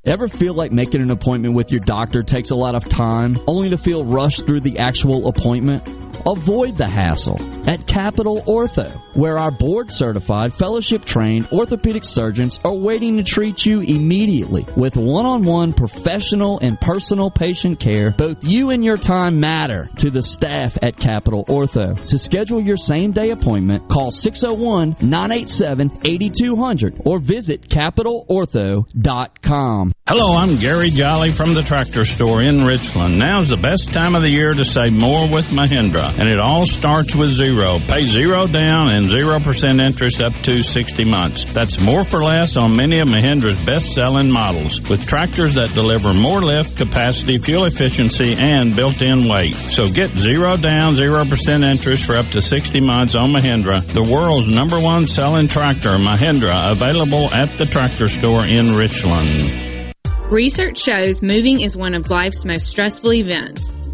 Ever 0.06 0.28
feel 0.28 0.52
like 0.52 0.70
making 0.70 1.00
an 1.00 1.10
appointment 1.10 1.54
with 1.54 1.70
your 1.70 1.80
doctor 1.80 2.22
takes 2.22 2.50
a 2.50 2.54
lot 2.54 2.74
of 2.74 2.86
time, 2.86 3.38
only 3.46 3.70
to 3.70 3.78
feel 3.78 4.04
rushed 4.04 4.46
through 4.46 4.60
the 4.60 4.78
actual 4.78 5.28
appointment? 5.28 5.82
Avoid 6.26 6.78
the 6.78 6.88
hassle 6.88 7.38
at 7.68 7.86
Capital 7.86 8.40
Ortho, 8.42 8.90
where 9.14 9.38
our 9.38 9.50
board 9.50 9.90
certified, 9.90 10.54
fellowship 10.54 11.04
trained 11.04 11.48
orthopedic 11.52 12.04
surgeons 12.04 12.58
are 12.64 12.74
waiting 12.74 13.18
to 13.18 13.22
treat 13.22 13.66
you 13.66 13.80
immediately 13.80 14.66
with 14.74 14.96
one 14.96 15.26
on 15.26 15.44
one 15.44 15.74
professional 15.74 16.58
and 16.60 16.80
personal 16.80 17.30
patient 17.30 17.78
care. 17.78 18.12
Both 18.12 18.42
you 18.42 18.70
and 18.70 18.82
your 18.82 18.96
time 18.96 19.40
matter 19.40 19.90
to 19.98 20.10
the 20.10 20.22
staff 20.22 20.78
at 20.82 20.96
Capital 20.96 21.44
Ortho. 21.44 22.02
To 22.06 22.18
schedule 22.18 22.60
your 22.60 22.78
same 22.78 23.12
day 23.12 23.28
appointment, 23.30 23.90
call 23.90 24.10
601 24.10 24.96
987 25.02 25.90
8200 26.04 27.02
or 27.04 27.18
visit 27.18 27.68
capitalortho.com. 27.68 29.92
Hello, 30.06 30.36
I'm 30.36 30.56
Gary 30.56 30.90
Jolly 30.90 31.32
from 31.32 31.54
the 31.54 31.62
tractor 31.62 32.04
store 32.04 32.40
in 32.40 32.62
Richland. 32.64 33.18
Now's 33.18 33.48
the 33.48 33.56
best 33.56 33.92
time 33.92 34.14
of 34.14 34.22
the 34.22 34.30
year 34.30 34.52
to 34.52 34.64
save 34.64 34.92
more 34.92 35.28
with 35.28 35.50
Mahindra. 35.50 36.13
And 36.18 36.28
it 36.28 36.40
all 36.40 36.66
starts 36.66 37.14
with 37.14 37.30
zero. 37.30 37.78
Pay 37.88 38.04
zero 38.04 38.46
down 38.46 38.90
and 38.90 39.10
0% 39.10 39.84
interest 39.84 40.20
up 40.20 40.32
to 40.42 40.62
60 40.62 41.04
months. 41.04 41.44
That's 41.52 41.80
more 41.80 42.04
for 42.04 42.24
less 42.24 42.56
on 42.56 42.76
many 42.76 43.00
of 43.00 43.08
Mahindra's 43.08 43.62
best-selling 43.64 44.30
models 44.30 44.80
with 44.88 45.06
tractors 45.06 45.54
that 45.54 45.74
deliver 45.74 46.14
more 46.14 46.40
lift, 46.40 46.76
capacity, 46.76 47.38
fuel 47.38 47.64
efficiency, 47.64 48.34
and 48.34 48.74
built-in 48.76 49.28
weight. 49.28 49.54
So 49.54 49.86
get 49.86 50.18
zero 50.18 50.56
down, 50.56 50.94
0% 50.94 51.62
interest 51.62 52.04
for 52.04 52.14
up 52.14 52.26
to 52.28 52.42
60 52.42 52.80
months 52.80 53.14
on 53.14 53.30
Mahindra, 53.32 53.82
the 53.92 54.02
world's 54.02 54.48
number 54.48 54.78
one 54.80 55.06
selling 55.06 55.48
tractor, 55.48 55.96
Mahindra, 55.96 56.72
available 56.72 57.32
at 57.32 57.50
the 57.58 57.66
tractor 57.66 58.08
store 58.08 58.44
in 58.44 58.74
Richland. 58.74 59.94
Research 60.30 60.78
shows 60.78 61.22
moving 61.22 61.60
is 61.60 61.76
one 61.76 61.94
of 61.94 62.10
life's 62.10 62.44
most 62.44 62.66
stressful 62.66 63.12
events, 63.12 63.68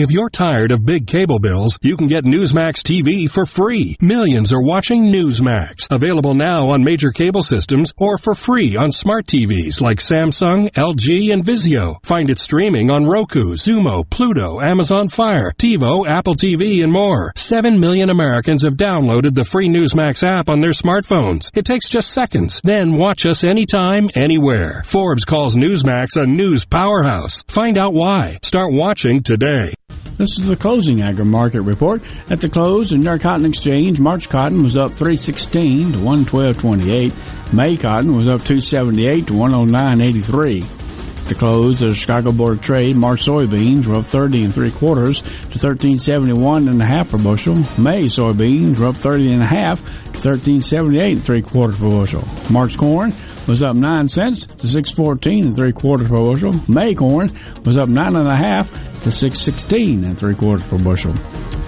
If 0.00 0.12
you're 0.12 0.30
tired 0.30 0.70
of 0.70 0.86
big 0.86 1.08
cable 1.08 1.40
bills, 1.40 1.76
you 1.82 1.96
can 1.96 2.06
get 2.06 2.22
Newsmax 2.22 2.84
TV 2.84 3.28
for 3.28 3.44
free. 3.44 3.96
Millions 4.00 4.52
are 4.52 4.62
watching 4.62 5.06
Newsmax. 5.06 5.90
Available 5.90 6.34
now 6.34 6.68
on 6.68 6.84
major 6.84 7.10
cable 7.10 7.42
systems 7.42 7.92
or 7.98 8.16
for 8.16 8.36
free 8.36 8.76
on 8.76 8.92
smart 8.92 9.26
TVs 9.26 9.80
like 9.80 9.98
Samsung, 9.98 10.70
LG, 10.70 11.32
and 11.32 11.44
Vizio. 11.44 11.96
Find 12.04 12.30
it 12.30 12.38
streaming 12.38 12.92
on 12.92 13.06
Roku, 13.06 13.56
Xumo, 13.56 14.08
Pluto, 14.08 14.60
Amazon 14.60 15.08
Fire, 15.08 15.50
TiVo, 15.58 16.06
Apple 16.06 16.36
TV, 16.36 16.80
and 16.84 16.92
more. 16.92 17.32
Seven 17.34 17.80
million 17.80 18.08
Americans 18.08 18.62
have 18.62 18.74
downloaded 18.74 19.34
the 19.34 19.44
free 19.44 19.66
Newsmax 19.66 20.22
app 20.22 20.48
on 20.48 20.60
their 20.60 20.70
smartphones. 20.70 21.50
It 21.56 21.64
takes 21.64 21.88
just 21.88 22.12
seconds. 22.12 22.60
Then 22.62 22.98
watch 22.98 23.26
us 23.26 23.42
anytime, 23.42 24.10
anywhere. 24.14 24.84
Forbes 24.84 25.24
calls 25.24 25.56
Newsmax 25.56 26.16
a 26.16 26.24
news 26.24 26.64
powerhouse. 26.64 27.42
Find 27.48 27.76
out 27.76 27.94
why. 27.94 28.38
Start 28.44 28.72
watching 28.72 29.24
today. 29.24 29.74
This 30.18 30.36
is 30.36 30.48
the 30.48 30.56
closing 30.56 31.00
agri 31.00 31.24
market 31.24 31.62
report. 31.62 32.02
At 32.28 32.40
the 32.40 32.48
close, 32.48 32.90
in 32.90 33.02
York 33.02 33.22
Cotton 33.22 33.46
Exchange, 33.46 34.00
March 34.00 34.28
cotton 34.28 34.64
was 34.64 34.76
up 34.76 34.90
316 34.90 35.92
to 35.92 35.98
112.28. 35.98 37.52
May 37.52 37.76
cotton 37.76 38.16
was 38.16 38.26
up 38.26 38.42
278 38.42 39.28
to 39.28 39.32
109.83. 39.32 41.28
The 41.28 41.34
close 41.36 41.82
of 41.82 41.90
the 41.90 41.94
Chicago 41.94 42.32
Board 42.32 42.56
of 42.56 42.64
Trade, 42.64 42.96
March 42.96 43.26
soybeans 43.26 43.86
were 43.86 43.96
up 43.96 44.06
30 44.06 44.46
and 44.46 44.54
three 44.54 44.72
quarters 44.72 45.20
to 45.20 45.28
1371 45.28 46.66
and 46.66 46.82
a 46.82 46.86
half 46.86 47.12
per 47.12 47.18
bushel. 47.18 47.54
May 47.78 48.06
soybeans 48.06 48.78
were 48.78 48.86
up 48.86 48.96
30 48.96 49.34
and 49.34 49.42
a 49.42 49.46
half 49.46 49.78
to 49.78 50.28
1378 50.28 51.12
and 51.12 51.22
three 51.22 51.42
quarters 51.42 51.78
per 51.78 51.90
bushel. 51.90 52.26
March 52.50 52.76
corn 52.76 53.12
was 53.48 53.62
up 53.62 53.74
nine 53.74 54.08
cents 54.08 54.46
to 54.46 54.68
614 54.68 55.46
and 55.46 55.56
three 55.56 55.72
quarters 55.72 56.08
per 56.08 56.22
bushel. 56.22 56.60
May 56.68 56.94
corn 56.94 57.32
was 57.64 57.78
up 57.78 57.88
nine 57.88 58.14
and 58.14 58.28
a 58.28 58.36
half 58.36 58.70
to 59.02 59.10
616 59.10 60.04
and 60.04 60.18
three 60.18 60.34
quarters 60.34 60.66
per 60.68 60.78
bushel. 60.78 61.14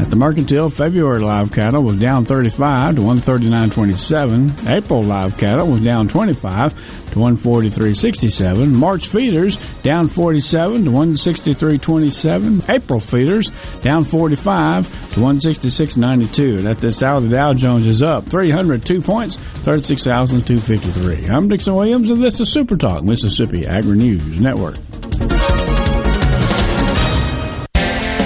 At 0.01 0.09
the 0.09 0.17
mercantile, 0.17 0.71
February 0.71 1.21
live 1.21 1.53
cattle 1.53 1.83
was 1.83 1.99
down 1.99 2.25
35 2.25 2.97
to 2.97 3.03
139.27. 3.03 4.67
April 4.67 5.03
live 5.03 5.37
cattle 5.37 5.67
was 5.67 5.83
down 5.83 6.09
25 6.09 6.75
to 7.11 7.17
143.67. 7.17 8.75
March 8.75 9.09
feeders 9.09 9.59
down 9.83 10.09
47 10.09 10.85
to 10.85 10.91
163.27. 10.91 12.69
April 12.75 13.01
feeders 13.01 13.51
down 13.83 14.05
45 14.05 14.87
to 15.13 15.21
166.92. 15.21 16.59
And 16.61 16.69
at 16.69 16.79
this 16.79 17.03
hour, 17.03 17.21
the 17.21 17.29
Dow 17.29 17.53
Jones 17.53 17.87
is 17.87 18.03
up 18.03 18.25
302 18.25 19.03
points, 19.03 19.37
36,253. 19.37 21.29
I'm 21.29 21.49
Dixon 21.49 21.70
Williams, 21.75 22.11
and 22.11 22.23
this 22.23 22.41
is 22.41 22.53
Super 22.53 22.77
Talk, 22.77 23.03
Mississippi 23.05 23.67
Agri 23.67 23.97
News 23.97 24.41
Network. 24.41 24.77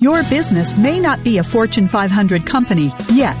Your 0.00 0.24
business 0.24 0.76
may 0.76 0.98
not 0.98 1.22
be 1.22 1.38
a 1.38 1.44
Fortune 1.44 1.86
500 1.86 2.44
company 2.44 2.92
yet. 3.12 3.40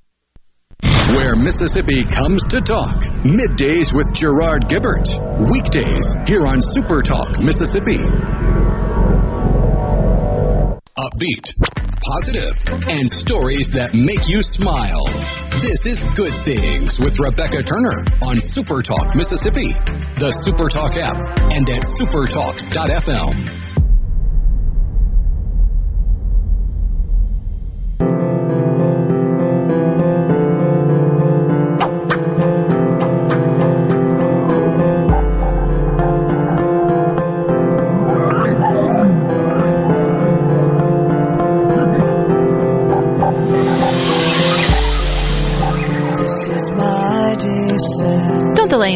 Where 1.15 1.35
Mississippi 1.35 2.03
comes 2.03 2.47
to 2.47 2.61
talk. 2.61 2.95
Middays 3.25 3.93
with 3.93 4.13
Gerard 4.13 4.69
Gibert. 4.69 5.09
Weekdays 5.51 6.15
here 6.25 6.45
on 6.45 6.61
Super 6.61 7.01
Talk 7.01 7.37
Mississippi. 7.39 7.97
Upbeat, 10.97 11.55
positive, 12.01 12.87
and 12.87 13.11
stories 13.11 13.71
that 13.71 13.93
make 13.93 14.29
you 14.29 14.41
smile. 14.41 15.03
This 15.59 15.85
is 15.85 16.03
Good 16.15 16.33
Things 16.45 16.97
with 16.99 17.19
Rebecca 17.19 17.61
Turner 17.63 18.05
on 18.23 18.37
Super 18.37 18.81
Talk 18.81 19.13
Mississippi, 19.15 19.73
the 20.15 20.31
Super 20.31 20.69
Talk 20.69 20.95
app, 20.95 21.17
and 21.51 21.69
at 21.69 21.83
supertalk.fm. 21.83 23.60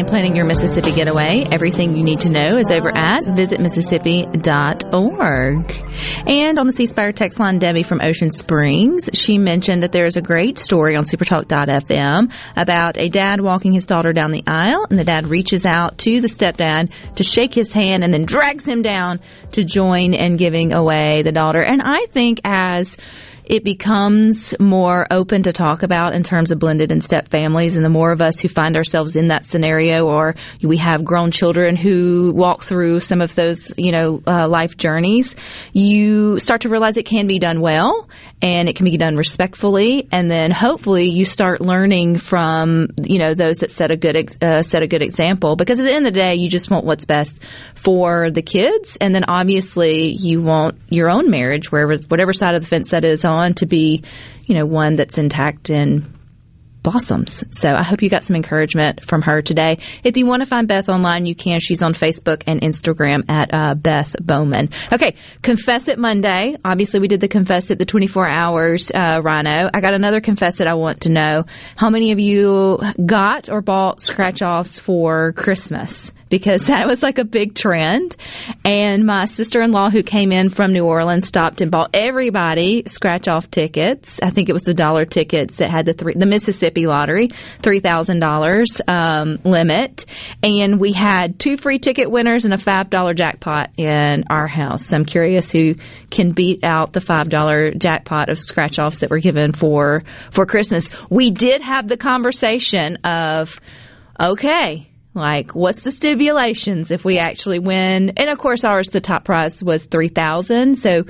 Planning 0.08 0.36
your 0.36 0.46
Mississippi 0.46 0.92
getaway. 0.92 1.46
Everything 1.50 1.96
you 1.96 2.04
need 2.04 2.20
to 2.20 2.30
know 2.30 2.56
is 2.56 2.70
over 2.70 2.96
at 2.96 3.22
visitmississippi.org. 3.22 5.82
And 6.26 6.58
on 6.58 6.66
the 6.66 6.72
C 6.72 6.86
Spire 6.86 7.12
text 7.12 7.40
line, 7.40 7.58
Debbie 7.58 7.82
from 7.82 8.00
Ocean 8.00 8.30
Springs, 8.30 9.10
she 9.12 9.36
mentioned 9.36 9.82
that 9.82 9.90
there 9.90 10.06
is 10.06 10.16
a 10.16 10.22
great 10.22 10.58
story 10.58 10.94
on 10.94 11.04
supertalk.fm 11.04 12.32
about 12.54 12.98
a 12.98 13.08
dad 13.08 13.40
walking 13.40 13.72
his 13.72 13.84
daughter 13.84 14.12
down 14.12 14.30
the 14.30 14.44
aisle, 14.46 14.86
and 14.88 14.98
the 14.98 15.04
dad 15.04 15.26
reaches 15.26 15.66
out 15.66 15.98
to 15.98 16.20
the 16.20 16.28
stepdad 16.28 16.92
to 17.16 17.24
shake 17.24 17.52
his 17.52 17.72
hand 17.72 18.04
and 18.04 18.14
then 18.14 18.24
drags 18.24 18.64
him 18.64 18.82
down 18.82 19.20
to 19.52 19.64
join 19.64 20.14
in 20.14 20.36
giving 20.36 20.72
away 20.72 21.22
the 21.22 21.32
daughter. 21.32 21.60
And 21.60 21.82
I 21.82 22.06
think 22.06 22.40
as 22.44 22.96
it 23.46 23.62
becomes 23.64 24.54
more 24.58 25.06
open 25.10 25.44
to 25.44 25.52
talk 25.52 25.82
about 25.82 26.14
in 26.14 26.22
terms 26.22 26.50
of 26.50 26.58
blended 26.58 26.90
and 26.90 27.02
step 27.02 27.28
families. 27.28 27.76
And 27.76 27.84
the 27.84 27.90
more 27.90 28.10
of 28.10 28.20
us 28.20 28.40
who 28.40 28.48
find 28.48 28.76
ourselves 28.76 29.16
in 29.16 29.28
that 29.28 29.44
scenario, 29.44 30.06
or 30.06 30.34
we 30.62 30.76
have 30.78 31.04
grown 31.04 31.30
children 31.30 31.76
who 31.76 32.32
walk 32.34 32.64
through 32.64 33.00
some 33.00 33.20
of 33.20 33.34
those, 33.34 33.72
you 33.78 33.92
know, 33.92 34.22
uh, 34.26 34.48
life 34.48 34.76
journeys, 34.76 35.34
you 35.72 36.40
start 36.40 36.62
to 36.62 36.68
realize 36.68 36.96
it 36.96 37.06
can 37.06 37.26
be 37.26 37.38
done 37.38 37.60
well. 37.60 38.08
And 38.42 38.68
it 38.68 38.76
can 38.76 38.84
be 38.84 38.96
done 38.96 39.16
respectfully. 39.16 40.08
And 40.12 40.30
then 40.30 40.50
hopefully 40.50 41.08
you 41.08 41.24
start 41.24 41.60
learning 41.60 42.18
from 42.18 42.88
you 43.02 43.18
know 43.18 43.34
those 43.34 43.58
that 43.58 43.70
set 43.70 43.90
a 43.90 43.96
good 43.96 44.16
ex- 44.16 44.38
uh, 44.40 44.62
set 44.62 44.82
a 44.82 44.86
good 44.86 45.02
example. 45.02 45.56
Because 45.56 45.80
at 45.80 45.84
the 45.84 45.92
end 45.92 46.06
of 46.06 46.12
the 46.12 46.20
day, 46.20 46.34
you 46.34 46.48
just 46.48 46.70
want 46.70 46.84
what's 46.84 47.04
best 47.04 47.40
for 47.74 48.30
the 48.30 48.42
kids, 48.42 48.96
and 49.00 49.14
then 49.14 49.24
obviously 49.24 50.08
you 50.08 50.42
want 50.42 50.78
your 50.90 51.10
own 51.10 51.30
marriage, 51.30 51.72
wherever 51.72 51.96
whatever 52.08 52.32
side 52.32 52.54
of 52.54 52.62
the 52.62 52.68
fence 52.68 52.90
that 52.90 53.04
is 53.04 53.24
on, 53.24 53.54
to 53.54 53.66
be 53.66 54.02
you 54.44 54.54
know 54.54 54.66
one 54.66 54.96
that's 54.96 55.18
intact 55.18 55.70
and 55.70 56.15
blossoms. 56.86 57.42
So 57.50 57.68
I 57.68 57.82
hope 57.82 58.00
you 58.00 58.08
got 58.08 58.22
some 58.22 58.36
encouragement 58.36 59.04
from 59.04 59.20
her 59.22 59.42
today. 59.42 59.78
If 60.04 60.16
you 60.16 60.24
want 60.24 60.42
to 60.42 60.46
find 60.46 60.68
Beth 60.68 60.88
online, 60.88 61.26
you 61.26 61.34
can. 61.34 61.58
She's 61.58 61.82
on 61.82 61.94
Facebook 61.94 62.44
and 62.46 62.60
Instagram 62.60 63.28
at 63.28 63.50
uh, 63.52 63.74
Beth 63.74 64.14
Bowman. 64.22 64.70
Okay, 64.92 65.16
Confess 65.42 65.88
It 65.88 65.98
Monday. 65.98 66.56
Obviously, 66.64 67.00
we 67.00 67.08
did 67.08 67.20
the 67.20 67.28
Confess 67.28 67.72
It, 67.72 67.80
the 67.80 67.86
24 67.86 68.28
hours, 68.28 68.92
uh, 68.94 69.20
Rhino. 69.22 69.68
I 69.74 69.80
got 69.80 69.94
another 69.94 70.20
Confess 70.20 70.60
It 70.60 70.68
I 70.68 70.74
want 70.74 71.00
to 71.02 71.08
know. 71.08 71.44
How 71.74 71.90
many 71.90 72.12
of 72.12 72.20
you 72.20 72.78
got 73.04 73.50
or 73.50 73.62
bought 73.62 74.00
scratch 74.00 74.40
offs 74.40 74.78
for 74.78 75.32
Christmas? 75.32 76.12
Because 76.28 76.62
that 76.66 76.86
was 76.86 77.02
like 77.02 77.18
a 77.18 77.24
big 77.24 77.54
trend. 77.54 78.16
And 78.64 79.04
my 79.04 79.26
sister 79.26 79.60
in 79.60 79.72
law, 79.72 79.90
who 79.90 80.02
came 80.02 80.32
in 80.32 80.50
from 80.50 80.72
New 80.72 80.84
Orleans, 80.84 81.26
stopped 81.26 81.60
and 81.60 81.70
bought 81.70 81.90
everybody 81.94 82.84
scratch 82.86 83.28
off 83.28 83.50
tickets. 83.50 84.18
I 84.22 84.30
think 84.30 84.48
it 84.48 84.52
was 84.52 84.62
the 84.62 84.74
dollar 84.74 85.04
tickets 85.04 85.56
that 85.56 85.70
had 85.70 85.86
the 85.86 85.92
three, 85.92 86.14
the 86.14 86.26
Mississippi 86.26 86.86
lottery, 86.86 87.28
three 87.62 87.80
thousand 87.80 88.22
um, 88.22 88.28
dollars 88.28 88.80
limit, 89.44 90.06
and 90.42 90.80
we 90.80 90.92
had 90.92 91.38
two 91.38 91.56
free 91.56 91.78
ticket 91.78 92.10
winners 92.10 92.44
and 92.44 92.54
a 92.54 92.58
five 92.58 92.90
dollar 92.90 93.14
jackpot 93.14 93.70
in 93.76 94.24
our 94.30 94.46
house. 94.46 94.86
So 94.86 94.96
I'm 94.96 95.04
curious 95.04 95.50
who 95.50 95.74
can 96.10 96.32
beat 96.32 96.64
out 96.64 96.92
the 96.92 97.00
five 97.00 97.28
dollar 97.28 97.72
jackpot 97.72 98.28
of 98.28 98.38
scratch 98.38 98.78
offs 98.78 98.98
that 98.98 99.10
were 99.10 99.18
given 99.18 99.52
for 99.52 100.02
for 100.30 100.46
Christmas. 100.46 100.88
We 101.10 101.30
did 101.30 101.62
have 101.62 101.88
the 101.88 101.96
conversation 101.96 102.96
of 103.04 103.60
okay 104.20 104.90
like, 105.16 105.54
what's 105.54 105.82
the 105.82 105.90
stipulations 105.90 106.90
if 106.90 107.04
we 107.04 107.18
actually 107.18 107.58
win? 107.58 108.12
And 108.16 108.28
of 108.28 108.38
course, 108.38 108.64
ours 108.64 108.88
the 108.88 109.00
top 109.00 109.24
prize 109.24 109.62
was 109.62 109.86
three 109.86 110.08
thousand. 110.08 110.76
So, 110.76 111.04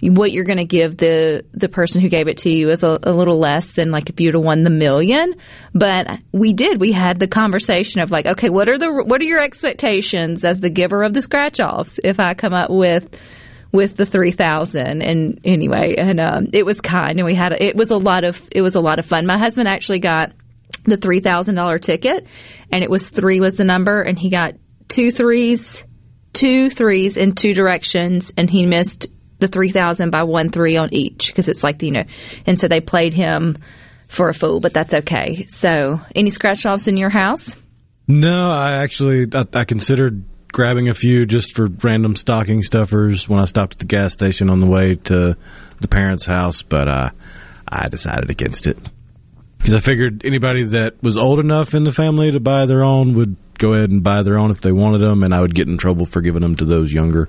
what 0.00 0.30
you're 0.30 0.44
going 0.44 0.58
to 0.58 0.64
give 0.64 0.96
the 0.96 1.44
the 1.52 1.68
person 1.68 2.00
who 2.00 2.08
gave 2.08 2.28
it 2.28 2.38
to 2.38 2.50
you 2.50 2.70
is 2.70 2.84
a, 2.84 2.98
a 3.02 3.12
little 3.12 3.38
less 3.38 3.72
than 3.72 3.90
like 3.90 4.08
if 4.10 4.20
you'd 4.20 4.34
have 4.34 4.42
won 4.42 4.62
the 4.62 4.70
million. 4.70 5.34
But 5.74 6.20
we 6.32 6.52
did. 6.52 6.80
We 6.80 6.92
had 6.92 7.18
the 7.18 7.28
conversation 7.28 8.00
of 8.00 8.10
like, 8.10 8.26
okay, 8.26 8.48
what 8.48 8.68
are 8.68 8.78
the 8.78 8.90
what 9.04 9.20
are 9.20 9.24
your 9.24 9.42
expectations 9.42 10.44
as 10.44 10.60
the 10.60 10.70
giver 10.70 11.02
of 11.02 11.14
the 11.14 11.22
scratch 11.22 11.60
offs? 11.60 11.98
If 12.02 12.20
I 12.20 12.34
come 12.34 12.54
up 12.54 12.70
with 12.70 13.08
with 13.72 13.96
the 13.96 14.06
3000 14.06 15.02
and 15.02 15.40
anyway 15.44 15.94
and 15.98 16.18
um, 16.20 16.48
it 16.52 16.64
was 16.64 16.80
kind 16.80 17.18
and 17.18 17.26
we 17.26 17.34
had 17.34 17.52
it 17.60 17.76
was 17.76 17.90
a 17.90 17.96
lot 17.96 18.24
of 18.24 18.48
it 18.50 18.62
was 18.62 18.74
a 18.74 18.80
lot 18.80 18.98
of 18.98 19.04
fun 19.04 19.26
my 19.26 19.36
husband 19.36 19.68
actually 19.68 19.98
got 19.98 20.32
the 20.88 20.98
$3000 20.98 21.80
ticket 21.80 22.26
and 22.70 22.82
it 22.82 22.90
was 22.90 23.08
three 23.10 23.40
was 23.40 23.56
the 23.56 23.64
number, 23.64 24.02
and 24.02 24.18
he 24.18 24.30
got 24.30 24.54
two 24.88 25.10
threes, 25.10 25.84
two 26.32 26.70
threes 26.70 27.16
in 27.16 27.34
two 27.34 27.54
directions, 27.54 28.32
and 28.36 28.48
he 28.48 28.66
missed 28.66 29.06
the 29.38 29.48
3000 29.48 30.10
by 30.10 30.24
one 30.24 30.50
three 30.50 30.76
on 30.76 30.92
each 30.92 31.28
because 31.28 31.48
it's 31.48 31.62
like, 31.62 31.82
you 31.82 31.92
know, 31.92 32.04
and 32.46 32.58
so 32.58 32.68
they 32.68 32.80
played 32.80 33.14
him 33.14 33.58
for 34.08 34.28
a 34.28 34.34
fool, 34.34 34.60
but 34.60 34.72
that's 34.72 34.94
okay. 34.94 35.46
So, 35.48 36.00
any 36.14 36.30
scratch 36.30 36.66
offs 36.66 36.88
in 36.88 36.96
your 36.96 37.10
house? 37.10 37.56
No, 38.06 38.50
I 38.50 38.82
actually, 38.82 39.26
I, 39.32 39.44
I 39.52 39.64
considered 39.64 40.24
grabbing 40.50 40.88
a 40.88 40.94
few 40.94 41.26
just 41.26 41.54
for 41.54 41.68
random 41.82 42.16
stocking 42.16 42.62
stuffers 42.62 43.28
when 43.28 43.38
I 43.38 43.44
stopped 43.44 43.74
at 43.74 43.78
the 43.80 43.84
gas 43.84 44.14
station 44.14 44.48
on 44.48 44.60
the 44.60 44.66
way 44.66 44.94
to 44.94 45.36
the 45.80 45.88
parents' 45.88 46.24
house, 46.24 46.62
but 46.62 46.88
uh, 46.88 47.10
I 47.68 47.88
decided 47.88 48.30
against 48.30 48.66
it 48.66 48.78
because 49.58 49.74
I 49.74 49.80
figured 49.80 50.24
anybody 50.24 50.64
that 50.64 51.02
was 51.02 51.16
old 51.16 51.40
enough 51.40 51.74
in 51.74 51.84
the 51.84 51.92
family 51.92 52.32
to 52.32 52.40
buy 52.40 52.66
their 52.66 52.84
own 52.84 53.14
would 53.14 53.36
go 53.58 53.74
ahead 53.74 53.90
and 53.90 54.02
buy 54.02 54.22
their 54.22 54.38
own 54.38 54.50
if 54.50 54.60
they 54.60 54.72
wanted 54.72 55.00
them, 55.00 55.22
and 55.22 55.34
I 55.34 55.40
would 55.40 55.54
get 55.54 55.68
in 55.68 55.76
trouble 55.76 56.06
for 56.06 56.20
giving 56.20 56.42
them 56.42 56.56
to 56.56 56.64
those 56.64 56.92
younger. 56.92 57.28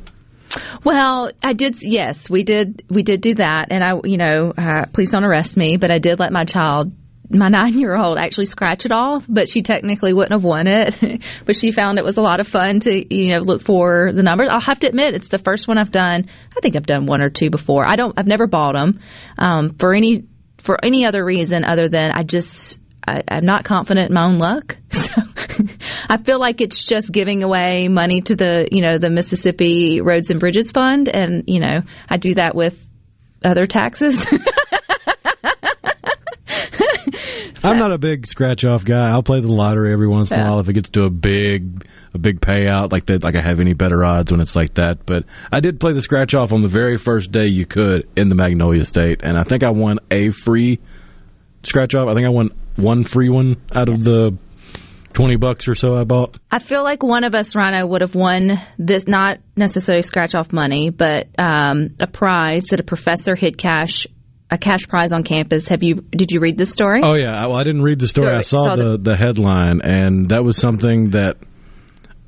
Well, 0.83 1.31
I 1.43 1.53
did. 1.53 1.77
Yes, 1.81 2.29
we 2.29 2.43
did. 2.43 2.83
We 2.89 3.03
did 3.03 3.21
do 3.21 3.35
that, 3.35 3.71
and 3.71 3.83
I, 3.83 3.99
you 4.03 4.17
know, 4.17 4.53
uh, 4.57 4.85
please 4.93 5.11
don't 5.11 5.23
arrest 5.23 5.57
me, 5.57 5.77
but 5.77 5.91
I 5.91 5.99
did 5.99 6.19
let 6.19 6.31
my 6.31 6.45
child, 6.45 6.91
my 7.29 7.49
nine-year-old, 7.49 8.17
actually 8.17 8.45
scratch 8.45 8.85
it 8.85 8.91
off. 8.91 9.25
But 9.27 9.49
she 9.49 9.61
technically 9.61 10.13
wouldn't 10.13 10.33
have 10.33 10.43
won 10.43 10.67
it. 10.67 11.21
but 11.45 11.55
she 11.55 11.71
found 11.71 11.97
it 11.97 12.05
was 12.05 12.17
a 12.17 12.21
lot 12.21 12.39
of 12.39 12.47
fun 12.47 12.79
to, 12.81 13.15
you 13.15 13.33
know, 13.33 13.39
look 13.39 13.61
for 13.61 14.11
the 14.13 14.23
numbers. 14.23 14.49
I'll 14.49 14.59
have 14.59 14.79
to 14.79 14.87
admit, 14.87 15.13
it's 15.13 15.27
the 15.27 15.37
first 15.37 15.67
one 15.67 15.77
I've 15.77 15.91
done. 15.91 16.27
I 16.57 16.59
think 16.61 16.75
I've 16.75 16.85
done 16.85 17.05
one 17.05 17.21
or 17.21 17.29
two 17.29 17.49
before. 17.49 17.87
I 17.87 17.95
don't. 17.95 18.17
I've 18.17 18.27
never 18.27 18.47
bought 18.47 18.73
them 18.73 19.01
um, 19.37 19.75
for 19.75 19.93
any 19.93 20.25
for 20.59 20.83
any 20.83 21.05
other 21.05 21.23
reason 21.23 21.63
other 21.63 21.87
than 21.87 22.11
I 22.11 22.23
just 22.23 22.79
I, 23.07 23.23
am 23.29 23.45
not 23.45 23.63
confident 23.63 24.09
in 24.09 24.13
my 24.13 24.25
own 24.25 24.37
luck. 24.37 24.77
So 25.09 25.21
I 26.09 26.17
feel 26.17 26.39
like 26.39 26.61
it's 26.61 26.83
just 26.83 27.11
giving 27.11 27.43
away 27.43 27.87
money 27.87 28.21
to 28.21 28.35
the 28.35 28.67
you 28.71 28.81
know 28.81 28.97
the 28.97 29.09
Mississippi 29.09 30.01
Roads 30.01 30.29
and 30.29 30.39
Bridges 30.39 30.71
Fund, 30.71 31.09
and 31.09 31.43
you 31.47 31.59
know 31.59 31.81
I 32.07 32.17
do 32.17 32.35
that 32.35 32.55
with 32.55 32.79
other 33.43 33.65
taxes. 33.65 34.21
so. 34.21 34.37
I'm 37.63 37.77
not 37.77 37.91
a 37.91 37.97
big 37.97 38.27
scratch 38.27 38.65
off 38.65 38.85
guy. 38.85 39.09
I'll 39.09 39.23
play 39.23 39.41
the 39.41 39.51
lottery 39.51 39.91
every 39.91 40.07
once 40.07 40.31
in 40.31 40.39
a 40.39 40.43
while 40.43 40.59
if 40.59 40.69
it 40.69 40.73
gets 40.73 40.89
to 40.91 41.03
a 41.03 41.09
big 41.09 41.87
a 42.13 42.17
big 42.17 42.41
payout 42.41 42.91
like 42.91 43.05
that. 43.07 43.23
Like 43.23 43.35
I 43.37 43.41
have 43.41 43.59
any 43.59 43.73
better 43.73 44.03
odds 44.03 44.31
when 44.31 44.41
it's 44.41 44.55
like 44.55 44.75
that. 44.75 45.05
But 45.05 45.25
I 45.51 45.59
did 45.59 45.79
play 45.79 45.93
the 45.93 46.01
scratch 46.01 46.33
off 46.33 46.53
on 46.53 46.61
the 46.61 46.67
very 46.67 46.97
first 46.97 47.31
day 47.31 47.47
you 47.47 47.65
could 47.65 48.07
in 48.15 48.29
the 48.29 48.35
Magnolia 48.35 48.85
State, 48.85 49.21
and 49.23 49.37
I 49.37 49.43
think 49.43 49.63
I 49.63 49.71
won 49.71 49.99
a 50.11 50.31
free 50.31 50.79
scratch 51.63 51.95
off. 51.95 52.07
I 52.07 52.13
think 52.13 52.25
I 52.25 52.29
won 52.29 52.51
one 52.75 53.03
free 53.03 53.29
one 53.29 53.57
out 53.73 53.89
of 53.89 54.03
the 54.03 54.37
20 55.13 55.35
bucks 55.37 55.67
or 55.67 55.75
so 55.75 55.95
I 55.95 56.03
bought. 56.03 56.37
I 56.51 56.59
feel 56.59 56.83
like 56.83 57.03
one 57.03 57.23
of 57.23 57.35
us, 57.35 57.55
Rhino, 57.55 57.85
would 57.85 58.01
have 58.01 58.15
won 58.15 58.61
this, 58.77 59.07
not 59.07 59.39
necessarily 59.55 60.01
scratch 60.01 60.35
off 60.35 60.53
money, 60.53 60.89
but 60.89 61.27
um, 61.37 61.95
a 61.99 62.07
prize 62.07 62.63
that 62.69 62.79
a 62.79 62.83
professor 62.83 63.35
hit 63.35 63.57
cash. 63.57 64.07
A 64.51 64.57
cash 64.57 64.87
prize 64.87 65.13
on 65.13 65.23
campus. 65.23 65.67
Have 65.67 65.83
you? 65.83 66.01
Did 66.09 66.31
you 66.31 66.39
read 66.39 66.57
this 66.57 66.71
story? 66.71 67.01
Oh 67.03 67.13
yeah. 67.13 67.45
Well, 67.45 67.55
I 67.55 67.63
didn't 67.63 67.83
read 67.83 67.99
the 67.99 68.07
story. 68.07 68.29
I 68.29 68.41
saw, 68.41 68.63
saw 68.63 68.75
the, 68.75 68.97
the 68.97 69.11
the 69.11 69.15
headline, 69.15 69.81
and 69.83 70.29
that 70.29 70.43
was 70.43 70.57
something 70.57 71.11
that 71.11 71.37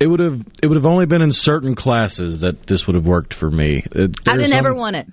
it 0.02 0.08
would 0.08 0.20
have 0.20 0.44
it 0.60 0.66
would 0.66 0.76
have 0.76 0.86
only 0.86 1.06
been 1.06 1.22
in 1.22 1.32
certain 1.32 1.76
classes 1.76 2.40
that 2.40 2.66
this 2.66 2.86
would 2.86 2.96
have 2.96 3.06
worked 3.06 3.32
for 3.32 3.48
me. 3.48 3.84
It, 3.92 4.16
I've 4.26 4.48
never 4.48 4.74
won 4.74 4.96
it. 4.96 5.06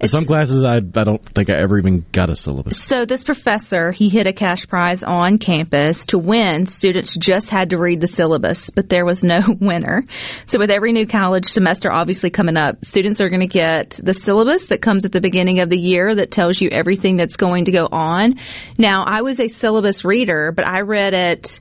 In 0.00 0.08
some 0.08 0.24
classes, 0.24 0.64
I, 0.64 0.78
I 0.78 0.80
don't 0.80 1.24
think 1.24 1.48
I 1.48 1.54
ever 1.54 1.78
even 1.78 2.04
got 2.10 2.28
a 2.28 2.34
syllabus. 2.34 2.82
So 2.82 3.04
this 3.04 3.22
professor, 3.22 3.92
he 3.92 4.08
hit 4.08 4.26
a 4.26 4.32
cash 4.32 4.66
prize 4.66 5.04
on 5.04 5.38
campus 5.38 6.06
to 6.06 6.18
win. 6.18 6.66
Students 6.66 7.14
just 7.14 7.50
had 7.50 7.70
to 7.70 7.78
read 7.78 8.00
the 8.00 8.08
syllabus, 8.08 8.70
but 8.70 8.88
there 8.88 9.04
was 9.04 9.22
no 9.22 9.42
winner. 9.60 10.02
So 10.46 10.58
with 10.58 10.72
every 10.72 10.90
new 10.90 11.06
college 11.06 11.44
semester 11.44 11.92
obviously 11.92 12.30
coming 12.30 12.56
up, 12.56 12.84
students 12.84 13.20
are 13.20 13.28
going 13.28 13.42
to 13.42 13.46
get 13.46 14.00
the 14.02 14.12
syllabus 14.12 14.66
that 14.66 14.82
comes 14.82 15.04
at 15.04 15.12
the 15.12 15.20
beginning 15.20 15.60
of 15.60 15.70
the 15.70 15.78
year 15.78 16.12
that 16.12 16.32
tells 16.32 16.60
you 16.60 16.68
everything 16.70 17.16
that's 17.16 17.36
going 17.36 17.66
to 17.66 17.70
go 17.70 17.86
on. 17.92 18.40
Now, 18.78 19.04
I 19.06 19.22
was 19.22 19.38
a 19.38 19.46
syllabus 19.46 20.04
reader, 20.04 20.50
but 20.50 20.66
I 20.66 20.80
read 20.80 21.14
it 21.14 21.60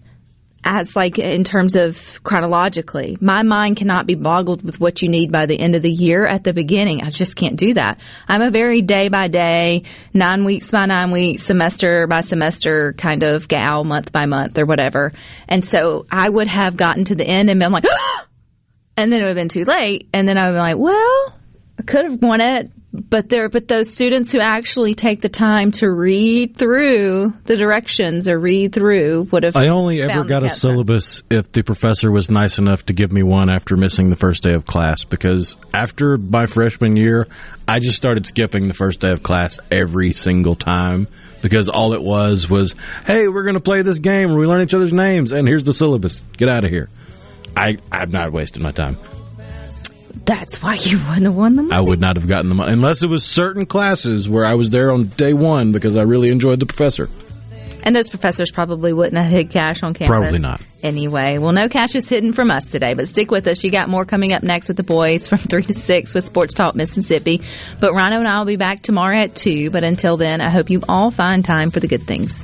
as 0.64 0.96
like 0.96 1.18
in 1.18 1.44
terms 1.44 1.76
of 1.76 2.20
chronologically. 2.24 3.18
My 3.20 3.44
mind 3.44 3.78
cannot 3.78 4.06
be 4.06 4.16
boggled 4.16 4.64
with 4.64 4.80
what 4.80 5.02
you 5.02 5.10
need 5.10 5.32
by 5.32 5.46
the 5.46 5.60
end 5.60 5.76
of 5.76 5.82
the 5.82 5.92
year 5.92 6.26
at 6.26 6.44
the 6.44 6.54
beginning. 6.54 7.04
I 7.04 7.10
just 7.10 7.36
can't 7.36 7.56
do 7.56 7.74
that. 7.74 8.00
I'm 8.28 8.42
a 8.42 8.52
very 8.52 8.82
day 8.82 9.10
by 9.10 9.28
day, 9.28 9.84
nine 10.14 10.46
weeks 10.46 10.70
by 10.70 10.86
nine 10.86 11.12
weeks, 11.12 11.44
semester 11.44 12.08
by 12.08 12.22
semester 12.22 12.94
kind 12.94 13.24
of 13.24 13.48
gal, 13.48 13.84
month 13.84 14.12
by 14.12 14.26
month 14.26 14.58
or 14.60 14.66
whatever. 14.66 15.14
And 15.48 15.66
so 15.66 16.06
I 16.12 16.30
would 16.30 16.48
have 16.48 16.78
gotten 16.78 17.06
to 17.06 17.16
the 17.16 17.26
end 17.26 17.50
and 17.50 17.60
been 17.60 17.72
like, 17.72 17.86
and 18.98 19.12
then 19.12 19.22
it 19.22 19.24
would 19.24 19.30
have 19.30 19.36
been 19.36 19.50
too 19.50 19.66
late. 19.66 20.10
And 20.14 20.28
then 20.28 20.38
I 20.38 20.48
would 20.48 20.56
be 20.56 20.60
like, 20.60 20.78
well, 20.78 21.34
I 21.80 21.84
could 21.84 22.06
have 22.06 22.22
won 22.22 22.42
it, 22.42 22.72
but 22.94 23.30
there 23.30 23.48
but 23.48 23.68
those 23.68 23.90
students 23.90 24.32
who 24.32 24.40
actually 24.40 24.94
take 24.94 25.22
the 25.22 25.30
time 25.30 25.72
to 25.72 25.90
read 25.90 26.58
through 26.58 27.34
the 27.46 27.56
directions 27.56 28.28
or 28.28 28.38
read 28.38 28.74
through 28.74 29.28
would 29.32 29.44
have 29.44 29.56
I 29.56 29.68
only 29.68 30.02
ever 30.02 30.26
got 30.26 30.44
a 30.44 30.50
syllabus 30.50 31.24
if 31.30 31.52
the 31.52 31.64
professor 31.64 32.12
was 32.12 32.30
nice 32.30 32.58
enough 32.58 32.86
to 32.88 32.94
give 32.94 33.12
me 33.12 33.24
one 33.24 33.50
after 33.50 33.78
missing 33.78 34.10
the 34.10 34.18
first 34.18 34.44
day 34.44 34.54
of 34.54 34.66
class 34.66 35.06
because 35.06 35.56
after 35.74 36.18
my 36.18 36.48
freshman 36.48 36.98
year 36.98 37.28
I 37.68 37.80
just 37.80 37.96
started 37.96 38.26
skipping 38.26 38.68
the 38.68 38.74
first 38.74 39.00
day 39.00 39.12
of 39.12 39.24
class 39.24 39.60
every 39.72 40.12
single 40.12 40.56
time 40.56 41.08
because 41.42 41.70
all 41.70 41.94
it 41.94 42.02
was 42.02 42.50
was 42.50 42.76
hey 43.06 43.30
we're 43.30 43.44
going 43.44 43.56
to 43.56 43.62
play 43.62 43.84
this 43.84 44.00
game 44.00 44.30
where 44.30 44.40
we 44.40 44.48
learn 44.48 44.62
each 44.64 44.74
other's 44.74 44.94
names 44.94 45.32
and 45.32 45.48
here's 45.48 45.64
the 45.64 45.74
syllabus. 45.74 46.22
Get 46.36 46.50
out 46.50 46.66
of 46.66 46.72
here. 46.72 46.90
I 47.56 47.78
I'm 47.90 48.12
not 48.12 48.34
wasting 48.34 48.64
my 48.64 48.72
time 48.72 48.98
that's 50.14 50.62
why 50.62 50.76
you 50.76 50.98
wouldn't 50.98 51.24
have 51.24 51.36
won 51.36 51.56
the 51.56 51.64
money. 51.64 51.76
I 51.76 51.82
would 51.82 52.00
not 52.00 52.16
have 52.16 52.28
gotten 52.28 52.50
the 52.50 52.56
money 52.56 52.72
unless 52.72 53.04
it 53.04 53.08
was 53.08 53.24
certain 53.24 53.66
classes 53.66 54.28
where 54.28 54.46
I 54.46 54.56
was 54.56 54.70
there 54.70 54.92
on 54.92 55.06
day 55.06 55.34
one 55.34 55.72
because 55.72 55.96
I 55.96 56.04
really 56.04 56.30
enjoyed 56.30 56.60
the 56.60 56.66
professor. 56.66 57.10
And 57.84 57.96
those 57.96 58.10
professors 58.10 58.52
probably 58.52 58.94
wouldn't 58.94 59.18
have 59.18 59.32
hid 59.32 59.50
cash 59.50 59.82
on 59.82 59.94
campus. 59.94 60.16
Probably 60.16 60.40
not. 60.40 60.62
Anyway, 60.84 61.40
well, 61.40 61.52
no 61.52 61.68
cash 61.68 61.96
is 61.96 62.08
hidden 62.08 62.32
from 62.32 62.52
us 62.52 62.70
today, 62.70 62.94
but 62.94 63.08
stick 63.08 63.32
with 63.32 63.48
us. 63.48 63.64
You 63.64 63.72
got 63.72 63.90
more 63.90 64.06
coming 64.06 64.34
up 64.34 64.44
next 64.44 64.68
with 64.68 64.78
the 64.78 64.84
boys 64.84 65.28
from 65.28 65.38
3 65.40 65.64
to 65.64 65.74
6 65.74 66.14
with 66.14 66.24
Sports 66.24 66.54
Talk 66.54 66.76
Mississippi. 66.76 67.42
But 67.80 67.94
Rhino 67.94 68.20
and 68.20 68.28
I 68.28 68.38
will 68.40 68.46
be 68.46 68.56
back 68.56 68.84
tomorrow 68.84 69.18
at 69.18 69.36
2. 69.36 69.72
But 69.72 69.84
until 69.84 70.18
then, 70.18 70.42
I 70.42 70.50
hope 70.50 70.70
you 70.70 70.82
all 70.88 71.10
find 71.10 71.44
time 71.44 71.72
for 71.72 71.80
the 71.80 71.88
good 71.88 72.04
things. 72.04 72.44